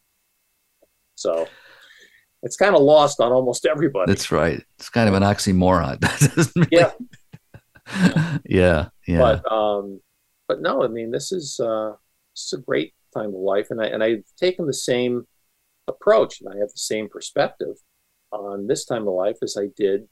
So. 1.15 1.49
It's 2.43 2.55
kind 2.55 2.77
of 2.77 2.83
lost 2.83 3.19
on 3.19 3.33
almost 3.33 3.67
everybody. 3.67 4.13
That's 4.13 4.31
right. 4.31 4.63
It's 4.79 4.89
kind 4.89 5.09
of 5.09 5.15
an 5.15 5.25
oxymoron. 5.25 5.99
Yeah? 6.71 6.93
yeah. 8.45 8.89
Yeah. 9.07 9.41
but 9.43 9.53
um, 9.53 10.01
but 10.49 10.61
no, 10.61 10.83
I 10.83 10.89
mean 10.89 11.11
this 11.11 11.33
is 11.33 11.61
uh, 11.61 11.93
this 12.35 12.45
is 12.53 12.53
a 12.59 12.63
great 12.63 12.95
time 13.15 13.29
of 13.29 13.41
life, 13.41 13.69
and 13.71 13.81
I 13.81 13.87
and 13.87 14.03
I've 14.03 14.25
taken 14.37 14.67
the 14.67 14.75
same 14.75 15.27
approach, 15.89 16.41
and 16.41 16.53
I 16.53 16.59
have 16.59 16.71
the 16.71 16.79
same 16.79 17.09
perspective 17.09 17.77
on 18.33 18.67
this 18.67 18.85
time 18.85 19.07
of 19.09 19.15
life 19.15 19.39
as 19.43 19.57
I 19.59 19.69
did 19.77 20.09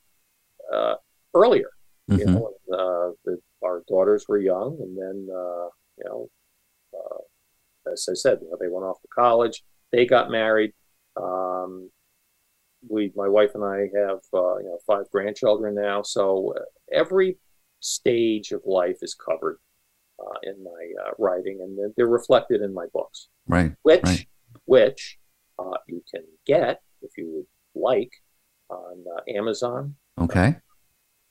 uh, 0.73 0.97
earlier. 1.35 1.71
You 2.09 2.27
Mhm. 2.27 2.35
know, 2.35 2.51
uh, 2.73 3.13
the, 3.25 3.39
our 3.65 3.83
daughters 3.89 4.27
were 4.29 4.39
young, 4.39 4.79
and 4.81 4.97
then 4.99 5.29
uh, 5.35 5.69
you 5.99 6.05
know, 6.05 6.29
uh, 6.95 7.39
as 7.93 8.09
I 8.11 8.15
said, 8.15 8.39
you 8.43 8.51
know, 8.51 8.57
they 8.61 8.69
went 8.69 8.85
off 8.87 9.01
to 9.03 9.09
college, 9.09 9.65
they 9.93 10.07
got 10.07 10.31
married. 10.31 10.73
Um, 11.17 11.91
we, 12.89 13.13
my 13.17 13.29
wife 13.29 13.55
and 13.55 13.65
I, 13.65 13.89
have 13.99 14.21
uh, 14.33 14.59
you 14.59 14.65
know 14.65 14.79
five 14.87 15.11
grandchildren 15.11 15.75
now, 15.75 16.03
so 16.03 16.55
uh, 16.57 16.63
every 16.93 17.39
stage 17.85 18.51
of 18.53 18.63
life 18.65 18.99
is 19.03 19.15
covered 19.15 19.59
uh, 20.19 20.39
in 20.45 20.63
my 20.63 20.83
uh, 21.05 21.11
writing, 21.19 21.59
and 21.63 21.77
they're- 21.79 21.93
they're 21.97 22.07
reflected 22.07 22.63
in 22.63 22.73
my 22.73 22.87
books, 22.95 23.29
right. 23.47 23.73
which 23.83 24.03
Right. 24.05 24.27
which 24.65 25.19
uh, 25.59 25.77
you 25.89 26.03
can 26.13 26.25
get 26.47 26.81
if 27.03 27.11
you 27.19 27.31
would 27.35 27.81
like 27.81 28.13
on 28.71 29.05
uh, 29.17 29.21
Amazon. 29.39 29.97
Okay. 30.19 30.57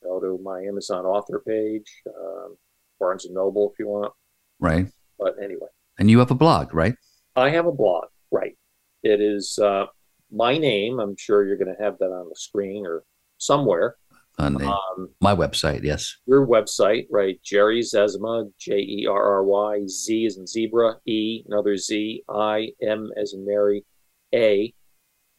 Go 0.04 0.20
to 0.20 0.38
my 0.44 0.62
Amazon 0.62 1.06
author 1.06 1.40
page, 1.48 1.90
um, 2.08 2.58
Barnes 3.00 3.26
and 3.26 3.34
Noble 3.34 3.72
if 3.72 3.80
you 3.80 3.88
want. 3.88 4.14
Right. 4.60 4.88
But 5.18 5.36
anyway, 5.42 5.68
And 5.98 6.10
you 6.12 6.20
have 6.20 6.32
a 6.32 6.36
blog, 6.36 6.74
right? 6.74 6.96
I 7.36 7.50
have 7.50 7.66
a 7.66 7.72
blog. 7.72 8.06
Right, 8.32 8.58
it 9.04 9.22
is 9.22 9.58
uh, 9.60 9.86
my 10.32 10.58
name. 10.58 11.00
I'm 11.00 11.16
sure 11.18 11.46
you're 11.46 11.58
going 11.58 11.74
to 11.76 11.84
have 11.84 11.98
that 12.00 12.12
on 12.12 12.28
the 12.30 12.36
screen 12.36 12.86
or 12.86 13.04
somewhere. 13.38 13.96
On 14.40 14.56
the, 14.56 14.66
Um, 14.66 15.10
my 15.22 15.36
website, 15.36 15.84
yes. 15.84 16.18
your 16.26 16.48
website, 16.48 17.06
right? 17.12 17.40
Jerry 17.44 17.82
Zezima, 17.82 18.52
J 18.58 18.78
E 18.80 19.06
R 19.08 19.24
R 19.24 19.44
Y, 19.44 19.84
Z 19.88 20.26
as 20.26 20.38
in 20.38 20.48
zebra, 20.48 20.96
E, 21.06 21.44
another 21.48 21.78
Z, 21.78 22.24
I, 22.28 22.72
M 22.82 23.12
as 23.16 23.34
in 23.34 23.46
Mary, 23.46 23.86
A, 24.34 24.74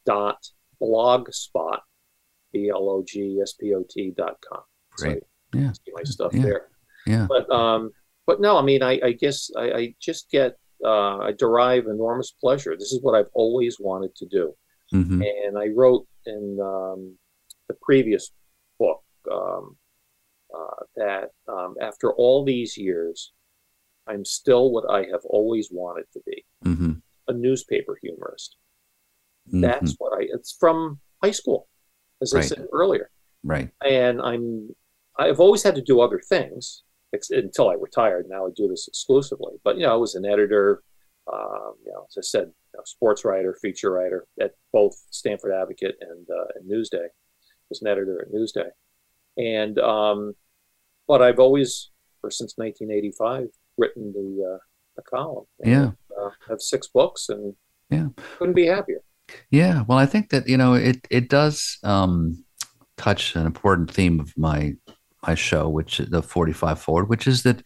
dot, 0.07 0.39
blogspot, 0.81 1.81
B 2.53 2.69
L 2.71 2.89
O 2.89 3.03
G 3.07 3.41
S 3.43 3.55
P 3.55 3.75
O 3.75 3.85
T 3.91 4.13
dot 4.17 4.37
com. 4.49 4.63
Great. 4.93 5.23
So 5.53 5.59
Yeah. 5.59 5.73
see 5.73 5.93
my 5.93 6.03
stuff 6.05 6.33
Yeah. 6.33 6.43
there. 6.43 6.69
Yeah. 7.07 7.27
But, 7.29 7.51
um, 7.51 7.91
but 8.27 8.41
no, 8.41 8.57
I 8.57 8.63
mean, 8.63 8.83
I, 8.83 9.01
I 9.03 9.13
guess 9.13 9.51
I, 9.57 9.73
I 9.73 9.95
just 10.01 10.31
get, 10.31 10.57
uh, 10.85 11.19
I 11.19 11.33
derive 11.33 11.87
enormous 11.87 12.31
pleasure. 12.31 12.77
This 12.79 12.93
is 12.93 13.03
what 13.03 13.15
I've 13.17 13.31
always 13.35 13.79
wanted 13.81 14.15
to 14.17 14.27
do. 14.27 14.55
hmm 14.91 15.21
And 15.21 15.59
I 15.59 15.69
wrote 15.75 16.07
in 16.27 16.59
um, 16.63 17.19
the 17.69 17.75
previous 17.83 18.31
book 18.79 19.03
um, 19.31 19.77
uh, 20.55 20.85
that 20.97 21.31
um, 21.49 21.75
after 21.81 22.13
all 22.13 22.45
these 22.45 22.77
years, 22.77 23.33
I'm 24.07 24.25
still 24.25 24.71
what 24.71 24.85
I 24.91 25.01
have 25.11 25.25
always 25.25 25.69
wanted 25.71 26.05
to 26.13 26.21
be 26.27 26.45
hmm 26.63 26.93
a 27.27 27.33
newspaper 27.33 27.99
humorist. 28.03 28.57
hmm 29.51 29.63
That's 29.63 29.95
what 29.99 30.13
I, 30.19 30.27
it's 30.35 30.55
from 30.61 31.01
high 31.23 31.31
school, 31.31 31.69
as 32.21 32.35
I 32.35 32.43
said 32.43 32.67
earlier. 32.71 33.11
Right. 33.43 33.71
And 33.83 34.21
I'm, 34.21 34.69
I've 35.19 35.41
always 35.41 35.63
had 35.63 35.75
to 35.77 35.83
do 35.83 36.01
other 36.03 36.21
things 36.29 36.83
ex- 37.15 37.31
until 37.31 37.71
I 37.71 37.75
retired. 37.75 38.27
Now 38.29 38.47
I 38.47 38.51
do 38.55 38.69
this 38.69 38.89
exclusively. 38.89 39.55
But, 39.65 39.77
you 39.77 39.85
know, 39.85 39.93
I 39.93 39.97
was 39.97 40.15
an 40.15 40.27
editor, 40.27 40.83
um, 41.33 41.75
you 41.85 41.93
know, 41.93 42.07
as 42.09 42.17
I 42.19 42.23
said, 42.23 42.47
you 42.49 42.77
know, 42.79 42.83
sports 42.85 43.25
writer, 43.25 43.57
feature 43.63 43.91
writer 43.91 44.27
at 44.39 44.53
both 44.71 44.95
Stamford 45.11 45.53
Advocate 45.53 45.97
and, 46.01 46.27
uh, 46.29 46.47
and 46.57 46.71
Newsday. 46.71 47.07
Was 47.75 47.83
an 47.83 47.89
editor 47.89 48.21
at 48.23 48.33
Newsday, 48.33 48.71
and 49.37 49.81
um, 49.81 50.35
but 51.09 51.21
I've 51.21 51.41
always, 51.41 51.91
or 52.23 52.31
since 52.31 52.55
1985, 52.57 53.49
written 53.77 54.13
the 54.13 54.55
uh, 54.55 54.59
the 54.95 55.03
column. 55.03 55.47
And, 55.61 55.73
Yeah. 55.73 55.91
uh, 56.17 56.31
have 56.49 56.61
six 56.61 56.87
books, 56.87 57.29
and 57.29 57.55
Yeah. 57.91 58.09
couldn't 58.39 58.55
be 58.55 58.67
happier. 58.67 59.01
Yeah, 59.51 59.83
well, 59.89 59.99
I 59.99 60.07
think 60.07 60.31
that 60.31 60.47
you 60.49 60.57
know 60.57 60.75
it 60.75 61.05
it 61.11 61.29
does 61.29 61.79
um, 61.83 62.45
touch 62.97 63.35
an 63.35 63.45
important 63.45 63.91
theme 63.91 64.21
of 64.21 64.33
my 64.39 64.75
my 65.27 65.35
show, 65.35 65.69
which 65.69 65.99
is 65.99 66.11
the 66.11 66.23
forty 66.23 66.53
five 66.53 66.79
forward, 66.81 67.09
which 67.09 67.27
is 67.27 67.43
that 67.43 67.61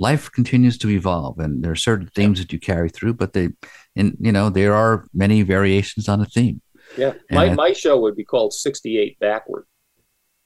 life 0.00 0.32
continues 0.32 0.76
to 0.78 0.88
evolve, 0.90 1.38
and 1.38 1.62
there 1.62 1.70
are 1.70 1.76
certain 1.90 2.08
themes 2.16 2.40
that 2.40 2.52
you 2.52 2.58
carry 2.58 2.88
through, 2.90 3.14
but 3.14 3.34
they, 3.34 3.50
and 3.94 4.16
you 4.18 4.32
know, 4.32 4.50
there 4.50 4.74
are 4.74 5.06
many 5.14 5.42
variations 5.42 6.08
on 6.08 6.20
a 6.20 6.26
theme. 6.26 6.60
Yeah, 6.96 7.14
my, 7.30 7.52
my 7.54 7.72
show 7.72 7.98
would 8.00 8.16
be 8.16 8.24
called 8.24 8.52
68 8.52 9.18
Backward. 9.20 9.64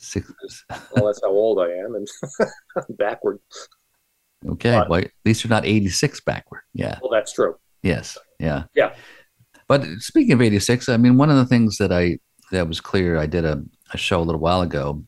Six, 0.01 0.33
Well, 0.95 1.07
that's 1.07 1.21
how 1.23 1.31
old 1.31 1.59
I 1.61 1.71
am, 1.73 1.95
and 1.97 2.07
backward. 2.99 3.39
okay, 4.49 4.71
But- 4.79 4.89
well, 4.89 5.01
at 5.01 5.11
least 5.25 5.43
you're 5.45 5.51
not 5.51 5.65
eighty 5.67 5.89
six 5.89 6.21
backward. 6.21 6.63
Yeah. 6.73 6.99
Well, 7.03 7.11
that's 7.11 7.33
true. 7.33 7.57
Yes. 7.83 8.17
Yeah. 8.39 8.65
Yeah. 8.75 8.95
But 9.67 9.85
speaking 9.99 10.33
of 10.33 10.41
86, 10.41 10.89
I 10.89 10.97
mean, 10.97 11.17
one 11.19 11.31
of 11.31 11.37
the 11.37 11.45
things 11.47 11.77
that 11.79 11.93
I 11.93 12.19
that 12.53 12.67
was 12.69 12.81
clear, 12.81 13.19
I 13.19 13.27
did 13.27 13.45
a, 13.45 13.63
a 13.93 13.99
show 13.99 14.21
a 14.21 14.25
little 14.25 14.41
while 14.41 14.63
ago 14.63 15.05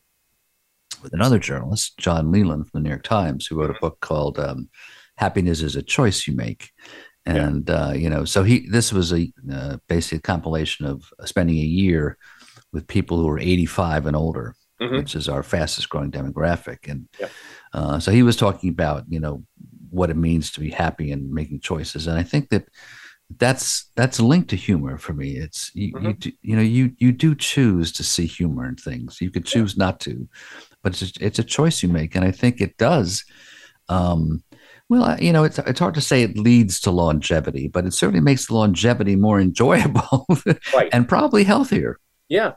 with 1.01 1.13
another 1.13 1.39
journalist, 1.39 1.97
John 1.97 2.31
Leland 2.31 2.69
from 2.69 2.81
the 2.81 2.83
New 2.83 2.89
York 2.89 3.03
Times, 3.03 3.47
who 3.47 3.59
wrote 3.59 3.71
a 3.75 3.79
book 3.79 3.97
called 4.01 4.37
um, 4.39 4.69
"Happiness 5.17 5.61
Is 5.61 5.75
a 5.75 5.81
Choice 5.81 6.27
You 6.27 6.35
Make," 6.35 6.69
and 7.25 7.69
uh, 7.69 7.93
you 7.95 8.09
know, 8.09 8.25
so 8.25 8.43
he 8.43 8.67
this 8.69 8.91
was 8.91 9.13
a 9.13 9.31
uh, 9.51 9.77
basically 9.87 10.17
a 10.19 10.21
compilation 10.21 10.85
of 10.85 11.11
spending 11.25 11.57
a 11.57 11.61
year 11.61 12.17
with 12.73 12.87
people 12.87 13.17
who 13.17 13.29
are 13.29 13.39
85 13.39 14.05
and 14.07 14.15
older, 14.15 14.55
Mhm. 14.81 14.97
which 14.97 15.15
is 15.15 15.29
our 15.29 15.43
fastest 15.43 15.89
growing 15.89 16.11
demographic, 16.11 16.89
and 16.89 17.07
Yeah. 17.19 17.27
uh, 17.73 17.99
so 17.99 18.11
he 18.11 18.23
was 18.23 18.35
talking 18.35 18.69
about 18.69 19.05
you 19.09 19.19
know 19.19 19.43
what 19.89 20.09
it 20.09 20.17
means 20.17 20.51
to 20.51 20.59
be 20.59 20.69
happy 20.69 21.11
and 21.11 21.31
making 21.31 21.59
choices, 21.59 22.07
and 22.07 22.17
I 22.17 22.23
think 22.23 22.49
that 22.49 22.67
that's 23.37 23.89
that's 23.95 24.19
linked 24.19 24.49
to 24.49 24.55
humor 24.57 24.97
for 24.97 25.13
me. 25.13 25.37
It's 25.37 25.71
you 25.73 25.93
you, 26.01 26.13
do, 26.13 26.31
you 26.41 26.55
know 26.55 26.61
you 26.61 26.91
you 26.97 27.11
do 27.11 27.35
choose 27.35 27.91
to 27.93 28.03
see 28.03 28.25
humor 28.25 28.67
in 28.67 28.75
things. 28.75 29.21
You 29.21 29.31
could 29.31 29.45
choose 29.45 29.77
not 29.77 29.99
to, 30.01 30.27
but 30.83 30.93
it's 31.01 31.17
a, 31.17 31.25
it's 31.25 31.39
a 31.39 31.43
choice 31.43 31.83
you 31.83 31.89
make, 31.89 32.15
and 32.15 32.25
I 32.25 32.31
think 32.31 32.59
it 32.61 32.77
does. 32.77 33.23
Um, 33.89 34.43
well, 34.91 35.17
you 35.21 35.31
know, 35.31 35.45
it's 35.45 35.57
it's 35.59 35.79
hard 35.79 35.93
to 35.93 36.01
say 36.01 36.21
it 36.21 36.37
leads 36.37 36.81
to 36.81 36.91
longevity, 36.91 37.69
but 37.69 37.85
it 37.85 37.93
certainly 37.93 38.19
makes 38.19 38.47
the 38.47 38.55
longevity 38.55 39.15
more 39.15 39.39
enjoyable 39.39 40.27
Right. 40.73 40.89
and 40.91 41.07
probably 41.07 41.45
healthier. 41.45 41.97
Yeah, 42.27 42.51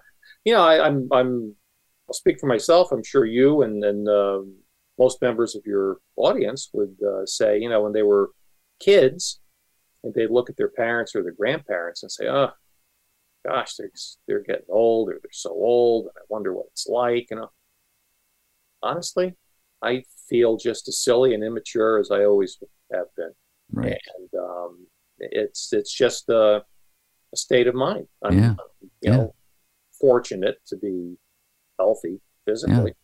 you 0.45 0.53
know, 0.53 0.63
I, 0.63 0.85
I'm 0.85 1.09
I'm 1.13 1.55
I'll 2.09 2.15
speak 2.15 2.41
for 2.41 2.49
myself. 2.49 2.91
I'm 2.91 3.05
sure 3.05 3.25
you 3.25 3.63
and 3.63 3.85
and 3.85 4.09
um 4.09 4.57
most 4.99 5.23
members 5.23 5.55
of 5.55 5.63
your 5.65 5.99
audience 6.17 6.71
would 6.73 6.97
uh, 7.07 7.25
say, 7.25 7.57
you 7.61 7.69
know, 7.69 7.83
when 7.83 7.93
they 7.93 8.03
were 8.03 8.31
kids, 8.81 9.39
and 10.03 10.13
they'd 10.13 10.31
look 10.31 10.51
at 10.51 10.57
their 10.57 10.71
parents 10.71 11.15
or 11.15 11.23
their 11.23 11.33
grandparents 11.39 12.03
and 12.03 12.11
say, 12.11 12.27
"Oh, 12.27 12.51
gosh, 13.47 13.77
they're 13.77 13.93
they're 14.27 14.43
getting 14.43 14.67
old, 14.69 15.09
or 15.09 15.21
they're 15.23 15.31
so 15.31 15.51
old, 15.51 16.07
and 16.07 16.15
I 16.17 16.23
wonder 16.29 16.53
what 16.53 16.67
it's 16.73 16.89
like." 16.89 17.29
You 17.31 17.37
know, 17.37 17.51
honestly, 18.83 19.35
I 19.85 20.05
feel 20.29 20.57
just 20.57 20.89
as 20.89 20.99
silly 20.99 21.35
and 21.35 21.45
immature 21.45 21.99
as 22.01 22.11
I 22.11 22.25
always 22.25 22.59
have 22.93 23.07
been. 23.17 23.33
Right. 23.73 24.01
And 24.19 24.41
um, 24.41 24.87
it's 25.19 25.73
it's 25.73 25.93
just 25.93 26.29
a, 26.29 26.63
a 27.33 27.37
state 27.37 27.67
of 27.67 27.75
mind. 27.75 28.07
I'm, 28.25 28.39
Yeah. 28.39 28.55
you 29.03 29.11
know, 29.11 29.35
fortunate 30.01 30.57
to 30.69 30.77
be 30.77 31.17
healthy 31.79 32.21
physically. 32.47 32.95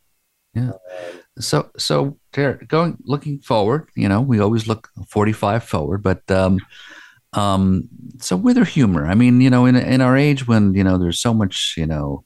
Yeah. 0.55 0.73
So, 1.39 1.71
so 1.79 2.19
Jared, 2.33 2.69
going 2.69 2.97
looking 3.05 3.39
forward, 3.41 3.89
you 3.95 4.09
know, 4.09 4.21
we 4.21 4.41
always 4.41 4.67
look 4.67 4.89
45 5.09 5.63
forward, 5.63 6.03
but 6.03 6.29
um, 6.31 6.59
um, 7.35 7.89
so 8.19 8.37
with 8.37 8.59
our 8.59 8.65
humor, 8.65 9.07
I 9.07 9.15
mean, 9.15 9.41
you 9.41 9.51
know, 9.51 9.67
in 9.67 9.77
in 9.77 10.01
our 10.01 10.17
age 10.17 10.49
when 10.49 10.75
you 10.75 10.83
know 10.83 10.99
there's 10.99 11.21
so 11.21 11.33
much, 11.33 11.75
you 11.77 11.87
know, 11.87 12.25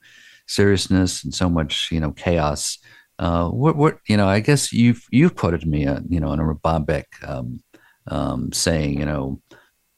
seriousness 0.49 1.23
and 1.25 1.35
so 1.35 1.51
much, 1.51 1.91
you 1.93 2.01
know, 2.01 2.13
chaos. 2.13 2.79
Uh, 3.19 3.49
what 3.49 3.77
what 3.77 3.99
you 4.09 4.17
know? 4.17 4.29
I 4.29 4.41
guess 4.41 4.73
you've 4.73 5.07
you've 5.11 5.37
quoted 5.37 5.67
me, 5.67 5.87
uh, 5.87 6.01
you 6.09 6.21
know, 6.21 6.33
Erma 6.33 6.55
Bombeck 6.57 7.05
um, 7.27 7.61
um, 8.09 8.53
saying, 8.53 8.99
you 8.99 9.07
know, 9.07 9.41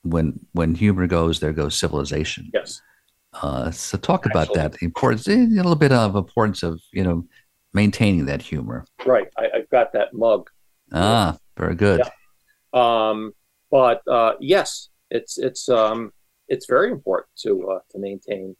when 0.02 0.38
when 0.52 0.74
humor 0.74 1.06
goes, 1.06 1.40
there 1.40 1.52
goes 1.52 1.78
civilization. 1.78 2.50
Yes. 2.52 2.82
Uh, 3.42 3.70
so 3.70 3.98
talk 3.98 4.26
about 4.26 4.52
that 4.54 4.72
the 4.72 4.84
importance, 4.84 5.28
eh, 5.28 5.34
a 5.34 5.46
little 5.46 5.74
bit 5.74 5.92
of 5.92 6.16
importance 6.16 6.62
of 6.62 6.80
you 6.92 7.04
know 7.04 7.26
maintaining 7.74 8.26
that 8.26 8.42
humor. 8.42 8.84
Right. 9.04 9.28
I, 9.38 9.48
I've 9.54 9.70
got 9.70 9.92
that 9.92 10.14
mug. 10.14 10.48
Ah, 10.92 11.36
very 11.56 11.74
good. 11.74 12.00
Yeah. 12.00 12.10
Um, 12.72 13.32
but 13.70 14.02
uh, 14.08 14.34
yes, 14.40 14.88
it's 15.10 15.38
it's 15.38 15.68
um, 15.68 16.12
it's 16.48 16.66
very 16.66 16.90
important 16.90 17.28
to 17.42 17.68
uh, 17.70 17.78
to 17.90 17.98
maintain 17.98 18.56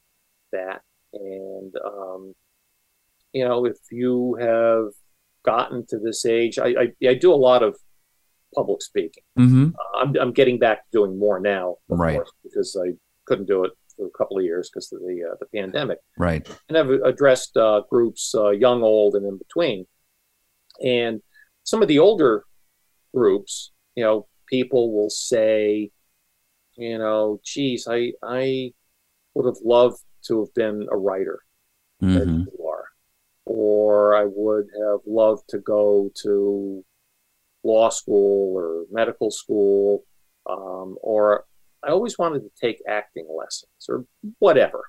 that, 0.51 0.81
and 1.13 1.73
um, 1.83 2.35
you 3.37 3.45
know, 3.47 3.59
if 3.65 3.77
you 3.91 4.13
have 4.49 4.87
gotten 5.51 5.85
to 5.91 5.97
this 6.05 6.25
age, 6.25 6.55
I 6.59 6.69
I, 6.83 7.07
I 7.11 7.13
do 7.25 7.31
a 7.33 7.43
lot 7.49 7.61
of 7.67 7.71
public 8.55 8.81
speaking. 8.81 9.23
Mm-hmm. 9.39 9.65
Uh, 9.79 9.97
I'm 10.01 10.09
I'm 10.21 10.33
getting 10.39 10.57
back 10.65 10.77
to 10.83 10.89
doing 10.97 11.13
more 11.25 11.39
now, 11.55 11.65
of 11.91 11.99
Right. 11.99 12.15
course, 12.15 12.31
because 12.45 12.69
I 12.85 12.87
couldn't 13.27 13.47
do 13.53 13.59
it 13.65 13.73
for 13.95 14.05
a 14.07 14.15
couple 14.17 14.37
of 14.39 14.43
years 14.51 14.65
because 14.69 14.87
of 14.93 14.99
the 15.07 15.17
uh, 15.29 15.35
the 15.41 15.47
pandemic 15.57 15.99
Right. 16.27 16.43
and 16.67 16.75
I've 16.77 16.89
addressed 17.11 17.53
uh, 17.67 17.81
groups, 17.93 18.23
uh, 18.43 18.51
young, 18.65 18.79
old, 18.93 19.11
and 19.17 19.25
in 19.31 19.37
between. 19.45 19.79
And 20.83 21.15
some 21.71 21.81
of 21.83 21.87
the 21.91 21.99
older 22.07 22.33
groups, 23.13 23.71
you 23.97 24.03
know, 24.05 24.17
people 24.55 24.83
will 24.95 25.09
say, 25.33 25.91
you 26.85 26.97
know, 27.03 27.39
geez, 27.51 27.81
I 27.97 27.99
I 28.41 28.73
would 29.33 29.45
have 29.51 29.61
loved 29.77 29.99
to 30.27 30.33
have 30.41 30.53
been 30.61 30.77
a 30.95 30.97
writer 31.07 31.37
Mhm. 32.01 32.45
are, 32.47 32.66
or 33.47 34.15
I 34.15 34.25
would 34.25 34.67
have 34.79 34.99
loved 35.05 35.47
to 35.49 35.59
go 35.59 36.11
to 36.23 36.83
law 37.63 37.89
school 37.89 38.55
or 38.57 38.85
medical 38.91 39.31
school, 39.31 40.03
um, 40.49 40.97
or 41.01 41.45
I 41.83 41.89
always 41.89 42.17
wanted 42.17 42.41
to 42.41 42.51
take 42.59 42.81
acting 42.87 43.27
lessons 43.33 43.87
or 43.89 44.05
whatever. 44.39 44.83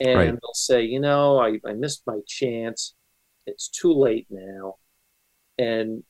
And 0.00 0.18
Right. 0.18 0.30
they'll 0.32 0.54
say, 0.54 0.82
you 0.82 1.00
know, 1.00 1.38
I, 1.38 1.60
I 1.64 1.72
missed 1.72 2.02
my 2.06 2.20
chance. 2.26 2.94
It's 3.46 3.68
too 3.68 3.92
late 3.92 4.26
now. 4.30 4.76
And 5.58 6.02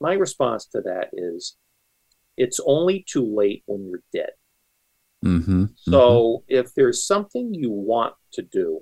my 0.00 0.14
response 0.14 0.66
to 0.66 0.80
that 0.82 1.10
is, 1.12 1.56
it's 2.36 2.60
only 2.66 3.04
too 3.08 3.24
late 3.24 3.62
when 3.66 3.86
you're 3.86 4.02
dead. 4.12 4.32
Mm-hmm. 5.24 5.66
So 5.76 6.42
if 6.48 6.74
there's 6.74 7.06
something 7.06 7.54
you 7.54 7.70
want 7.70 8.14
to 8.32 8.42
do, 8.42 8.80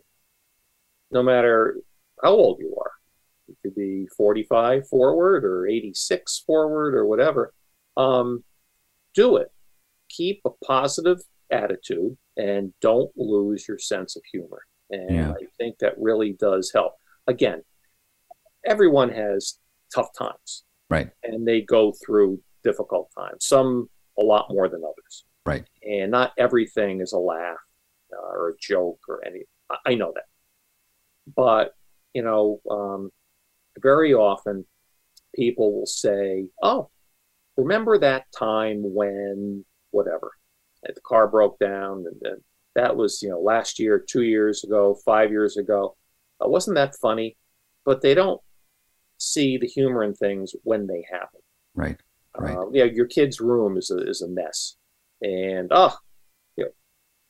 no 1.11 1.23
matter 1.23 1.77
how 2.23 2.31
old 2.33 2.59
you 2.61 2.77
are, 2.81 2.93
it 3.49 3.57
could 3.62 3.75
be 3.75 4.07
45 4.16 4.87
forward 4.89 5.45
or 5.45 5.66
86 5.66 6.43
forward 6.47 6.95
or 6.95 7.07
whatever, 7.07 7.53
um, 7.97 8.45
do 9.14 9.37
it. 9.37 9.49
Keep 10.09 10.41
a 10.45 10.51
positive 10.64 11.18
attitude 11.51 12.16
and 12.37 12.73
don't 12.81 13.11
lose 13.16 13.66
your 13.66 13.79
sense 13.79 14.16
of 14.16 14.23
humor. 14.33 14.62
And 14.91 15.11
Yeah. 15.16 15.33
I 15.33 15.47
think 15.59 15.79
that 15.79 15.95
really 15.99 16.33
does 16.35 16.71
help. 16.73 16.95
Again, 17.27 17.62
everyone 18.64 19.11
has 19.11 19.59
tough 19.95 20.11
times 20.16 20.64
Right. 20.89 21.11
and 21.23 21.47
they 21.47 21.61
go 21.62 21.93
through 22.05 22.43
difficult 22.62 23.11
times, 23.16 23.47
some 23.47 23.89
a 24.18 24.23
lot 24.23 24.51
more 24.51 24.68
than 24.68 24.83
others 24.85 25.25
Right. 25.47 25.64
and 25.83 26.11
not 26.11 26.33
everything 26.37 27.01
is 27.01 27.12
a 27.12 27.18
laugh 27.18 27.57
uh, 28.12 28.16
or 28.16 28.51
a 28.51 28.57
joke 28.61 29.01
or 29.09 29.25
any. 29.25 29.45
I, 29.71 29.77
I 29.87 29.95
know 29.95 30.12
that, 30.14 30.25
but 31.35 31.75
you 32.15 32.23
know, 32.23 32.61
um, 32.71 33.11
very 33.79 34.15
often 34.15 34.65
people 35.35 35.73
will 35.73 35.87
say, 35.87 36.49
"Oh, 36.63 36.91
remember 37.57 37.99
that 37.99 38.27
time 38.37 38.83
when 38.83 39.65
whatever, 39.91 40.33
the 40.83 41.01
car 41.07 41.29
broke 41.29 41.59
down, 41.59 42.05
and, 42.07 42.21
and 42.23 42.43
that 42.75 42.97
was 42.97 43.21
you 43.23 43.31
know 43.31 43.41
last 43.41 43.79
year, 43.79 43.99
two 43.99 44.23
years 44.23 44.65
ago, 44.65 44.97
five 45.05 45.31
years 45.31 45.57
ago. 45.57 45.97
Uh, 46.45 46.49
wasn't 46.49 46.77
that 46.77 46.97
funny?" 46.97 47.37
But 47.85 48.03
they 48.03 48.15
don't 48.15 48.41
see 49.19 49.59
the 49.59 49.67
humor 49.67 50.03
in 50.03 50.15
things 50.15 50.55
when 50.65 50.87
they 50.87 51.05
happen. 51.11 51.41
Right. 51.75 52.01
Right. 52.37 52.57
Uh, 52.57 52.71
yeah, 52.73 52.85
your 52.85 53.07
kid's 53.07 53.41
room 53.41 53.77
is 53.77 53.91
a 53.91 53.99
is 54.09 54.23
a 54.23 54.29
mess, 54.29 54.77
and 55.21 55.69
oh, 55.73 55.97
you 56.57 56.65
know, 56.65 56.71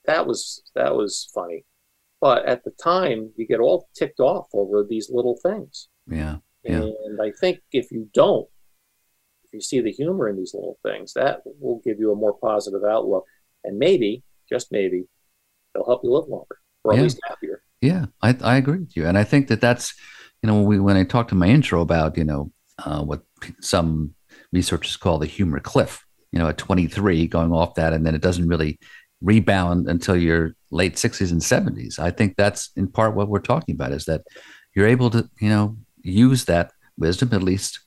that 0.04 0.26
was 0.26 0.62
that 0.74 0.94
was 0.94 1.30
funny. 1.34 1.64
But 2.20 2.44
at 2.46 2.64
the 2.64 2.70
time, 2.72 3.30
you 3.36 3.46
get 3.46 3.60
all 3.60 3.88
ticked 3.96 4.20
off 4.20 4.46
over 4.52 4.84
these 4.88 5.10
little 5.10 5.38
things, 5.42 5.88
Yeah. 6.06 6.36
Yeah. 6.62 6.82
and 6.82 7.20
I 7.22 7.32
think 7.40 7.60
if 7.72 7.90
you 7.90 8.10
don't, 8.12 8.46
if 9.44 9.52
you 9.54 9.60
see 9.62 9.80
the 9.80 9.90
humor 9.90 10.28
in 10.28 10.36
these 10.36 10.52
little 10.54 10.78
things, 10.82 11.14
that 11.14 11.40
will 11.44 11.80
give 11.84 11.98
you 11.98 12.12
a 12.12 12.16
more 12.16 12.34
positive 12.38 12.82
outlook, 12.84 13.24
and 13.64 13.78
maybe, 13.78 14.22
just 14.48 14.70
maybe, 14.70 15.04
they'll 15.74 15.84
help 15.86 16.02
you 16.04 16.12
live 16.12 16.28
longer 16.28 16.58
or 16.84 16.92
at 16.92 16.96
Yeah. 16.98 17.02
least 17.04 17.20
happier. 17.26 17.62
Yeah, 17.80 18.06
I, 18.20 18.36
I 18.42 18.56
agree 18.56 18.78
with 18.80 18.94
you, 18.96 19.06
and 19.06 19.16
I 19.16 19.24
think 19.24 19.48
that 19.48 19.60
that's 19.62 19.94
you 20.42 20.46
know 20.46 20.56
when 20.56 20.66
we 20.66 20.78
when 20.80 20.96
I 20.98 21.04
talked 21.04 21.32
in 21.32 21.38
my 21.38 21.46
intro 21.48 21.80
about 21.80 22.18
you 22.18 22.24
know 22.24 22.52
uh, 22.78 23.02
what 23.02 23.22
some 23.60 24.14
researchers 24.52 24.96
call 24.98 25.18
the 25.18 25.26
humor 25.26 25.60
cliff. 25.60 26.04
You 26.32 26.38
know, 26.38 26.46
at 26.48 26.58
23, 26.58 27.26
going 27.26 27.52
off 27.52 27.74
that, 27.74 27.92
and 27.92 28.06
then 28.06 28.14
it 28.14 28.20
doesn't 28.20 28.46
really 28.46 28.78
rebound 29.22 29.88
until 29.88 30.16
your 30.16 30.54
late 30.70 30.94
60s 30.94 31.30
and 31.30 31.40
70s. 31.40 31.98
I 31.98 32.10
think 32.10 32.36
that's 32.36 32.70
in 32.76 32.88
part 32.88 33.14
what 33.14 33.28
we're 33.28 33.40
talking 33.40 33.74
about 33.74 33.92
is 33.92 34.04
that 34.06 34.22
you're 34.74 34.86
able 34.86 35.10
to 35.10 35.28
you 35.40 35.48
know 35.48 35.76
use 36.02 36.44
that 36.46 36.72
wisdom 36.96 37.30
at 37.32 37.42
least 37.42 37.80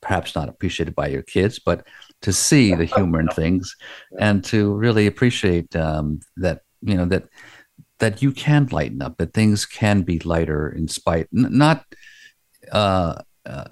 perhaps 0.00 0.34
not 0.34 0.48
appreciated 0.48 0.94
by 0.94 1.06
your 1.06 1.22
kids 1.22 1.58
but 1.58 1.86
to 2.20 2.32
see 2.32 2.74
the 2.74 2.84
humor 2.84 3.18
in 3.20 3.28
things 3.34 3.74
and 4.20 4.44
to 4.44 4.74
really 4.74 5.06
appreciate 5.06 5.74
um, 5.74 6.20
that 6.36 6.60
you 6.82 6.94
know 6.94 7.06
that 7.06 7.24
that 8.02 8.20
you 8.20 8.32
can 8.32 8.66
lighten 8.72 9.00
up, 9.00 9.16
that 9.18 9.32
things 9.32 9.64
can 9.64 10.02
be 10.02 10.18
lighter 10.18 10.68
in 10.68 10.88
spite, 10.88 11.28
n- 11.36 11.56
not 11.56 11.84
uh, 12.72 13.14
uh, 13.46 13.64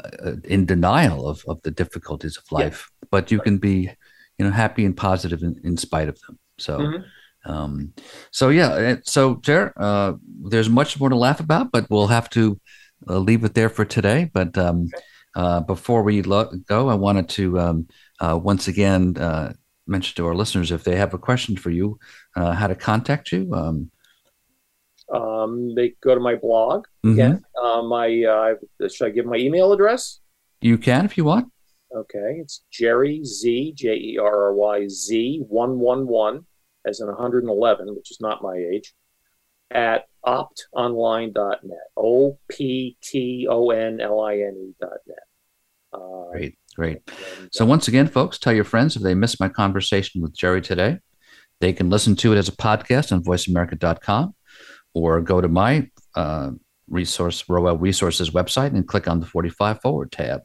in 0.45 0.65
denial 0.65 1.29
of, 1.29 1.43
of 1.49 1.61
the 1.63 1.71
difficulties 1.73 2.37
of 2.37 2.45
life, 2.53 2.89
but 3.11 3.33
you 3.33 3.41
can 3.41 3.59
be, 3.59 3.91
you 4.39 4.45
know, 4.45 4.53
happy 4.53 4.85
and 4.85 4.97
positive 4.97 5.43
in, 5.43 5.61
in 5.65 5.77
spite 5.77 6.09
of 6.09 6.17
them. 6.21 6.39
So, 6.61 6.79
Mhm. 6.79 7.05
um, 7.47 7.93
so 8.31 8.49
yeah. 8.51 8.97
So, 9.05 9.37
Jer, 9.37 9.73
uh, 9.77 10.13
there's 10.51 10.69
much 10.69 10.99
more 11.01 11.09
to 11.09 11.17
laugh 11.17 11.41
about, 11.41 11.73
but 11.73 11.89
we'll 11.91 12.09
have 12.09 12.29
to 12.31 12.61
uh, 13.09 13.19
leave 13.19 13.45
it 13.45 13.55
there 13.55 13.71
for 13.71 13.85
today. 13.85 14.31
But 14.33 14.57
um, 14.59 14.91
uh, 15.35 15.61
before 15.61 16.03
we 16.03 16.23
lo- 16.23 16.53
go, 16.69 16.89
I 16.89 16.95
wanted 16.95 17.29
to 17.31 17.59
um, 17.59 17.89
uh, 18.21 18.39
once 18.43 18.69
again 18.69 19.17
uh, 19.17 19.53
mention 19.87 20.15
to 20.17 20.27
our 20.27 20.35
listeners 20.35 20.71
if 20.71 20.85
they 20.85 20.97
have 20.97 21.15
a 21.15 21.19
question 21.19 21.57
for 21.57 21.71
you, 21.71 21.99
uh, 22.37 22.53
how 22.53 22.67
to 22.69 22.75
contact 22.75 23.33
you. 23.33 23.53
Um, 23.55 23.91
Um, 25.13 25.75
they 25.75 25.95
go 26.03 26.15
to 26.15 26.21
my 26.21 26.37
blog 26.37 26.87
again. 27.05 27.43
Uh, 27.61 27.83
my 27.83 28.07
uh, 28.23 28.55
should 28.89 29.07
I 29.09 29.11
give 29.11 29.27
my 29.27 29.37
email 29.37 29.73
address? 29.73 30.21
You 30.61 30.79
can 30.79 31.05
if 31.05 31.17
you 31.17 31.25
want. 31.25 31.51
Okay, 31.93 32.39
it's 32.39 32.63
Jerry 32.71 33.25
Z 33.25 33.73
J 33.75 33.97
E 33.97 34.19
R 34.19 34.45
R 34.45 34.55
Y 34.55 34.87
Z 34.87 35.43
one 35.49 35.81
one 35.81 36.07
one 36.07 36.47
as 36.87 37.01
in 37.01 37.07
111, 37.07 37.95
which 37.95 38.11
is 38.11 38.21
not 38.21 38.43
my 38.43 38.57
age, 38.57 38.93
at 39.71 40.05
optonline.net. 40.25 41.79
O 41.97 42.39
P 42.49 42.97
T 43.03 43.47
O 43.49 43.71
N 43.71 44.01
L 44.01 44.21
I 44.21 44.35
N 44.35 44.71
E 44.71 44.75
dot 44.81 44.99
net. 45.07 45.19
Uh, 45.93 46.31
Great, 46.33 46.59
great. 46.77 47.11
So 47.53 47.65
once 47.65 47.89
again, 47.89 48.07
folks, 48.07 48.39
tell 48.39 48.53
your 48.53 48.65
friends 48.65 48.97
if 48.97 49.03
they 49.03 49.15
missed 49.15 49.41
my 49.41 49.49
conversation 49.49 50.23
with 50.23 50.37
Jerry 50.37 50.63
today, 50.63 50.99
they 51.61 51.73
can 51.73 51.91
listen 51.91 52.17
to 52.17 52.33
it 52.33 52.39
as 52.39 52.49
a 52.49 52.53
podcast 52.53 53.13
on 53.13 53.23
voiceamerica.com 53.23 54.35
or 54.95 55.21
go 55.21 55.41
to 55.41 55.49
my 55.49 55.89
uh, 56.15 56.51
resource, 56.89 57.45
Roel 57.49 57.77
Resources 57.77 58.31
website 58.31 58.75
and 58.75 58.87
click 58.87 59.09
on 59.09 59.21
the 59.21 59.27
45 59.27 59.81
forward 59.81 60.13
tab. 60.13 60.43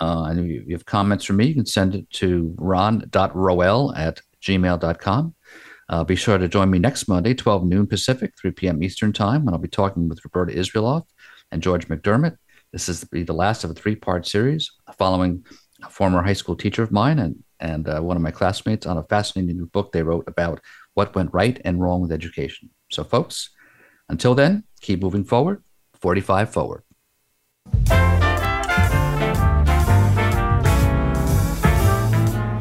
Uh, 0.00 0.24
and 0.24 0.40
if 0.40 0.46
you, 0.46 0.64
you 0.66 0.74
have 0.74 0.86
comments 0.86 1.24
for 1.24 1.32
me, 1.32 1.46
you 1.46 1.54
can 1.54 1.66
send 1.66 1.94
it 1.94 2.08
to 2.10 2.54
ron.roel 2.58 3.94
at 3.94 4.20
gmail.com. 4.42 5.34
Uh, 5.90 6.04
be 6.04 6.14
sure 6.14 6.38
to 6.38 6.46
join 6.46 6.70
me 6.70 6.78
next 6.78 7.08
Monday, 7.08 7.34
12 7.34 7.64
noon 7.64 7.84
Pacific, 7.84 8.32
3 8.40 8.52
p.m. 8.52 8.82
Eastern 8.82 9.12
Time, 9.12 9.44
when 9.44 9.52
I'll 9.52 9.60
be 9.60 9.66
talking 9.66 10.08
with 10.08 10.24
Roberta 10.24 10.56
Israeloff 10.56 11.02
and 11.50 11.60
George 11.60 11.88
McDermott 11.88 12.36
This 12.72 12.88
is 12.88 13.02
be 13.02 13.24
the 13.24 13.32
last 13.32 13.64
of 13.64 13.70
a 13.70 13.74
three 13.74 13.96
part 13.96 14.24
series 14.24 14.70
following 14.96 15.44
a 15.82 15.90
former 15.90 16.22
high 16.22 16.34
school 16.34 16.54
teacher 16.54 16.84
of 16.84 16.92
mine 16.92 17.18
and, 17.18 17.42
and 17.58 17.88
uh, 17.88 18.00
one 18.00 18.16
of 18.16 18.22
my 18.22 18.30
classmates 18.30 18.86
on 18.86 18.98
a 18.98 19.02
fascinating 19.02 19.56
new 19.56 19.66
book 19.66 19.90
they 19.90 20.04
wrote 20.04 20.28
about 20.28 20.60
what 20.94 21.16
went 21.16 21.34
right 21.34 21.60
and 21.64 21.80
wrong 21.80 22.00
with 22.00 22.12
education. 22.12 22.70
So, 22.92 23.02
folks, 23.02 23.50
until 24.08 24.36
then, 24.36 24.62
keep 24.80 25.02
moving 25.02 25.24
forward, 25.24 25.64
45 25.94 26.52
forward. 26.52 26.82